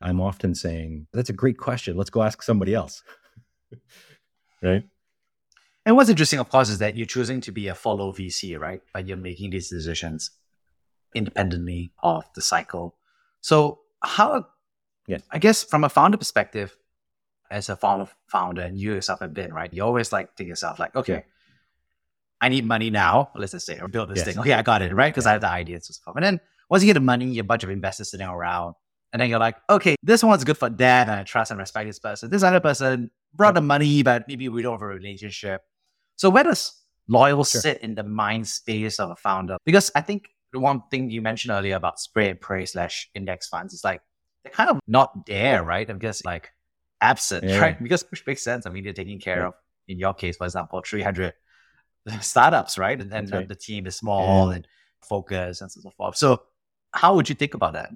I'm 0.00 0.20
often 0.20 0.54
saying, 0.54 1.06
that's 1.12 1.30
a 1.30 1.34
great 1.34 1.58
question. 1.58 1.96
Let's 1.96 2.10
go 2.10 2.22
ask 2.22 2.42
somebody 2.42 2.74
else. 2.74 3.02
right? 4.62 4.84
And 5.86 5.96
what's 5.96 6.08
interesting, 6.08 6.38
of 6.38 6.48
course, 6.48 6.68
is 6.68 6.78
that 6.78 6.96
you're 6.96 7.06
choosing 7.06 7.40
to 7.42 7.52
be 7.52 7.68
a 7.68 7.74
follow 7.74 8.12
VC, 8.12 8.58
right? 8.58 8.80
But 8.92 9.06
you're 9.06 9.16
making 9.16 9.50
these 9.50 9.68
decisions 9.68 10.30
independently 11.14 11.92
of 12.02 12.24
the 12.34 12.42
cycle. 12.42 12.96
So, 13.40 13.80
how, 14.02 14.46
yes. 15.06 15.22
I 15.30 15.38
guess, 15.38 15.62
from 15.62 15.84
a 15.84 15.88
founder 15.88 16.16
perspective, 16.16 16.76
as 17.50 17.68
a 17.68 17.76
founder, 17.76 18.08
founder, 18.26 18.62
and 18.62 18.78
you 18.78 18.94
yourself 18.94 19.20
have 19.20 19.34
been, 19.34 19.52
right? 19.52 19.72
You 19.72 19.84
always 19.84 20.12
like 20.12 20.34
to 20.36 20.44
yourself, 20.44 20.78
like, 20.78 20.96
okay, 20.96 21.12
yeah. 21.12 21.20
I 22.44 22.50
need 22.50 22.66
money 22.66 22.90
now. 22.90 23.30
Let's 23.34 23.52
just 23.52 23.64
say, 23.64 23.78
or 23.80 23.88
build 23.88 24.10
this 24.10 24.18
yes. 24.18 24.26
thing. 24.26 24.38
Okay, 24.38 24.52
I 24.52 24.60
got 24.60 24.82
it, 24.82 24.94
right? 24.94 25.10
Because 25.10 25.24
yeah. 25.24 25.30
I 25.30 25.32
have 25.32 25.40
the 25.40 25.48
ideas 25.48 25.88
and 25.88 25.94
stuff. 25.94 26.14
And 26.14 26.22
then 26.22 26.40
once 26.68 26.82
you 26.82 26.86
get 26.86 26.92
the 26.92 27.00
money, 27.00 27.24
you're 27.24 27.40
a 27.40 27.46
bunch 27.46 27.64
of 27.64 27.70
investors 27.70 28.10
sitting 28.10 28.26
around, 28.26 28.74
and 29.14 29.22
then 29.22 29.30
you're 29.30 29.38
like, 29.38 29.56
okay, 29.70 29.96
this 30.02 30.22
one's 30.22 30.44
good 30.44 30.58
for 30.58 30.68
dad, 30.68 31.08
and 31.08 31.18
I 31.20 31.22
trust 31.22 31.50
and 31.50 31.58
respect 31.58 31.88
this 31.88 31.98
person. 31.98 32.28
This 32.28 32.42
other 32.42 32.60
person 32.60 33.10
brought 33.32 33.54
the 33.54 33.62
money, 33.62 34.02
but 34.02 34.28
maybe 34.28 34.50
we 34.50 34.60
don't 34.60 34.74
have 34.74 34.82
a 34.82 34.86
relationship. 34.86 35.62
So 36.16 36.28
where 36.28 36.44
does 36.44 36.78
loyal 37.08 37.44
sure. 37.44 37.62
sit 37.62 37.78
in 37.80 37.94
the 37.94 38.02
mind 38.02 38.46
space 38.46 39.00
of 39.00 39.08
a 39.08 39.16
founder? 39.16 39.56
Because 39.64 39.90
I 39.94 40.02
think 40.02 40.28
the 40.52 40.60
one 40.60 40.82
thing 40.90 41.08
you 41.08 41.22
mentioned 41.22 41.50
earlier 41.50 41.76
about 41.76 41.98
spray 41.98 42.28
and 42.28 42.38
pray 42.38 42.66
slash 42.66 43.08
index 43.14 43.48
funds 43.48 43.72
is 43.72 43.84
like 43.84 44.02
they're 44.42 44.52
kind 44.52 44.68
of 44.68 44.80
not 44.86 45.24
there, 45.24 45.64
right? 45.64 45.88
I'm 45.88 45.98
guess 45.98 46.22
like 46.26 46.50
absent, 47.00 47.44
yeah. 47.44 47.58
right? 47.58 47.82
Because 47.82 48.04
which 48.10 48.26
makes 48.26 48.44
sense. 48.44 48.66
I 48.66 48.70
mean, 48.70 48.84
they're 48.84 48.92
taking 48.92 49.18
care 49.18 49.38
yeah. 49.38 49.46
of, 49.46 49.54
in 49.88 49.98
your 49.98 50.12
case, 50.12 50.36
for 50.36 50.44
example, 50.44 50.82
300 50.84 51.32
startups, 52.20 52.78
right? 52.78 53.00
And 53.00 53.10
then 53.10 53.26
right. 53.26 53.48
the, 53.48 53.54
the, 53.54 53.60
team 53.60 53.86
is 53.86 53.96
small 53.96 54.48
yeah. 54.48 54.56
and 54.56 54.68
focused 55.02 55.62
and 55.62 55.70
so 55.70 55.90
forth. 55.90 56.16
So 56.16 56.42
how 56.92 57.14
would 57.14 57.28
you 57.28 57.34
think 57.34 57.54
about 57.54 57.74
that? 57.74 57.90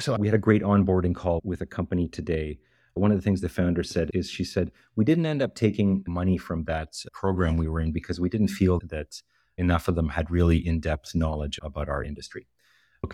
So 0.00 0.16
we 0.16 0.26
had 0.26 0.34
a 0.34 0.38
great 0.38 0.62
onboarding 0.62 1.14
call 1.14 1.40
with 1.44 1.60
a 1.60 1.66
company 1.66 2.08
today. 2.08 2.58
One 2.94 3.10
of 3.10 3.18
the 3.18 3.22
things 3.22 3.40
the 3.40 3.48
founder 3.48 3.82
said 3.82 4.10
is 4.12 4.28
she 4.30 4.44
said, 4.44 4.72
We 4.94 5.04
didn't 5.04 5.26
end 5.26 5.42
up 5.42 5.54
taking 5.54 6.04
money 6.06 6.36
from 6.36 6.64
that 6.64 6.94
program 7.12 7.56
we 7.56 7.68
were 7.68 7.80
in 7.80 7.92
because 7.92 8.20
we 8.20 8.28
didn't 8.28 8.48
feel 8.48 8.80
that 8.88 9.22
enough 9.56 9.88
of 9.88 9.94
them 9.94 10.10
had 10.10 10.30
really 10.30 10.58
in 10.66 10.80
depth 10.80 11.14
knowledge 11.14 11.58
about 11.62 11.88
our 11.88 12.02
industry. 12.02 12.46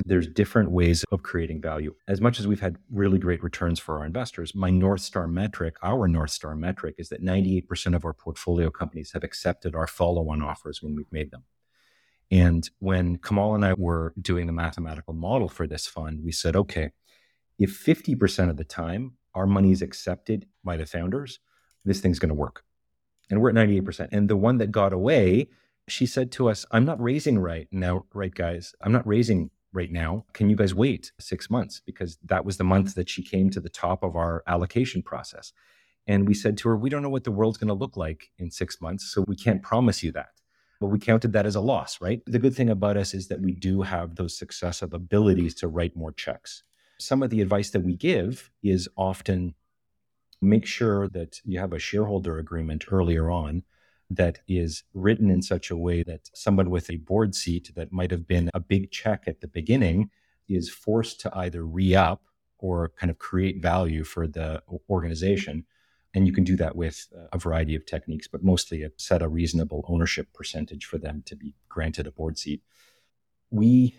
There's 0.05 0.29
different 0.29 0.71
ways 0.71 1.05
of 1.13 1.23
creating 1.23 1.61
value. 1.61 1.95
As 2.09 2.21
much 2.21 2.39
as 2.39 2.47
we've 2.47 2.61
had 2.61 2.77
really 2.91 3.19
great 3.19 3.43
returns 3.43 3.79
for 3.81 3.99
our 3.99 4.07
investors, 4.07 4.55
my 4.55 4.71
North 4.71 5.01
Star 5.01 5.27
metric, 5.27 5.77
our 5.83 6.09
North 6.09 6.31
Star 6.31 6.55
metric, 6.55 6.95
is 6.99 7.09
that 7.11 7.23
98% 7.23 7.95
of 7.95 8.05
our 8.05 8.13
portfolio 8.13 8.71
companies 8.71 9.13
have 9.13 9.25
accepted 9.25 9.75
our 9.75 9.87
follow 9.87 10.29
on 10.31 10.43
offers 10.43 10.83
when 10.83 10.95
we've 10.95 11.13
made 11.13 11.31
them. 11.31 11.45
And 12.31 12.69
when 12.79 13.19
Kamal 13.19 13.55
and 13.55 13.65
I 13.65 13.75
were 13.75 14.15
doing 14.21 14.47
the 14.47 14.55
mathematical 14.55 15.13
model 15.13 15.49
for 15.49 15.67
this 15.67 15.87
fund, 15.87 16.25
we 16.25 16.33
said, 16.33 16.57
okay, 16.57 16.93
if 17.59 17.85
50% 17.85 18.49
of 18.49 18.57
the 18.57 18.65
time 18.65 19.13
our 19.35 19.47
money 19.47 19.71
is 19.71 19.83
accepted 19.83 20.47
by 20.65 20.77
the 20.77 20.87
founders, 20.87 21.41
this 21.85 22.01
thing's 22.01 22.19
going 22.19 22.31
to 22.31 22.35
work. 22.35 22.65
And 23.31 23.41
we're 23.41 23.51
at 23.51 23.55
98%. 23.55 24.09
And 24.13 24.29
the 24.29 24.37
one 24.37 24.59
that 24.59 24.73
got 24.73 24.93
away, 24.93 25.49
she 25.89 26.07
said 26.07 26.33
to 26.33 26.49
us, 26.49 26.65
I'm 26.71 26.85
not 26.85 27.03
raising 27.03 27.39
right 27.39 27.69
now, 27.71 28.07
right, 28.15 28.35
guys? 28.35 28.75
I'm 28.81 28.93
not 28.93 29.07
raising 29.07 29.51
right 29.73 29.91
now. 29.91 30.25
Can 30.33 30.51
you 30.51 30.57
guys 30.57 30.75
wait 30.75 31.13
six 31.19 31.49
months? 31.51 31.81
Because 31.85 32.19
that 32.25 32.45
was 32.45 32.57
the 32.57 32.65
month 32.65 32.91
mm-hmm. 32.91 33.01
that 33.01 33.09
she 33.09 33.23
came 33.23 33.51
to 33.51 33.61
the 33.61 33.69
top 33.69 34.03
of 34.03 34.17
our 34.17 34.43
allocation 34.47 35.03
process. 35.03 35.53
And 36.07 36.27
we 36.27 36.35
said 36.35 36.57
to 36.59 36.69
her, 36.69 36.77
We 36.77 36.91
don't 36.91 37.03
know 37.03 37.09
what 37.09 37.25
the 37.25 37.31
world's 37.31 37.59
going 37.59 37.69
to 37.69 37.75
look 37.75 37.97
like 37.97 38.31
in 38.39 38.51
six 38.51 38.81
months. 38.81 39.13
So 39.13 39.25
we 39.27 39.37
can't 39.37 39.63
promise 39.63 40.03
you 40.03 40.13
that 40.13 40.31
but 40.83 40.89
we 40.89 40.99
counted 40.99 41.33
that 41.33 41.47
as 41.47 41.55
a 41.55 41.61
loss, 41.61 42.01
right? 42.01 42.21
The 42.27 42.41
good 42.41 42.57
thing 42.57 42.69
about 42.69 42.97
us 42.97 43.15
is 43.15 43.29
that 43.29 43.41
we 43.41 43.53
do 43.53 43.83
have 43.83 44.17
those 44.17 44.37
successive 44.37 44.93
abilities 44.93 45.55
to 45.57 45.69
write 45.69 45.95
more 45.95 46.11
checks. 46.11 46.65
Some 46.99 47.23
of 47.23 47.31
the 47.31 47.41
advice 47.41 47.71
that 47.71 47.85
we 47.85 47.95
give 47.95 48.51
is 48.65 48.89
often 48.97 49.55
make 50.41 50.67
sure 50.67 51.09
that 51.11 51.41
you 51.45 51.61
have 51.61 51.73
a 51.73 51.79
shareholder 51.79 52.37
agreement 52.37 52.87
earlier 52.91 53.31
on 53.31 53.63
that 54.17 54.41
is 54.49 54.85
written 54.95 55.31
in 55.31 55.43
such 55.43 55.71
a 55.71 55.77
way 55.77 56.03
that 56.03 56.31
someone 56.35 56.71
with 56.71 56.91
a 56.91 56.97
board 56.97 57.35
seat 57.35 57.73
that 57.75 57.93
might 57.93 58.11
have 58.11 58.27
been 58.27 58.51
a 58.55 58.61
big 58.61 58.91
check 58.91 59.25
at 59.27 59.41
the 59.41 59.49
beginning 59.49 60.11
is 60.49 60.69
forced 60.69 61.21
to 61.21 61.37
either 61.37 61.65
re 61.65 61.95
up 61.95 62.23
or 62.59 62.93
kind 62.97 63.11
of 63.11 63.19
create 63.19 63.61
value 63.61 64.05
for 64.05 64.27
the 64.27 64.63
organization 64.89 65.65
And 66.15 66.27
you 66.27 66.33
can 66.33 66.45
do 66.45 66.57
that 66.57 66.77
with 66.77 67.09
uh, 67.17 67.29
a 67.33 67.39
variety 67.39 67.75
of 67.75 67.87
techniques, 67.87 68.29
but 68.29 68.45
mostly 68.45 68.87
set 68.99 69.23
a 69.23 69.29
reasonable 69.29 69.85
ownership 69.89 70.29
percentage 70.35 70.85
for 70.85 70.99
them 70.99 71.23
to 71.27 71.37
be 71.37 71.55
granted 71.69 72.07
a 72.07 72.13
board 72.13 72.39
seat. 72.39 72.63
We 73.51 73.97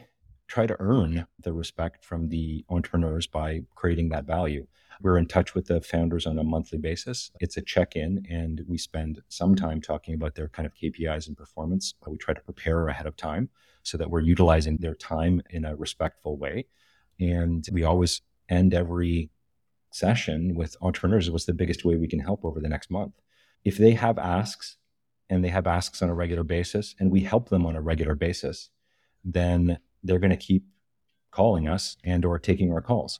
try 0.54 0.68
to 0.68 0.78
earn 0.80 1.26
the 1.39 1.51
respect 1.51 2.06
from 2.06 2.30
the 2.30 2.64
entrepreneurs 2.70 3.26
by 3.26 3.62
creating 3.74 4.10
that 4.10 4.26
value. 4.26 4.68
We're 5.01 5.18
in 5.18 5.26
touch 5.26 5.56
with 5.56 5.66
the 5.66 5.82
founders 5.82 6.28
on 6.28 6.38
a 6.38 6.43
monthly 6.43 6.78
basis. 6.78 7.32
It's 7.39 7.58
a 7.58 7.62
check 7.64 7.95
in, 7.95 8.24
and 8.30 8.62
we 8.68 8.78
spend 8.78 9.24
some 9.30 9.56
time 9.56 9.82
talking 9.82 10.14
about 10.14 10.36
their 10.36 10.49
kind 10.49 10.68
of 10.68 10.76
KPIs 10.76 11.28
and 11.28 11.36
performance. 11.36 11.95
We 12.08 12.18
try 12.18 12.36
to 12.36 12.41
prepare 12.41 12.88
ahead 12.88 13.08
of 13.08 13.18
time 13.18 13.49
so 13.82 13.97
that 13.97 14.12
we're 14.12 14.20
utilizing 14.20 14.78
their 14.78 14.93
time 14.93 15.41
in 15.49 15.66
a 15.66 15.76
respectful 15.76 16.38
way. 16.38 16.68
And 17.20 17.68
we 17.72 17.84
always 17.84 18.22
end 18.47 18.76
every 18.76 19.32
session 19.89 20.54
with 20.54 20.78
entrepreneurs 20.84 21.32
what's 21.32 21.45
the 21.45 21.54
biggest 21.54 21.84
way 21.84 21.95
we 21.95 22.08
can 22.08 22.20
help 22.20 22.45
over 22.45 22.60
the 22.60 22.70
next 22.70 22.91
month. 22.91 23.14
If 23.66 23.80
they 23.80 23.93
have 23.93 24.20
asks 24.20 24.78
and 25.32 25.43
they 25.43 25.49
have 25.49 25.66
asks 25.66 26.04
on 26.04 26.10
a 26.10 26.14
regular 26.14 26.43
basis 26.43 26.93
and 26.99 27.10
we 27.10 27.22
help 27.22 27.49
them 27.49 27.66
on 27.66 27.76
a 27.76 27.82
regular 27.82 28.14
basis, 28.14 28.70
then 29.26 29.80
they're 30.04 30.20
going 30.20 30.32
to 30.32 30.38
keep 30.38 30.66
calling 31.32 31.68
us 31.68 31.97
and 32.04 32.26
or 32.26 32.38
taking 32.39 32.72
our 32.72 32.82
calls. 32.82 33.20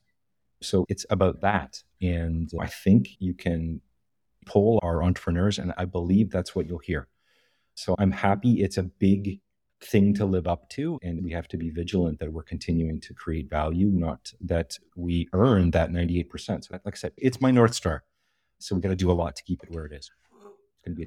So 0.62 0.86
it's 0.88 1.06
about 1.10 1.42
that. 1.42 1.84
And 2.02 2.50
I 2.60 2.68
think 2.68 3.10
you 3.20 3.34
can 3.34 3.82
pull 4.46 4.80
our 4.84 5.04
entrepreneurs, 5.04 5.58
and 5.58 5.74
I 5.78 5.86
believe 5.86 6.30
that's 6.30 6.56
what 6.56 6.68
you'll 6.68 6.80
hear. 6.80 7.08
So 7.76 7.96
I'm 7.98 8.12
happy 8.12 8.62
it's 8.62 8.78
a 8.78 8.84
big 8.84 9.40
thing 9.82 10.14
to 10.16 10.26
live 10.26 10.48
up 10.48 10.70
to. 10.70 11.00
And 11.02 11.24
we 11.24 11.32
have 11.32 11.48
to 11.50 11.58
be 11.58 11.70
vigilant 11.70 12.20
that 12.20 12.32
we're 12.32 12.44
continuing 12.44 13.02
to 13.02 13.14
create 13.14 13.50
value, 13.50 13.88
not 13.88 14.32
that 14.42 14.78
we 14.96 15.28
earn 15.34 15.72
that 15.72 15.92
98%. 15.92 16.66
So, 16.66 16.68
like 16.72 16.82
I 16.86 16.92
said, 16.98 17.14
it's 17.18 17.42
my 17.42 17.52
North 17.52 17.74
Star. 17.74 18.04
So 18.60 18.76
we 18.76 18.82
got 18.82 18.90
to 18.90 18.96
do 18.96 19.12
a 19.12 19.14
lot 19.14 19.36
to 19.36 19.44
keep 19.44 19.64
it 19.64 19.72
where 19.72 19.86
it 19.86 19.94
is. 19.94 20.10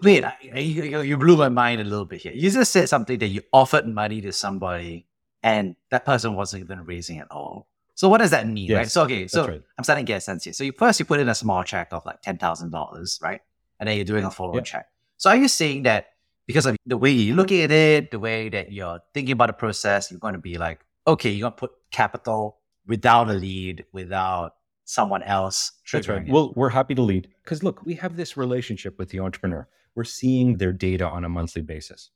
Wait, 0.02 0.24
I, 0.24 0.58
you 0.58 1.16
blew 1.18 1.36
my 1.36 1.50
mind 1.50 1.80
a 1.82 1.84
little 1.84 2.06
bit 2.06 2.22
here. 2.22 2.32
You 2.32 2.50
just 2.50 2.72
said 2.72 2.88
something 2.88 3.18
that 3.18 3.28
you 3.28 3.42
offered 3.52 3.86
money 3.86 4.22
to 4.22 4.32
somebody 4.32 5.06
and 5.46 5.76
that 5.90 6.04
person 6.04 6.34
wasn't 6.34 6.64
even 6.64 6.84
raising 6.84 7.18
at 7.18 7.30
all. 7.30 7.68
So 7.94 8.08
what 8.08 8.18
does 8.18 8.30
that 8.30 8.48
mean, 8.48 8.68
yes, 8.68 8.76
right? 8.76 8.90
So 8.90 9.02
okay, 9.04 9.28
so 9.28 9.46
right. 9.46 9.62
I'm 9.78 9.84
starting 9.84 10.04
to 10.04 10.12
get 10.12 10.18
a 10.18 10.20
sense 10.20 10.44
here. 10.44 10.52
So 10.52 10.64
you 10.64 10.72
first 10.72 10.98
you 10.98 11.06
put 11.06 11.20
in 11.20 11.28
a 11.28 11.34
small 11.34 11.62
check 11.62 11.88
of 11.92 12.04
like 12.04 12.20
ten 12.20 12.36
thousand 12.36 12.70
dollars, 12.70 13.20
right? 13.22 13.40
And 13.78 13.88
then 13.88 13.96
you're 13.96 14.04
doing 14.04 14.24
a 14.24 14.30
follow-up 14.30 14.64
check. 14.64 14.86
So 15.18 15.30
are 15.30 15.36
you 15.36 15.48
saying 15.48 15.84
that 15.84 16.08
because 16.46 16.66
of 16.66 16.76
the 16.84 16.96
way 16.96 17.10
you're 17.10 17.36
looking 17.36 17.62
at 17.62 17.70
it, 17.70 18.10
the 18.10 18.18
way 18.18 18.48
that 18.48 18.72
you're 18.72 19.00
thinking 19.14 19.32
about 19.32 19.46
the 19.46 19.52
process, 19.52 20.10
you're 20.10 20.20
going 20.20 20.34
to 20.34 20.40
be 20.40 20.58
like, 20.58 20.80
okay, 21.06 21.30
you're 21.30 21.44
going 21.44 21.52
to 21.52 21.58
put 21.58 21.72
capital 21.90 22.58
without 22.86 23.28
a 23.28 23.34
lead, 23.34 23.84
without 23.92 24.54
someone 24.84 25.22
else. 25.22 25.72
That's 25.92 26.08
right. 26.08 26.26
It. 26.26 26.32
Well, 26.32 26.52
we're 26.56 26.70
happy 26.70 26.94
to 26.94 27.02
lead 27.02 27.28
because 27.44 27.62
look, 27.62 27.84
we 27.84 27.94
have 27.94 28.16
this 28.16 28.36
relationship 28.36 28.98
with 28.98 29.10
the 29.10 29.20
entrepreneur. 29.20 29.68
We're 29.94 30.04
seeing 30.04 30.56
their 30.56 30.72
data 30.72 31.06
on 31.06 31.24
a 31.24 31.28
monthly 31.28 31.62
basis. 31.62 32.10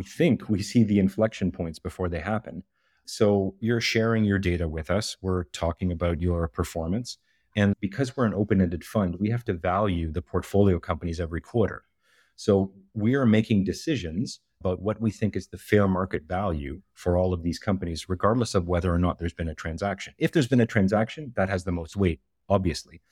We 0.00 0.04
think 0.04 0.48
we 0.48 0.62
see 0.62 0.82
the 0.82 0.98
inflection 0.98 1.52
points 1.52 1.78
before 1.78 2.08
they 2.08 2.20
happen. 2.20 2.62
So 3.04 3.54
you're 3.60 3.82
sharing 3.82 4.24
your 4.24 4.38
data 4.38 4.66
with 4.66 4.90
us. 4.90 5.18
We're 5.20 5.44
talking 5.44 5.92
about 5.92 6.22
your 6.22 6.48
performance. 6.48 7.18
And 7.54 7.74
because 7.80 8.16
we're 8.16 8.24
an 8.24 8.32
open 8.32 8.62
ended 8.62 8.82
fund, 8.82 9.16
we 9.20 9.28
have 9.28 9.44
to 9.44 9.52
value 9.52 10.10
the 10.10 10.22
portfolio 10.22 10.78
companies 10.78 11.20
every 11.20 11.42
quarter. 11.42 11.84
So 12.36 12.72
we 12.94 13.14
are 13.14 13.26
making 13.26 13.64
decisions 13.64 14.40
about 14.62 14.80
what 14.80 15.02
we 15.02 15.10
think 15.10 15.36
is 15.36 15.48
the 15.48 15.58
fair 15.58 15.86
market 15.86 16.22
value 16.22 16.80
for 16.94 17.18
all 17.18 17.34
of 17.34 17.42
these 17.42 17.58
companies, 17.58 18.08
regardless 18.08 18.54
of 18.54 18.68
whether 18.68 18.90
or 18.90 18.98
not 18.98 19.18
there's 19.18 19.34
been 19.34 19.50
a 19.50 19.54
transaction. 19.54 20.14
If 20.16 20.32
there's 20.32 20.48
been 20.48 20.62
a 20.62 20.66
transaction, 20.74 21.34
that 21.36 21.50
has 21.50 21.64
the 21.64 21.72
most 21.72 21.94
weight, 21.94 22.20
obviously. 22.48 23.02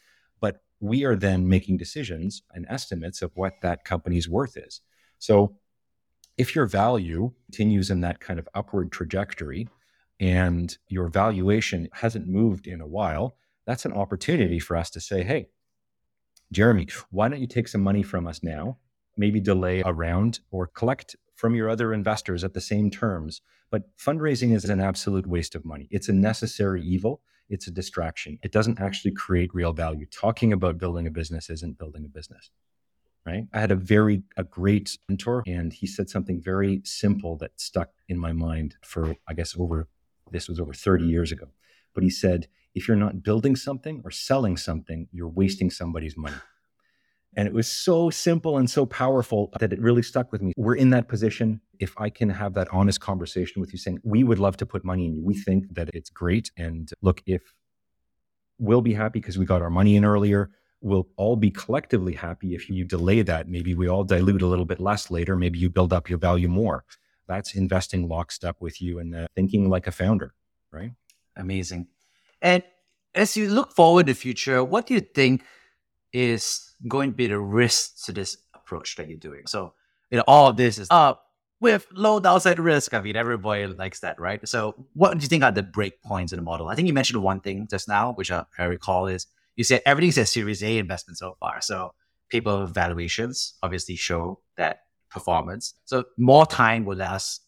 But 0.41 0.63
we 0.81 1.05
are 1.05 1.17
then 1.17 1.51
making 1.51 1.77
decisions 1.77 2.45
and 2.55 2.65
estimates 2.67 3.21
of 3.21 3.33
what 3.35 3.61
that 3.61 3.85
company's 3.85 4.27
worth 4.27 4.57
is. 4.57 4.81
So 5.19 5.59
if 6.39 6.55
your 6.55 6.67
value 6.67 7.33
continues 7.47 7.91
in 7.91 8.01
that 8.01 8.21
kind 8.21 8.39
of 8.39 8.49
upward 8.55 8.91
trajectory 8.93 9.69
and 10.21 10.79
your 10.89 11.09
valuation 11.09 11.89
hasn't 11.93 12.27
moved 12.27 12.67
in 12.67 12.81
a 12.81 12.87
while, 12.87 13.37
that's 13.67 13.85
an 13.85 13.93
opportunity 13.93 14.59
for 14.59 14.77
us 14.77 14.89
to 14.91 15.01
say, 15.01 15.23
hey, 15.23 15.49
Jeremy, 16.51 16.89
why 17.11 17.29
don't 17.29 17.41
you 17.41 17.47
take 17.47 17.69
some 17.69 17.83
money 17.83 18.03
from 18.03 18.27
us 18.27 18.43
now 18.43 18.79
maybe 19.19 19.41
delay 19.41 19.83
a 19.85 19.93
round 19.93 20.41
or 20.51 20.69
collect 20.69 21.17
from 21.35 21.55
your 21.55 21.69
other 21.69 21.93
investors 21.93 22.45
at 22.45 22.55
the 22.55 22.61
same 22.61 22.91
terms. 22.91 23.43
But 23.71 23.95
fundraising 23.99 24.55
is 24.55 24.65
an 24.65 24.81
absolute 24.81 25.27
waste 25.27 25.55
of 25.55 25.65
money. 25.65 25.89
It's 25.91 26.09
a 26.09 26.13
necessary 26.13 26.83
evil. 26.83 27.21
It's 27.51 27.67
a 27.67 27.71
distraction. 27.71 28.39
It 28.43 28.53
doesn't 28.53 28.81
actually 28.81 29.13
create 29.13 29.55
real 29.55 29.73
value. 29.73 30.07
Talking 30.07 30.53
about 30.53 30.79
building 30.79 31.07
a 31.07 31.11
business 31.11 31.51
isn't 31.51 31.79
building 31.79 32.05
a 32.05 32.09
business. 32.09 32.51
Right? 33.29 33.45
I 33.53 33.61
had 33.61 33.71
a 33.71 33.77
very 33.77 34.23
a 34.39 34.45
great 34.45 34.97
mentor 35.07 35.43
and 35.47 35.71
he 35.71 35.87
said 35.87 36.09
something 36.09 36.41
very 36.41 36.81
simple 36.85 37.37
that 37.37 37.53
stuck 37.57 37.91
in 38.09 38.19
my 38.19 38.33
mind 38.33 38.77
for 38.83 39.17
I 39.29 39.35
guess 39.35 39.55
over 39.59 39.87
this 40.31 40.49
was 40.49 40.59
over 40.59 40.73
30 40.73 41.05
years 41.05 41.31
ago. 41.31 41.49
But 41.95 42.05
he 42.05 42.11
said, 42.11 42.49
if 42.75 42.89
you're 42.89 42.97
not 42.97 43.23
building 43.23 43.55
something 43.55 44.01
or 44.05 44.11
selling 44.11 44.57
something, 44.57 45.09
you're 45.13 45.29
wasting 45.29 45.71
somebody's 45.71 46.17
money. 46.17 46.37
And 47.37 47.47
it 47.47 47.53
was 47.53 47.71
so 47.71 48.09
simple 48.09 48.57
and 48.57 48.69
so 48.71 48.87
powerful 48.87 49.51
that 49.61 49.73
it 49.73 49.81
really 49.81 50.03
stuck 50.03 50.33
with 50.33 50.43
me. 50.43 50.53
We're 50.57 50.77
in 50.77 50.91
that 50.91 51.09
position. 51.09 51.61
If 51.79 51.95
I 51.99 52.09
can 52.09 52.31
have 52.31 52.55
that 52.55 52.69
honest 52.73 53.01
conversation 53.01 53.61
with 53.61 53.73
you 53.73 53.79
saying, 53.79 53.99
we 54.03 54.25
would 54.25 54.39
love 54.39 54.57
to 54.59 54.67
put 54.67 54.85
money 54.85 55.07
in 55.07 55.15
you, 55.15 55.23
we 55.23 55.35
think 55.35 55.75
that 55.75 55.91
it's 55.93 56.11
great. 56.11 56.51
And 56.57 56.91
look, 57.03 57.23
if 57.27 57.43
we'll 58.59 58.81
be 58.81 58.95
happy 58.95 59.21
because 59.21 59.39
we 59.39 59.45
got 59.45 59.63
our 59.63 59.71
money 59.71 59.97
in 59.97 60.05
earlier, 60.05 60.51
we'll 60.81 61.09
all 61.17 61.37
be 61.37 61.51
collectively 61.51 62.15
happy 62.15 62.55
if 62.55 62.71
you 62.71 62.85
delay 62.85 63.23
that. 63.23 63.49
Maybe 63.49 63.75
we 63.75 63.89
all 63.89 64.05
dilute 64.05 64.43
a 64.43 64.47
little 64.47 64.65
bit 64.65 64.81
less 64.81 65.11
later. 65.11 65.37
Maybe 65.37 65.59
you 65.59 65.71
build 65.71 65.93
up 65.93 66.09
your 66.09 66.19
value 66.19 66.49
more. 66.49 66.85
That's 67.27 67.55
investing 67.55 68.09
lockstep 68.09 68.57
with 68.61 68.81
you 68.81 68.99
and 68.99 69.15
uh, 69.15 69.27
thinking 69.35 69.69
like 69.69 69.87
a 69.87 69.93
founder, 69.93 70.35
right? 70.71 70.93
Amazing. 71.37 71.89
And 72.41 72.63
as 73.15 73.37
you 73.37 73.49
look 73.49 73.73
forward 73.73 74.07
to 74.07 74.13
the 74.13 74.19
future, 74.19 74.63
what 74.65 74.87
do 74.87 74.95
you 74.95 75.01
think 75.01 75.43
is 76.13 76.75
going 76.87 77.11
to 77.11 77.17
be 77.17 77.27
the 77.27 77.39
risk 77.39 78.05
to 78.05 78.13
this 78.13 78.37
approach 78.55 78.97
that 78.97 79.09
you're 79.09 79.19
doing. 79.19 79.47
So, 79.47 79.75
you 80.11 80.19
know, 80.19 80.25
all 80.27 80.49
of 80.49 80.57
this 80.57 80.79
is 80.79 80.89
up 80.91 81.25
with 81.61 81.87
low 81.93 82.21
downside 82.21 82.59
risk. 82.59 82.95
I 82.95 83.01
mean, 83.01 83.17
everybody 83.17 83.67
likes 83.67 84.01
that, 84.01 84.21
right? 84.21 84.47
So, 84.49 84.75
what 84.95 85.17
do 85.17 85.23
you 85.23 85.29
think 85.29 85.43
are 85.43 85.51
the 85.51 85.63
break 85.63 86.03
points 86.03 86.33
in 86.33 86.39
the 86.39 86.43
model? 86.43 86.69
I 86.69 86.75
think 86.75 86.87
you 86.87 86.95
mentioned 86.95 87.23
one 87.23 87.41
thing 87.41 87.67
just 87.71 87.89
now, 87.89 88.13
which 88.13 88.31
I, 88.31 88.45
I 88.59 88.65
recall 88.65 89.07
is 89.07 89.27
you 89.59 89.65
said 89.65 89.83
everything's 89.85 90.17
a 90.17 90.25
Series 90.25 90.63
A 90.63 90.79
investment 90.79 91.19
so 91.19 91.37
far. 91.39 91.61
So, 91.61 91.93
people 92.31 92.67
valuations 92.67 93.55
obviously 93.63 93.97
show 93.97 94.41
that 94.57 94.81
performance. 95.11 95.75
So, 95.85 96.05
more 96.17 96.47
time 96.47 96.87
will 96.87 96.97
let 96.97 97.11
us 97.11 97.41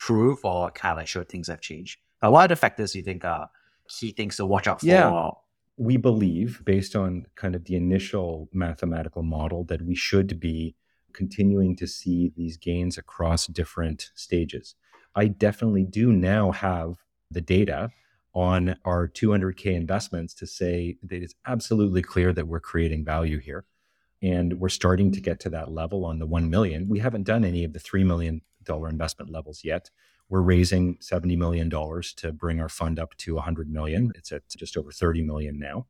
prove 0.00 0.44
or 0.44 0.70
kind 0.72 0.92
of 0.92 0.98
like 0.98 1.06
show 1.06 1.22
things 1.22 1.46
have 1.48 1.60
changed. 1.60 1.98
But 2.20 2.32
what 2.32 2.46
are 2.46 2.48
the 2.48 2.56
factors 2.56 2.94
you 2.94 3.02
think 3.02 3.24
are 3.24 3.48
key 3.88 4.12
things 4.12 4.36
to 4.36 4.46
watch 4.46 4.66
out 4.66 4.80
for? 4.80 4.86
Yeah 4.86 5.30
we 5.76 5.96
believe, 5.96 6.62
based 6.64 6.94
on 6.94 7.26
kind 7.34 7.54
of 7.54 7.64
the 7.64 7.74
initial 7.74 8.48
mathematical 8.52 9.22
model, 9.22 9.64
that 9.64 9.82
we 9.82 9.94
should 9.94 10.38
be 10.38 10.76
continuing 11.12 11.76
to 11.76 11.86
see 11.86 12.32
these 12.36 12.56
gains 12.56 12.98
across 12.98 13.46
different 13.46 14.10
stages. 14.14 14.74
I 15.14 15.26
definitely 15.26 15.84
do 15.84 16.12
now 16.12 16.52
have 16.52 16.96
the 17.30 17.40
data 17.40 17.90
on 18.34 18.76
our 18.84 19.08
200K 19.08 19.66
investments 19.74 20.34
to 20.34 20.46
say 20.46 20.96
that 21.02 21.22
it's 21.22 21.34
absolutely 21.46 22.02
clear 22.02 22.32
that 22.32 22.48
we're 22.48 22.60
creating 22.60 23.04
value 23.04 23.38
here. 23.38 23.64
And 24.22 24.60
we're 24.60 24.68
starting 24.68 25.10
to 25.12 25.20
get 25.20 25.40
to 25.40 25.50
that 25.50 25.72
level 25.72 26.04
on 26.04 26.18
the 26.18 26.26
1 26.26 26.48
million. 26.48 26.88
We 26.88 27.00
haven't 27.00 27.24
done 27.24 27.44
any 27.44 27.64
of 27.64 27.72
the 27.72 27.80
$3 27.80 28.06
million 28.06 28.42
investment 28.68 29.30
levels 29.30 29.62
yet. 29.64 29.90
We're 30.28 30.40
raising 30.40 30.96
$70 30.98 31.36
million 31.36 31.68
to 31.68 32.32
bring 32.32 32.60
our 32.60 32.68
fund 32.68 32.98
up 32.98 33.16
to 33.18 33.34
100 33.34 33.68
million. 33.68 34.12
It's 34.14 34.32
at 34.32 34.48
just 34.48 34.76
over 34.76 34.92
30 34.92 35.22
million 35.22 35.58
now. 35.58 35.86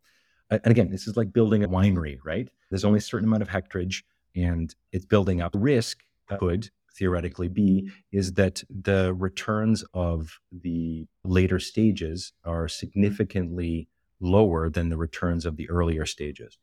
And 0.50 0.66
again, 0.66 0.90
this 0.90 1.06
is 1.06 1.16
like 1.16 1.32
building 1.32 1.62
a 1.62 1.68
winery, 1.68 2.18
right? 2.24 2.48
There's 2.70 2.84
only 2.84 2.98
a 2.98 3.02
certain 3.02 3.28
amount 3.28 3.42
of 3.42 3.48
hectarage 3.48 4.02
and 4.34 4.74
it's 4.90 5.04
building 5.04 5.40
up. 5.40 5.52
Risk 5.54 6.02
could 6.38 6.70
theoretically 6.96 7.48
be 7.48 7.90
is 8.10 8.34
that 8.34 8.62
the 8.68 9.14
returns 9.14 9.84
of 9.94 10.38
the 10.50 11.06
later 11.24 11.58
stages 11.58 12.32
are 12.44 12.68
significantly 12.68 13.88
lower 14.20 14.70
than 14.70 14.88
the 14.88 14.96
returns 14.96 15.44
of 15.46 15.56
the 15.56 15.68
earlier 15.68 16.06
stages. 16.06 16.58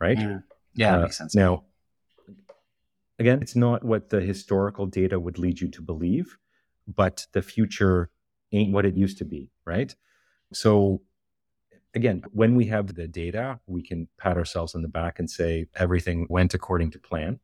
Right? 0.00 0.18
Yeah, 0.18 0.38
yeah 0.74 0.96
uh, 0.96 1.02
makes 1.02 1.18
sense. 1.18 1.34
Now, 1.34 1.64
again, 3.18 3.42
it's 3.42 3.56
not 3.56 3.84
what 3.84 4.10
the 4.10 4.20
historical 4.20 4.86
data 4.86 5.18
would 5.18 5.38
lead 5.38 5.60
you 5.60 5.68
to 5.68 5.82
believe, 5.82 6.38
but 6.86 7.26
the 7.32 7.42
future 7.42 8.10
ain't 8.52 8.72
what 8.72 8.86
it 8.86 8.96
used 8.96 9.18
to 9.18 9.24
be, 9.24 9.50
right? 9.64 9.94
So 10.52 11.02
again, 11.94 12.22
when 12.32 12.54
we 12.54 12.66
have 12.66 12.94
the 12.94 13.08
data, 13.08 13.60
we 13.66 13.82
can 13.82 14.08
pat 14.18 14.36
ourselves 14.36 14.74
on 14.74 14.82
the 14.82 14.88
back 14.88 15.18
and 15.18 15.30
say 15.30 15.66
everything 15.76 16.26
went 16.28 16.54
according 16.54 16.90
to 16.92 16.98
plan. 16.98 17.40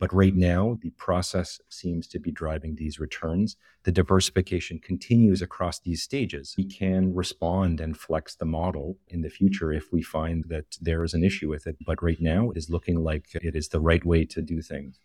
But 0.00 0.14
right 0.14 0.34
now, 0.34 0.78
the 0.80 0.90
process 0.90 1.60
seems 1.68 2.08
to 2.08 2.18
be 2.18 2.32
driving 2.32 2.74
these 2.74 2.98
returns. 2.98 3.56
The 3.84 3.92
diversification 3.92 4.78
continues 4.78 5.42
across 5.42 5.78
these 5.78 6.02
stages. 6.02 6.54
We 6.56 6.64
can 6.64 7.14
respond 7.14 7.80
and 7.80 7.96
flex 7.96 8.34
the 8.34 8.46
model 8.46 8.96
in 9.08 9.20
the 9.20 9.28
future 9.28 9.70
if 9.72 9.92
we 9.92 10.00
find 10.02 10.44
that 10.48 10.78
there 10.80 11.04
is 11.04 11.12
an 11.12 11.22
issue 11.22 11.50
with 11.50 11.66
it. 11.66 11.76
But 11.84 12.02
right 12.02 12.20
now, 12.20 12.50
it 12.50 12.56
is 12.56 12.70
looking 12.70 13.04
like 13.04 13.26
it 13.34 13.54
is 13.54 13.68
the 13.68 13.78
right 13.78 14.04
way 14.04 14.24
to 14.24 14.40
do 14.40 14.62
things. 14.62 14.98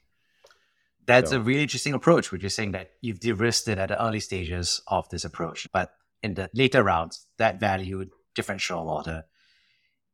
That's 1.05 1.31
So- 1.31 1.37
a 1.37 1.41
really 1.41 1.63
interesting 1.63 1.93
approach, 1.93 2.31
which 2.31 2.45
is 2.45 2.55
saying 2.55 2.71
that 2.71 2.91
you've 3.01 3.19
de-risked 3.19 3.67
it 3.67 3.77
at 3.77 3.89
the 3.89 4.01
early 4.01 4.21
stages 4.21 4.81
of 4.87 5.09
this 5.09 5.25
approach. 5.25 5.67
But 5.73 5.91
in 6.23 6.35
the 6.35 6.49
later 6.53 6.83
rounds, 6.83 7.27
that 7.37 7.59
value 7.59 8.09
differential 8.33 8.89
or 8.89 9.03
the 9.03 9.25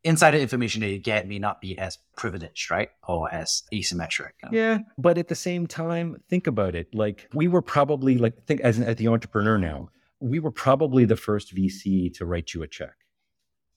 insider 0.03 0.37
information 0.37 0.81
that 0.81 0.89
you 0.89 0.99
get 0.99 1.27
may 1.27 1.39
not 1.39 1.61
be 1.61 1.77
as 1.77 1.97
privileged, 2.15 2.71
right? 2.71 2.89
Or 3.07 3.33
as 3.33 3.63
asymmetric. 3.73 4.31
you 4.43 4.49
know? 4.51 4.57
Yeah, 4.57 4.79
but 4.97 5.17
at 5.17 5.27
the 5.27 5.35
same 5.35 5.67
time, 5.67 6.17
think 6.29 6.47
about 6.47 6.75
it. 6.75 6.93
Like 6.93 7.27
we 7.33 7.47
were 7.47 7.61
probably 7.61 8.17
like 8.17 8.45
think 8.45 8.61
as, 8.61 8.79
as 8.79 8.95
the 8.95 9.07
entrepreneur 9.07 9.57
now, 9.57 9.89
we 10.19 10.39
were 10.39 10.51
probably 10.51 11.05
the 11.05 11.15
first 11.15 11.55
VC 11.55 12.13
to 12.15 12.25
write 12.25 12.53
you 12.53 12.63
a 12.63 12.67
check. 12.67 12.93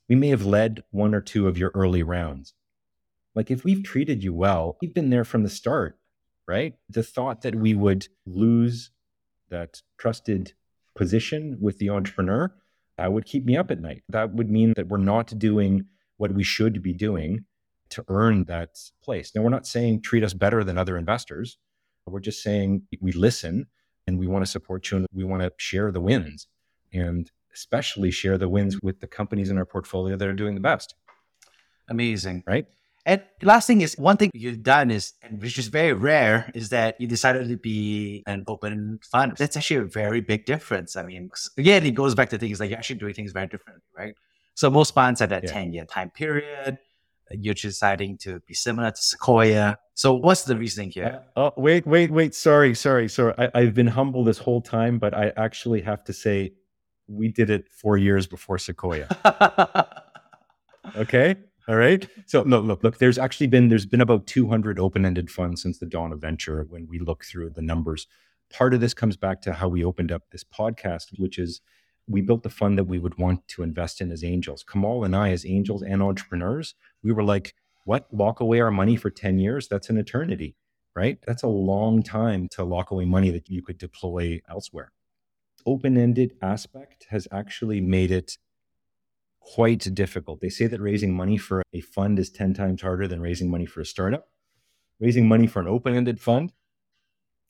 We 0.09 0.17
may 0.17 0.29
have 0.29 0.45
led 0.45 0.83
one 0.91 1.15
or 1.15 1.21
two 1.21 1.49
of 1.49 1.57
your 1.57 1.71
early 1.75 2.03
rounds. 2.03 2.55
Like 3.35 3.51
if 3.51 3.65
we've 3.65 3.83
treated 3.83 4.23
you 4.23 4.35
well, 4.35 4.77
we've 4.81 4.95
been 4.95 5.11
there 5.11 5.25
from 5.25 5.43
the 5.43 5.51
start, 5.51 5.99
right? 6.47 6.75
The 6.89 7.03
thought 7.03 7.43
that 7.43 7.55
we 7.55 7.75
would 7.75 8.09
lose 8.27 8.91
that 9.49 9.83
trusted 9.99 10.53
position 10.95 11.59
with 11.61 11.79
the 11.79 11.91
entrepreneur, 11.91 12.55
that 12.97 13.13
would 13.13 13.25
keep 13.25 13.45
me 13.45 13.57
up 13.57 13.71
at 13.71 13.81
night. 13.81 14.03
That 14.09 14.35
would 14.35 14.51
mean 14.51 14.75
that 14.77 14.89
we're 14.89 14.99
not 14.99 15.37
doing 15.39 15.87
what 16.17 16.33
we 16.33 16.45
should 16.45 16.83
be 16.83 16.93
doing 16.93 17.45
to 17.91 18.05
earn 18.09 18.45
that 18.45 18.79
place. 19.03 19.33
Now, 19.35 19.43
we're 19.43 19.51
not 19.51 19.67
saying 19.67 20.03
treat 20.03 20.25
us 20.25 20.35
better 20.35 20.65
than 20.65 20.79
other 20.79 20.97
investors. 20.97 21.59
We're 22.07 22.21
just 22.21 22.43
saying 22.43 22.83
we 23.01 23.13
listen 23.13 23.67
and 24.07 24.19
we 24.19 24.27
want 24.27 24.45
to 24.45 24.51
support 24.51 24.91
you 24.91 24.99
and 24.99 25.07
we 25.13 25.25
want 25.25 25.43
to 25.43 25.53
share 25.57 25.91
the 25.91 26.01
wins 26.01 26.47
and 26.93 27.31
especially 27.53 28.11
share 28.11 28.37
the 28.37 28.49
wins 28.49 28.81
with 28.83 29.01
the 29.01 29.07
companies 29.07 29.51
in 29.51 29.59
our 29.59 29.65
portfolio 29.65 30.17
that 30.17 30.29
are 30.29 30.35
doing 30.35 30.55
the 30.55 30.61
best, 30.61 30.95
Amazing. 31.89 32.43
right? 32.47 32.67
And 33.07 33.23
last 33.43 33.67
thing 33.67 33.83
is 33.83 33.97
one 33.99 34.17
thing 34.17 34.31
you've 34.33 34.63
done 34.63 34.91
is, 34.91 35.13
and 35.23 35.41
which 35.41 35.59
is 35.59 35.69
very 35.69 35.93
rare, 35.93 36.51
is 36.55 36.71
that 36.71 36.99
you 36.99 37.07
decided 37.07 37.49
to 37.49 37.57
be 37.57 38.23
an 38.27 38.45
open 38.49 38.99
fund. 39.03 39.35
That's 39.37 39.57
actually 39.57 39.81
a 39.81 39.85
very 39.85 40.23
big 40.23 40.47
difference. 40.47 40.97
I 40.97 41.03
mean, 41.03 41.31
again, 41.59 41.85
it 41.85 41.93
goes 41.95 42.15
back 42.15 42.31
to 42.31 42.39
things 42.39 42.61
like 42.61 42.71
you're 42.71 42.79
actually 42.79 42.99
doing 42.99 43.13
things 43.13 43.33
very 43.33 43.47
differently, 43.47 43.83
right? 43.97 44.15
So 44.55 44.71
most 44.71 44.95
funds 44.95 45.21
have 45.21 45.31
that 45.31 45.45
Yeah. 45.45 45.53
10 45.53 45.73
year 45.73 45.85
time 45.85 46.11
period. 46.11 46.79
You're 47.31 47.55
deciding 47.55 48.19
to 48.19 48.41
be 48.41 48.55
similar 48.55 48.91
to 48.91 48.97
Sequoia. 49.01 49.79
So 49.95 50.15
what's 50.15 50.45
the 50.45 50.57
reasoning 50.57 50.91
here? 50.91 51.23
Uh, 51.37 51.51
oh, 51.51 51.53
wait, 51.57 51.87
wait, 51.87 52.11
wait. 52.11 52.35
Sorry, 52.35 52.75
sorry, 52.75 53.09
sorry. 53.09 53.35
I, 53.39 53.51
I've 53.55 53.75
been 53.75 53.87
humble 53.89 54.25
this 54.25 54.39
whole 54.39 54.61
time, 54.61 54.99
but 54.99 55.15
I 55.15 55.33
actually 55.37 55.81
have 55.83 56.05
to 56.05 56.13
say 56.13 56.53
we 57.09 57.29
did 57.29 57.51
it 57.51 57.69
four 57.71 57.97
years 57.97 58.27
before 58.27 58.59
Sequoia. 58.59 59.09
Okay. 60.97 61.35
All 61.67 61.77
right. 61.77 62.07
So 62.27 62.43
no, 62.43 62.61
look, 62.61 62.85
look, 62.85 62.99
there's 62.99 63.19
actually 63.19 63.47
been 63.47 63.69
there's 63.69 63.87
been 63.87 64.03
about 64.03 64.27
200 64.27 64.79
open-ended 64.79 65.31
funds 65.31 65.63
since 65.63 65.79
the 65.79 65.87
dawn 65.87 66.13
of 66.13 66.21
venture 66.21 66.67
when 66.69 66.87
we 66.89 66.99
look 66.99 67.25
through 67.25 67.51
the 67.51 67.63
numbers. 67.63 68.07
Part 68.53 68.75
of 68.75 68.81
this 68.81 68.93
comes 68.93 69.17
back 69.17 69.41
to 69.43 69.55
how 69.55 69.69
we 69.69 69.83
opened 69.83 70.13
up 70.13 70.31
this 70.31 70.45
podcast, 70.45 71.07
which 71.19 71.39
is 71.39 71.63
we 72.07 72.21
built 72.21 72.43
the 72.43 72.51
fund 72.51 72.77
that 72.79 72.85
we 72.85 72.99
would 72.99 73.19
want 73.19 73.47
to 73.49 73.63
invest 73.63 74.01
in 74.01 74.11
as 74.11 74.23
angels. 74.23 74.63
Kamal 74.63 75.05
and 75.05 75.17
I, 75.17 75.31
as 75.31 75.47
angels 75.47 75.83
and 75.83 76.03
entrepreneurs, 76.03 76.75
we 77.03 77.13
were 77.13 77.25
like, 77.25 77.55
what? 77.85 78.07
Lock 78.13 78.41
away 78.41 78.61
our 78.61 78.71
money 78.71 78.97
for 78.97 79.11
10 79.11 79.39
years? 79.39 79.69
That's 79.69 79.91
an 79.91 79.97
eternity, 79.97 80.57
right? 80.95 81.19
That's 81.27 81.43
a 81.43 81.49
long 81.49 82.03
time 82.03 82.49
to 82.53 82.65
lock 82.65 82.91
away 82.91 83.05
money 83.05 83.31
that 83.31 83.49
you 83.49 83.63
could 83.63 83.79
deploy 83.79 84.41
elsewhere. 84.49 84.93
Open-ended 85.67 86.35
aspect 86.43 87.07
has 87.11 87.27
actually 87.33 87.81
made 87.81 88.11
it 88.11 88.37
quite 89.41 89.95
difficult. 89.95 90.41
They 90.41 90.49
say 90.49 90.67
that 90.67 90.81
raising 90.81 91.15
money 91.15 91.37
for 91.37 91.63
a 91.73 91.81
fund 91.81 92.19
is 92.19 92.31
10 92.31 92.55
times 92.55 92.83
harder 92.83 93.07
than 93.07 93.21
raising 93.21 93.51
money 93.51 93.67
for 93.67 93.81
a 93.81 93.87
startup. 93.87 94.29
Raising 95.01 95.29
money 95.29 95.47
for 95.47 95.61
an 95.61 95.69
open 95.69 95.95
ended 95.95 96.21
fund 96.21 96.53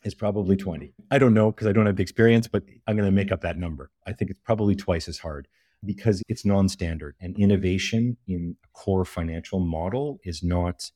is 0.05 0.15
probably 0.15 0.57
20. 0.57 0.95
I 1.11 1.19
don't 1.19 1.35
know 1.35 1.51
because 1.51 1.67
I 1.67 1.73
don't 1.73 1.87
have 1.87 1.97
the 1.97 2.03
experience, 2.03 2.47
but 2.47 2.63
I'm 2.87 2.97
going 2.97 3.09
to 3.09 3.13
make 3.13 3.33
up 3.33 3.41
that 3.41 3.59
number. 3.59 3.91
I 4.07 4.13
think 4.13 4.31
it's 4.31 4.41
probably 4.41 4.75
twice 4.75 5.09
as 5.09 5.19
hard 5.19 5.49
because 5.85 6.23
it's 6.29 6.45
non 6.45 6.69
standard 6.69 7.17
and 7.21 7.37
innovation 7.39 8.17
in 8.27 8.57
a 8.65 8.69
core 8.73 9.05
financial 9.05 9.61
model 9.61 10.21
is 10.25 10.43
not 10.43 10.91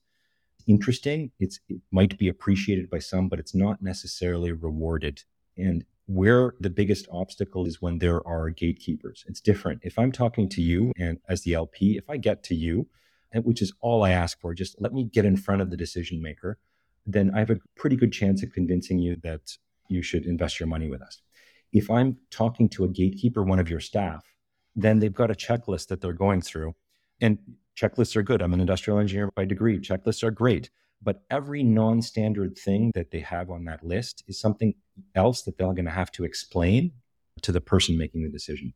interesting. 0.67 1.31
It's, 1.39 1.59
it 1.67 1.81
might 1.91 2.17
be 2.17 2.27
appreciated 2.27 2.89
by 2.89 2.99
some, 2.99 3.27
but 3.27 3.39
it's 3.39 3.55
not 3.55 3.81
necessarily 3.81 4.51
rewarded. 4.51 5.23
And 5.57 5.83
where 6.05 6.55
the 6.59 6.69
biggest 6.69 7.07
obstacle 7.11 7.67
is 7.67 7.81
when 7.81 7.99
there 7.99 8.25
are 8.27 8.49
gatekeepers. 8.49 9.25
It's 9.27 9.39
different. 9.39 9.81
If 9.83 9.99
I'm 9.99 10.11
talking 10.11 10.49
to 10.49 10.61
you 10.61 10.91
and 10.97 11.19
as 11.29 11.43
the 11.43 11.53
LP, 11.53 11.97
if 11.97 12.09
I 12.09 12.17
get 12.17 12.43
to 12.45 12.55
you, 12.55 12.87
which 13.35 13.61
is 13.61 13.73
all 13.79 14.03
I 14.03 14.09
ask 14.09 14.39
for, 14.39 14.55
just 14.55 14.81
let 14.81 14.91
me 14.91 15.03
get 15.03 15.23
in 15.23 15.37
front 15.37 15.61
of 15.61 15.69
the 15.69 15.77
decision 15.77 16.19
maker, 16.19 16.57
then 17.13 17.31
I 17.33 17.39
have 17.39 17.49
a 17.49 17.59
pretty 17.75 17.95
good 17.95 18.11
chance 18.11 18.43
of 18.43 18.53
convincing 18.53 18.99
you 18.99 19.15
that 19.23 19.41
you 19.87 20.01
should 20.01 20.25
invest 20.25 20.59
your 20.59 20.67
money 20.67 20.89
with 20.89 21.01
us. 21.01 21.21
If 21.71 21.89
I'm 21.89 22.17
talking 22.31 22.69
to 22.69 22.83
a 22.83 22.87
gatekeeper, 22.87 23.43
one 23.43 23.59
of 23.59 23.69
your 23.69 23.79
staff, 23.79 24.23
then 24.75 24.99
they've 24.99 25.13
got 25.13 25.31
a 25.31 25.35
checklist 25.35 25.87
that 25.87 26.01
they're 26.01 26.13
going 26.13 26.41
through. 26.41 26.75
And 27.21 27.37
checklists 27.77 28.15
are 28.15 28.23
good. 28.23 28.41
I'm 28.41 28.53
an 28.53 28.59
industrial 28.59 28.99
engineer 28.99 29.29
by 29.35 29.45
degree. 29.45 29.79
Checklists 29.79 30.23
are 30.23 30.31
great. 30.31 30.69
But 31.01 31.23
every 31.29 31.63
non 31.63 32.01
standard 32.01 32.57
thing 32.57 32.91
that 32.93 33.11
they 33.11 33.21
have 33.21 33.49
on 33.49 33.65
that 33.65 33.83
list 33.83 34.23
is 34.27 34.39
something 34.39 34.73
else 35.15 35.43
that 35.43 35.57
they're 35.57 35.67
going 35.67 35.85
to 35.85 35.91
have 35.91 36.11
to 36.13 36.25
explain 36.25 36.91
to 37.41 37.51
the 37.51 37.61
person 37.61 37.97
making 37.97 38.23
the 38.23 38.29
decision. 38.29 38.73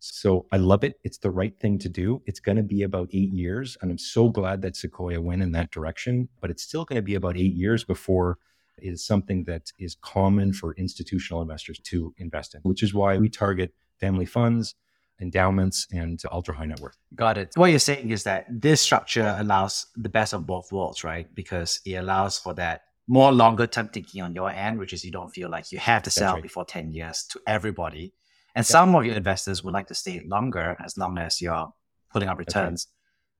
So 0.00 0.46
I 0.52 0.56
love 0.56 0.84
it. 0.84 0.98
It's 1.04 1.18
the 1.18 1.30
right 1.30 1.58
thing 1.58 1.78
to 1.80 1.88
do. 1.88 2.22
It's 2.26 2.40
going 2.40 2.56
to 2.56 2.62
be 2.62 2.82
about 2.82 3.08
eight 3.12 3.32
years. 3.32 3.76
And 3.82 3.90
I'm 3.90 3.98
so 3.98 4.28
glad 4.28 4.62
that 4.62 4.76
Sequoia 4.76 5.20
went 5.20 5.42
in 5.42 5.52
that 5.52 5.70
direction, 5.70 6.28
but 6.40 6.50
it's 6.50 6.62
still 6.62 6.84
going 6.84 6.98
to 6.98 7.02
be 7.02 7.16
about 7.16 7.36
eight 7.36 7.54
years 7.54 7.84
before 7.84 8.38
it 8.80 8.92
is 8.92 9.04
something 9.04 9.44
that 9.44 9.72
is 9.78 9.96
common 10.00 10.52
for 10.52 10.72
institutional 10.74 11.42
investors 11.42 11.80
to 11.84 12.14
invest 12.18 12.54
in, 12.54 12.60
which 12.62 12.82
is 12.82 12.94
why 12.94 13.18
we 13.18 13.28
target 13.28 13.74
family 13.98 14.26
funds, 14.26 14.74
endowments, 15.20 15.86
and 15.90 16.22
ultra 16.30 16.54
high 16.54 16.66
net 16.66 16.80
worth. 16.80 16.96
Got 17.14 17.38
it. 17.38 17.50
What 17.56 17.70
you're 17.70 17.78
saying 17.80 18.10
is 18.10 18.22
that 18.24 18.46
this 18.48 18.80
structure 18.80 19.34
allows 19.38 19.86
the 19.96 20.08
best 20.08 20.32
of 20.32 20.46
both 20.46 20.70
worlds, 20.72 21.02
right? 21.02 21.32
Because 21.34 21.80
it 21.84 21.94
allows 21.94 22.38
for 22.38 22.54
that 22.54 22.82
more 23.08 23.32
longer 23.32 23.66
term 23.66 23.88
thinking 23.88 24.22
on 24.22 24.34
your 24.34 24.50
end, 24.50 24.78
which 24.78 24.92
is 24.92 25.04
you 25.04 25.10
don't 25.10 25.30
feel 25.30 25.48
like 25.48 25.72
you 25.72 25.78
have 25.78 26.02
to 26.04 26.10
sell 26.10 26.34
right. 26.34 26.42
before 26.42 26.64
10 26.64 26.92
years 26.92 27.24
to 27.30 27.40
everybody. 27.46 28.12
And 28.54 28.66
some 28.66 28.94
of 28.94 29.04
your 29.04 29.14
investors 29.14 29.62
would 29.62 29.74
like 29.74 29.86
to 29.88 29.94
stay 29.94 30.22
longer 30.26 30.76
as 30.84 30.96
long 30.96 31.18
as 31.18 31.40
you're 31.40 31.72
putting 32.12 32.28
up 32.28 32.38
right. 32.38 32.46
returns. 32.46 32.88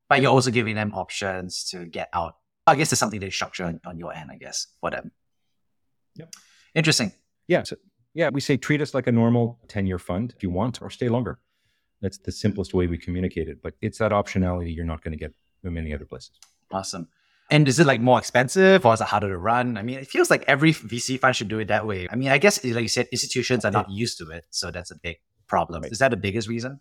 But 0.09 0.23
you're 0.23 0.31
also 0.31 0.51
giving 0.51 0.75
them 0.75 0.93
options 0.95 1.65
to 1.71 1.85
get 1.87 2.09
out. 2.13 2.37
I 2.67 2.77
guess 2.77 2.91
there's 2.91 2.99
something 2.99 3.21
they 3.21 3.31
structure 3.31 3.65
on, 3.65 3.81
on 3.85 3.99
your 3.99 4.15
end, 4.15 4.31
I 4.31 4.37
guess, 4.37 4.67
for 4.81 4.91
them. 4.91 5.11
Yep. 6.17 6.35
Interesting. 6.75 7.13
Yeah. 7.47 7.63
So, 7.63 7.77
yeah, 8.15 8.31
we 8.31 8.41
say 8.41 8.57
treat 8.57 8.81
us 8.81 8.95
like 8.95 9.07
a 9.07 9.13
normal 9.13 9.59
10 9.69 9.87
year 9.87 9.99
fund 9.99 10.33
if 10.37 10.43
you 10.43 10.51
want, 10.51 10.81
or 10.83 10.91
stay 10.91 11.09
longer. 11.09 11.39
That's 12.01 12.19
the 12.19 12.33
simplest 12.33 12.75
way 12.75 12.87
we 12.87 12.99
communicate 12.99 13.49
it. 13.49 13.63
But 13.63 13.75
it's 13.81 13.99
that 13.99 14.13
optionality 14.13 14.75
you're 14.75 14.85
not 14.85 15.03
going 15.03 15.13
to 15.13 15.19
get 15.19 15.35
in 15.65 15.75
many 15.75 15.95
other 15.95 16.05
places. 16.05 16.31
Awesome. 16.71 17.09
And 17.51 17.67
is 17.67 17.79
it 17.79 17.87
like 17.87 18.01
more 18.01 18.19
expensive 18.19 18.85
or 18.85 18.93
is 18.93 19.01
it 19.01 19.07
harder 19.07 19.29
to 19.29 19.39
run? 19.39 19.79
I 19.79 19.83
mean, 19.83 19.99
it 19.99 20.09
feels 20.09 20.31
like 20.31 20.45
every 20.47 20.73
VC 20.73 21.19
fund 21.19 21.35
should 21.35 21.49
do 21.49 21.59
it 21.59 21.69
that 21.69 21.87
way. 21.87 22.07
I 22.11 22.17
mean, 22.17 22.29
I 22.29 22.39
guess, 22.39 22.63
like 22.63 22.83
you 22.83 22.89
said, 22.89 23.09
institutions 23.11 23.65
are 23.65 23.71
not 23.71 23.91
used 23.91 24.19
to 24.19 24.31
it. 24.31 24.45
So 24.51 24.71
that's 24.71 24.91
a 24.91 24.97
big 24.97 25.17
problem. 25.47 25.83
Right. 25.83 25.93
Is 25.93 25.99
that 25.99 26.11
the 26.11 26.17
biggest 26.17 26.47
reason? 26.47 26.81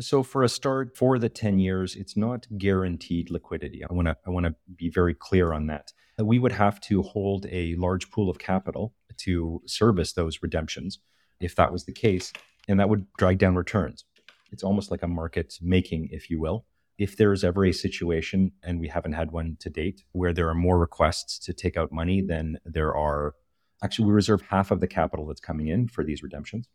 So 0.00 0.22
for 0.22 0.42
a 0.42 0.48
start, 0.48 0.96
for 0.96 1.18
the 1.18 1.28
10 1.28 1.58
years, 1.58 1.94
it's 1.96 2.16
not 2.16 2.46
guaranteed 2.58 3.30
liquidity. 3.30 3.84
I 3.88 3.92
want 3.92 4.08
to 4.08 4.16
I 4.26 4.30
want 4.30 4.46
to 4.46 4.54
be 4.74 4.88
very 4.88 5.14
clear 5.14 5.52
on 5.52 5.66
that. 5.66 5.92
We 6.18 6.38
would 6.38 6.52
have 6.52 6.80
to 6.82 7.02
hold 7.02 7.46
a 7.50 7.74
large 7.76 8.10
pool 8.10 8.30
of 8.30 8.38
capital 8.38 8.94
to 9.18 9.62
service 9.66 10.12
those 10.12 10.42
redemptions 10.42 10.98
if 11.40 11.54
that 11.56 11.72
was 11.72 11.84
the 11.84 11.92
case, 11.92 12.32
and 12.68 12.80
that 12.80 12.88
would 12.88 13.06
drag 13.18 13.38
down 13.38 13.54
returns. 13.54 14.04
It's 14.50 14.62
almost 14.62 14.90
like 14.90 15.02
a 15.02 15.08
market 15.08 15.58
making, 15.60 16.08
if 16.12 16.30
you 16.30 16.40
will. 16.40 16.64
If 16.98 17.16
there 17.16 17.32
is 17.32 17.42
ever 17.42 17.64
a 17.64 17.72
situation, 17.72 18.52
and 18.62 18.78
we 18.78 18.88
haven't 18.88 19.12
had 19.12 19.32
one 19.32 19.56
to 19.60 19.70
date, 19.70 20.04
where 20.12 20.32
there 20.32 20.48
are 20.48 20.54
more 20.54 20.78
requests 20.78 21.38
to 21.40 21.52
take 21.52 21.76
out 21.76 21.90
money 21.90 22.20
than 22.20 22.58
there 22.64 22.94
are, 22.94 23.34
actually, 23.82 24.06
we 24.06 24.12
reserve 24.12 24.42
half 24.42 24.70
of 24.70 24.80
the 24.80 24.86
capital 24.86 25.26
that's 25.26 25.40
coming 25.40 25.68
in 25.68 25.88
for 25.88 26.04
these 26.04 26.22
redemptions. 26.22 26.68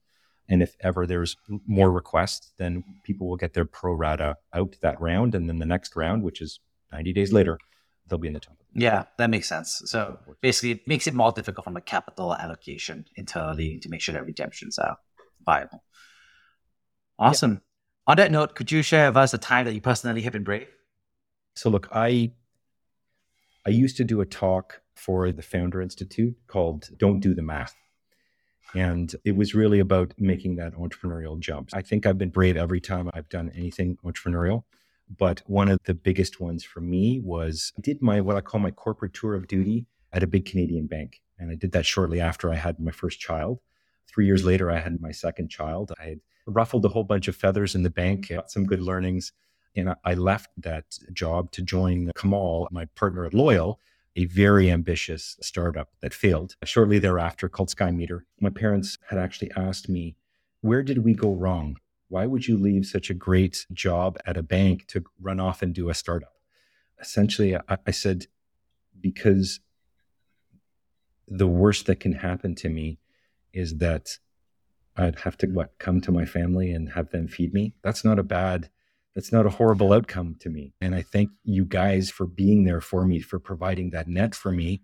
And 0.49 0.63
if 0.63 0.75
ever 0.79 1.05
there's 1.05 1.35
more 1.65 1.91
requests, 1.91 2.53
then 2.57 2.83
people 3.03 3.27
will 3.27 3.35
get 3.35 3.53
their 3.53 3.65
pro 3.65 3.93
rata 3.93 4.37
out 4.53 4.75
that 4.81 4.99
round. 4.99 5.35
And 5.35 5.49
then 5.49 5.59
the 5.59 5.65
next 5.65 5.95
round, 5.95 6.23
which 6.23 6.41
is 6.41 6.59
90 6.91 7.13
days 7.13 7.33
later, 7.33 7.59
they'll 8.07 8.17
be 8.19 8.27
in 8.27 8.33
the 8.33 8.39
top. 8.39 8.57
Yeah, 8.73 9.05
that 9.17 9.29
makes 9.29 9.49
sense. 9.49 9.81
So 9.85 10.19
basically, 10.41 10.71
it 10.71 10.87
makes 10.87 11.07
it 11.07 11.13
more 11.13 11.31
difficult 11.31 11.65
from 11.65 11.77
a 11.77 11.81
capital 11.81 12.33
allocation 12.33 13.05
internally 13.15 13.79
to 13.79 13.89
make 13.89 14.01
sure 14.01 14.13
that 14.13 14.25
redemptions 14.25 14.77
are 14.77 14.97
viable. 15.45 15.83
Awesome. 17.19 17.61
On 18.07 18.15
that 18.15 18.31
note, 18.31 18.55
could 18.55 18.71
you 18.71 18.81
share 18.81 19.09
with 19.09 19.17
us 19.17 19.33
a 19.33 19.37
time 19.37 19.65
that 19.65 19.73
you 19.73 19.81
personally 19.81 20.21
have 20.21 20.31
been 20.31 20.45
brave? 20.45 20.69
So 21.55 21.69
look, 21.69 21.89
I 21.91 22.31
I 23.65 23.69
used 23.69 23.97
to 23.97 24.05
do 24.05 24.21
a 24.21 24.25
talk 24.25 24.81
for 24.95 25.29
the 25.33 25.41
Founder 25.41 25.81
Institute 25.81 26.35
called 26.47 26.89
Don't 26.97 27.19
Do 27.19 27.35
the 27.35 27.41
Math. 27.41 27.75
And 28.73 29.13
it 29.25 29.35
was 29.35 29.53
really 29.53 29.79
about 29.79 30.13
making 30.17 30.55
that 30.55 30.73
entrepreneurial 30.75 31.37
jump. 31.39 31.69
I 31.73 31.81
think 31.81 32.05
I've 32.05 32.17
been 32.17 32.29
brave 32.29 32.55
every 32.55 32.79
time 32.79 33.09
I've 33.13 33.29
done 33.29 33.51
anything 33.53 33.97
entrepreneurial. 34.05 34.63
But 35.17 35.41
one 35.45 35.69
of 35.69 35.79
the 35.85 35.93
biggest 35.93 36.39
ones 36.39 36.63
for 36.63 36.79
me 36.79 37.19
was 37.19 37.73
I 37.77 37.81
did 37.81 38.01
my 38.01 38.21
what 38.21 38.37
I 38.37 38.41
call 38.41 38.61
my 38.61 38.71
corporate 38.71 39.13
tour 39.13 39.35
of 39.35 39.47
duty 39.47 39.85
at 40.13 40.23
a 40.23 40.27
big 40.27 40.45
Canadian 40.45 40.87
bank. 40.87 41.21
And 41.37 41.51
I 41.51 41.55
did 41.55 41.73
that 41.73 41.85
shortly 41.85 42.21
after 42.21 42.51
I 42.51 42.55
had 42.55 42.79
my 42.79 42.91
first 42.91 43.19
child. 43.19 43.59
Three 44.07 44.25
years 44.25 44.45
later, 44.45 44.71
I 44.71 44.79
had 44.79 45.01
my 45.01 45.11
second 45.11 45.49
child. 45.49 45.91
I 45.99 46.05
had 46.05 46.19
ruffled 46.47 46.85
a 46.85 46.89
whole 46.89 47.03
bunch 47.03 47.27
of 47.27 47.35
feathers 47.35 47.75
in 47.75 47.83
the 47.83 47.89
bank, 47.89 48.25
mm-hmm. 48.25 48.35
got 48.35 48.51
some 48.51 48.65
good 48.65 48.81
learnings. 48.81 49.33
And 49.75 49.93
I 50.03 50.15
left 50.15 50.49
that 50.57 50.97
job 51.13 51.51
to 51.51 51.61
join 51.61 52.11
Kamal, 52.17 52.67
my 52.71 52.85
partner 52.85 53.25
at 53.25 53.33
Loyal, 53.33 53.79
a 54.15 54.25
very 54.25 54.71
ambitious 54.71 55.37
startup 55.41 55.89
that 56.01 56.13
failed. 56.13 56.55
Shortly 56.63 56.97
thereafter, 56.97 57.47
called 57.47 57.69
Skymeter, 57.69 58.21
my 58.41 58.49
parents 58.49 58.97
had 59.09 59.19
actually 59.19 59.51
asked 59.55 59.87
me, 59.87 60.15
Where 60.61 60.81
did 60.81 61.03
we 61.03 61.13
go 61.13 61.31
wrong? 61.31 61.77
Why 62.09 62.25
would 62.25 62.47
you 62.47 62.57
leave 62.57 62.85
such 62.85 63.11
a 63.11 63.13
great 63.13 63.67
job 63.71 64.17
at 64.25 64.37
a 64.37 64.41
bank 64.41 64.87
to 64.87 65.03
run 65.21 65.39
off 65.39 65.61
and 65.61 65.75
do 65.75 65.89
a 65.89 65.93
startup? 65.93 66.33
Essentially, 66.99 67.55
I, 67.55 67.77
I 67.85 67.91
said, 67.91 68.25
Because 68.99 69.59
the 71.27 71.47
worst 71.47 71.85
that 71.85 71.99
can 71.99 72.13
happen 72.13 72.55
to 72.55 72.69
me 72.69 72.97
is 73.53 73.77
that 73.77 74.17
I'd 74.97 75.19
have 75.19 75.37
to 75.39 75.47
what 75.47 75.77
come 75.77 76.01
to 76.01 76.11
my 76.11 76.25
family 76.25 76.71
and 76.71 76.91
have 76.93 77.11
them 77.11 77.27
feed 77.27 77.53
me. 77.53 77.73
That's 77.83 78.03
not 78.03 78.19
a 78.19 78.23
bad 78.23 78.69
that's 79.17 79.31
not 79.31 79.47
a 79.47 79.49
horrible 79.49 79.93
outcome 79.93 80.35
to 80.41 80.47
me. 80.47 80.75
And 80.79 80.93
I 80.93 81.01
thank 81.01 81.31
you 81.43 81.65
guys 81.65 82.11
for 82.11 82.27
being 82.27 82.65
there 82.65 82.81
for 82.81 83.03
me, 83.03 83.19
for 83.19 83.39
providing 83.39 83.89
that 83.89 84.07
net 84.07 84.35
for 84.35 84.51
me 84.51 84.83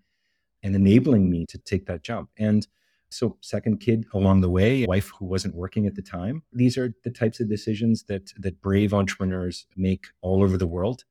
and 0.63 0.75
enabling 0.75 1.29
me 1.29 1.45
to 1.49 1.59
take 1.59 1.85
that 1.85 2.01
jump. 2.01 2.31
And 2.35 2.65
so, 3.09 3.37
second 3.41 3.79
kid 3.79 4.07
along 4.11 4.41
the 4.41 4.49
way, 4.49 4.87
wife 4.87 5.11
who 5.19 5.25
wasn't 5.25 5.53
working 5.53 5.85
at 5.85 5.93
the 5.93 6.01
time. 6.01 6.41
These 6.51 6.79
are 6.79 6.95
the 7.03 7.11
types 7.11 7.41
of 7.41 7.47
decisions 7.47 8.05
that 8.05 8.33
that 8.39 8.59
brave 8.59 8.91
entrepreneurs 8.91 9.67
make 9.77 10.07
all 10.21 10.41
over 10.41 10.57
the 10.57 10.65
world. 10.65 11.03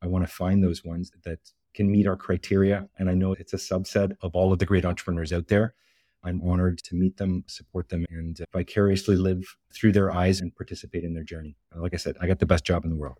I 0.00 0.06
want 0.06 0.24
to 0.24 0.32
find 0.32 0.62
those 0.62 0.84
ones 0.84 1.10
that 1.24 1.40
can 1.74 1.90
meet 1.90 2.06
our 2.06 2.16
criteria. 2.16 2.88
And 3.00 3.10
I 3.10 3.14
know 3.14 3.32
it's 3.32 3.52
a 3.52 3.56
subset 3.56 4.12
of 4.20 4.36
all 4.36 4.52
of 4.52 4.60
the 4.60 4.66
great 4.66 4.84
entrepreneurs 4.84 5.32
out 5.32 5.48
there. 5.48 5.74
I'm 6.22 6.40
honored 6.42 6.78
to 6.84 6.94
meet 6.94 7.16
them, 7.16 7.44
support 7.46 7.88
them, 7.88 8.04
and 8.10 8.40
uh, 8.40 8.44
vicariously 8.52 9.16
live 9.16 9.44
through 9.74 9.92
their 9.92 10.10
eyes 10.12 10.40
and 10.40 10.54
participate 10.54 11.04
in 11.04 11.14
their 11.14 11.24
journey. 11.24 11.56
Like 11.74 11.94
I 11.94 11.96
said, 11.96 12.16
I 12.20 12.26
got 12.26 12.38
the 12.38 12.46
best 12.46 12.64
job 12.64 12.84
in 12.84 12.90
the 12.90 12.96
world. 12.96 13.18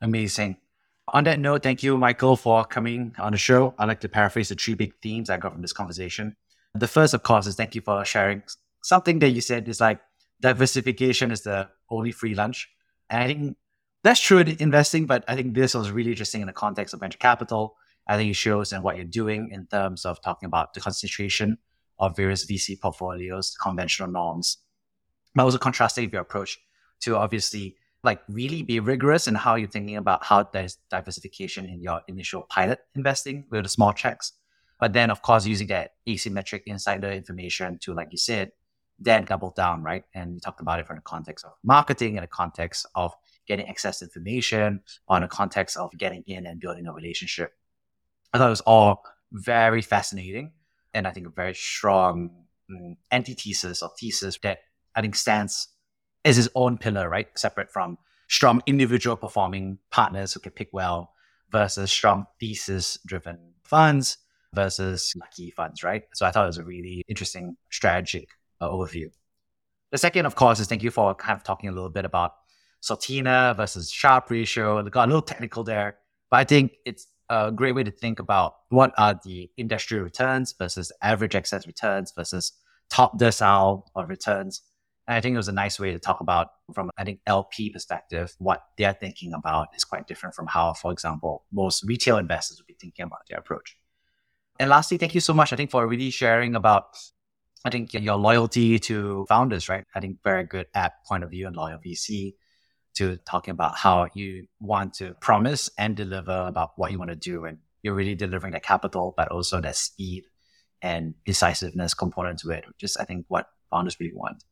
Amazing. 0.00 0.56
On 1.08 1.24
that 1.24 1.38
note, 1.38 1.62
thank 1.62 1.82
you, 1.82 1.96
Michael, 1.98 2.36
for 2.36 2.64
coming 2.64 3.14
on 3.18 3.32
the 3.32 3.38
show. 3.38 3.74
I'd 3.78 3.88
like 3.88 4.00
to 4.00 4.08
paraphrase 4.08 4.48
the 4.48 4.54
three 4.54 4.74
big 4.74 4.94
themes 5.02 5.30
I 5.30 5.36
got 5.36 5.52
from 5.52 5.62
this 5.62 5.72
conversation. 5.72 6.34
The 6.74 6.88
first, 6.88 7.14
of 7.14 7.22
course, 7.22 7.46
is 7.46 7.56
thank 7.56 7.74
you 7.74 7.82
for 7.82 8.04
sharing 8.04 8.42
something 8.82 9.18
that 9.20 9.30
you 9.30 9.40
said 9.40 9.68
is 9.68 9.80
like 9.80 10.00
diversification 10.40 11.30
is 11.30 11.42
the 11.42 11.68
only 11.90 12.12
free 12.12 12.34
lunch. 12.34 12.68
And 13.10 13.22
I 13.22 13.26
think 13.26 13.56
that's 14.02 14.20
true 14.20 14.38
in 14.38 14.56
investing, 14.60 15.06
but 15.06 15.24
I 15.28 15.34
think 15.34 15.54
this 15.54 15.74
was 15.74 15.90
really 15.90 16.10
interesting 16.10 16.40
in 16.40 16.46
the 16.46 16.52
context 16.52 16.94
of 16.94 17.00
venture 17.00 17.18
capital. 17.18 17.76
I 18.06 18.16
think 18.16 18.30
it 18.30 18.34
shows 18.34 18.72
and 18.72 18.82
what 18.82 18.96
you're 18.96 19.04
doing 19.06 19.50
in 19.50 19.66
terms 19.66 20.04
of 20.04 20.20
talking 20.20 20.46
about 20.46 20.74
the 20.74 20.80
concentration 20.80 21.58
of 21.98 22.16
various 22.16 22.46
VC 22.46 22.80
portfolios, 22.80 23.56
conventional 23.60 24.10
norms, 24.10 24.58
but 25.34 25.44
also 25.44 25.58
contrasting 25.58 26.10
your 26.10 26.22
approach 26.22 26.58
to 27.00 27.16
obviously 27.16 27.76
like 28.02 28.20
really 28.28 28.62
be 28.62 28.80
rigorous 28.80 29.26
in 29.26 29.34
how 29.34 29.54
you're 29.54 29.68
thinking 29.68 29.96
about 29.96 30.24
how 30.24 30.42
there's 30.52 30.78
diversification 30.90 31.66
in 31.66 31.80
your 31.80 32.02
initial 32.06 32.42
pilot 32.42 32.80
investing 32.94 33.44
with 33.50 33.62
the 33.62 33.68
small 33.68 33.92
checks. 33.92 34.32
But 34.78 34.92
then, 34.92 35.10
of 35.10 35.22
course, 35.22 35.46
using 35.46 35.68
that 35.68 35.92
asymmetric 36.06 36.62
insider 36.66 37.10
information 37.10 37.78
to, 37.82 37.94
like 37.94 38.08
you 38.10 38.18
said, 38.18 38.52
then 38.98 39.24
double 39.24 39.50
down, 39.50 39.82
right? 39.82 40.04
And 40.14 40.34
we 40.34 40.40
talked 40.40 40.60
about 40.60 40.80
it 40.80 40.86
from 40.86 40.96
the 40.96 41.02
context 41.02 41.44
of 41.44 41.52
marketing 41.64 42.16
and 42.16 42.24
the 42.24 42.28
context 42.28 42.86
of 42.94 43.14
getting 43.46 43.68
access 43.68 43.98
to 43.98 44.06
information, 44.06 44.80
on 45.08 45.22
the 45.22 45.28
context 45.28 45.76
of 45.76 45.90
getting 45.96 46.22
in 46.26 46.46
and 46.46 46.60
building 46.60 46.86
a 46.86 46.92
relationship. 46.92 47.52
I 48.32 48.38
thought 48.38 48.46
it 48.46 48.50
was 48.50 48.60
all 48.62 49.02
very 49.32 49.82
fascinating 49.82 50.52
and 50.94 51.06
I 51.06 51.10
think 51.10 51.26
a 51.26 51.30
very 51.30 51.54
strong 51.54 52.30
mm, 52.70 52.96
antithesis 53.12 53.82
or 53.82 53.90
thesis 53.98 54.38
that 54.42 54.60
I 54.94 55.00
think 55.00 55.16
stands 55.16 55.68
as 56.24 56.38
its 56.38 56.48
own 56.54 56.78
pillar, 56.78 57.08
right? 57.08 57.28
Separate 57.36 57.70
from 57.70 57.98
strong 58.28 58.62
individual 58.66 59.16
performing 59.16 59.78
partners 59.90 60.32
who 60.32 60.40
can 60.40 60.52
pick 60.52 60.68
well 60.72 61.12
versus 61.50 61.90
strong 61.90 62.26
thesis 62.40 62.98
driven 63.06 63.38
funds 63.62 64.18
versus 64.54 65.12
lucky 65.16 65.50
funds, 65.50 65.82
right? 65.82 66.04
So 66.14 66.24
I 66.24 66.30
thought 66.30 66.44
it 66.44 66.46
was 66.46 66.58
a 66.58 66.64
really 66.64 67.02
interesting 67.08 67.56
strategic 67.70 68.28
uh, 68.60 68.68
overview. 68.68 69.10
The 69.90 69.98
second, 69.98 70.26
of 70.26 70.34
course, 70.34 70.60
is 70.60 70.68
thank 70.68 70.82
you 70.82 70.90
for 70.90 71.14
kind 71.14 71.36
of 71.36 71.44
talking 71.44 71.68
a 71.68 71.72
little 71.72 71.90
bit 71.90 72.04
about 72.04 72.34
Sortino 72.82 73.56
versus 73.56 73.90
Sharpe 73.90 74.30
ratio. 74.30 74.78
It 74.78 74.90
got 74.90 75.04
a 75.04 75.10
little 75.10 75.22
technical 75.22 75.64
there, 75.64 75.98
but 76.30 76.38
I 76.38 76.44
think 76.44 76.76
it's 76.84 77.06
a 77.28 77.50
great 77.52 77.74
way 77.74 77.82
to 77.82 77.90
think 77.90 78.18
about 78.18 78.54
what 78.68 78.92
are 78.98 79.18
the 79.24 79.50
industry 79.56 80.00
returns 80.00 80.54
versus 80.58 80.92
average 81.02 81.34
excess 81.34 81.66
returns 81.66 82.12
versus 82.16 82.52
top 82.90 83.18
decile 83.18 83.84
of 83.94 84.08
returns. 84.08 84.62
And 85.06 85.16
I 85.16 85.20
think 85.20 85.34
it 85.34 85.38
was 85.38 85.48
a 85.48 85.52
nice 85.52 85.78
way 85.78 85.92
to 85.92 85.98
talk 85.98 86.20
about 86.20 86.48
from 86.72 86.90
I 86.96 87.04
think 87.04 87.20
LP 87.26 87.70
perspective, 87.70 88.34
what 88.38 88.62
they're 88.78 88.94
thinking 88.94 89.32
about 89.34 89.68
is 89.76 89.84
quite 89.84 90.06
different 90.06 90.34
from 90.34 90.46
how, 90.46 90.72
for 90.72 90.92
example, 90.92 91.44
most 91.52 91.84
retail 91.84 92.16
investors 92.18 92.58
would 92.58 92.66
be 92.66 92.76
thinking 92.80 93.04
about 93.04 93.20
their 93.28 93.38
approach. 93.38 93.76
And 94.58 94.70
lastly, 94.70 94.98
thank 94.98 95.14
you 95.14 95.20
so 95.20 95.34
much, 95.34 95.52
I 95.52 95.56
think, 95.56 95.70
for 95.70 95.86
really 95.86 96.10
sharing 96.10 96.54
about 96.54 96.96
I 97.66 97.70
think 97.70 97.94
your 97.94 98.16
loyalty 98.16 98.78
to 98.78 99.24
founders, 99.26 99.70
right? 99.70 99.84
I 99.94 100.00
think 100.00 100.18
very 100.22 100.44
good 100.44 100.66
at 100.74 101.04
point 101.06 101.24
of 101.24 101.30
view 101.30 101.46
and 101.46 101.56
loyal 101.56 101.78
VC 101.78 102.34
to 102.94 103.16
talking 103.18 103.52
about 103.52 103.76
how 103.76 104.08
you 104.14 104.46
want 104.60 104.94
to 104.94 105.14
promise 105.20 105.70
and 105.78 105.96
deliver 105.96 106.44
about 106.46 106.72
what 106.76 106.92
you 106.92 106.98
want 106.98 107.10
to 107.10 107.16
do. 107.16 107.44
And 107.44 107.58
you're 107.82 107.94
really 107.94 108.14
delivering 108.14 108.52
that 108.52 108.62
capital, 108.62 109.14
but 109.16 109.28
also 109.28 109.60
that 109.60 109.76
speed 109.76 110.24
and 110.80 111.14
decisiveness 111.24 111.94
component 111.94 112.38
to 112.40 112.50
it, 112.50 112.66
which 112.66 112.82
is, 112.82 112.96
I 112.96 113.04
think, 113.04 113.26
what 113.28 113.48
founders 113.70 113.98
really 114.00 114.14
want. 114.14 114.44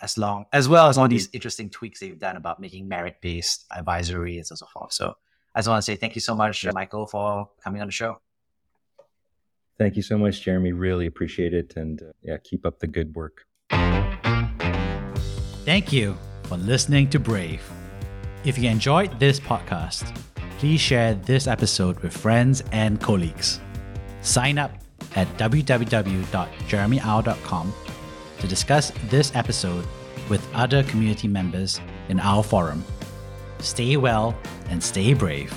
As 0.00 0.18
long 0.18 0.44
as 0.52 0.68
well 0.68 0.88
as 0.88 0.98
all 0.98 1.08
these 1.08 1.28
interesting 1.32 1.70
tweaks 1.70 2.00
that 2.00 2.06
you've 2.06 2.18
done 2.18 2.36
about 2.36 2.60
making 2.60 2.86
merit 2.86 3.16
based 3.22 3.64
advisory 3.74 4.36
and 4.36 4.46
so 4.46 4.56
forth. 4.66 4.92
So 4.92 5.14
I 5.54 5.60
just 5.60 5.68
want 5.68 5.82
to 5.82 5.90
say 5.90 5.96
thank 5.96 6.14
you 6.14 6.20
so 6.20 6.34
much, 6.34 6.66
Michael, 6.72 7.06
for 7.06 7.48
coming 7.64 7.80
on 7.80 7.88
the 7.88 7.92
show. 7.92 8.20
Thank 9.78 9.96
you 9.96 10.02
so 10.02 10.18
much, 10.18 10.42
Jeremy. 10.42 10.72
Really 10.72 11.06
appreciate 11.06 11.54
it. 11.54 11.74
And 11.76 12.02
uh, 12.02 12.12
yeah, 12.22 12.36
keep 12.42 12.66
up 12.66 12.78
the 12.78 12.86
good 12.86 13.14
work. 13.14 13.46
Thank 15.64 15.92
you 15.92 16.16
for 16.44 16.56
listening 16.58 17.10
to 17.10 17.18
Brave. 17.18 17.62
If 18.46 18.56
you 18.58 18.70
enjoyed 18.70 19.18
this 19.18 19.40
podcast, 19.40 20.16
please 20.58 20.80
share 20.80 21.14
this 21.14 21.48
episode 21.48 21.98
with 21.98 22.16
friends 22.16 22.62
and 22.70 23.00
colleagues. 23.00 23.58
Sign 24.20 24.56
up 24.56 24.70
at 25.16 25.26
www.jeremyau.com 25.36 27.74
to 28.38 28.46
discuss 28.46 28.92
this 29.08 29.34
episode 29.34 29.84
with 30.30 30.46
other 30.54 30.84
community 30.84 31.26
members 31.26 31.80
in 32.08 32.20
our 32.20 32.44
forum. 32.44 32.84
Stay 33.58 33.96
well 33.96 34.38
and 34.70 34.80
stay 34.80 35.12
brave. 35.12 35.52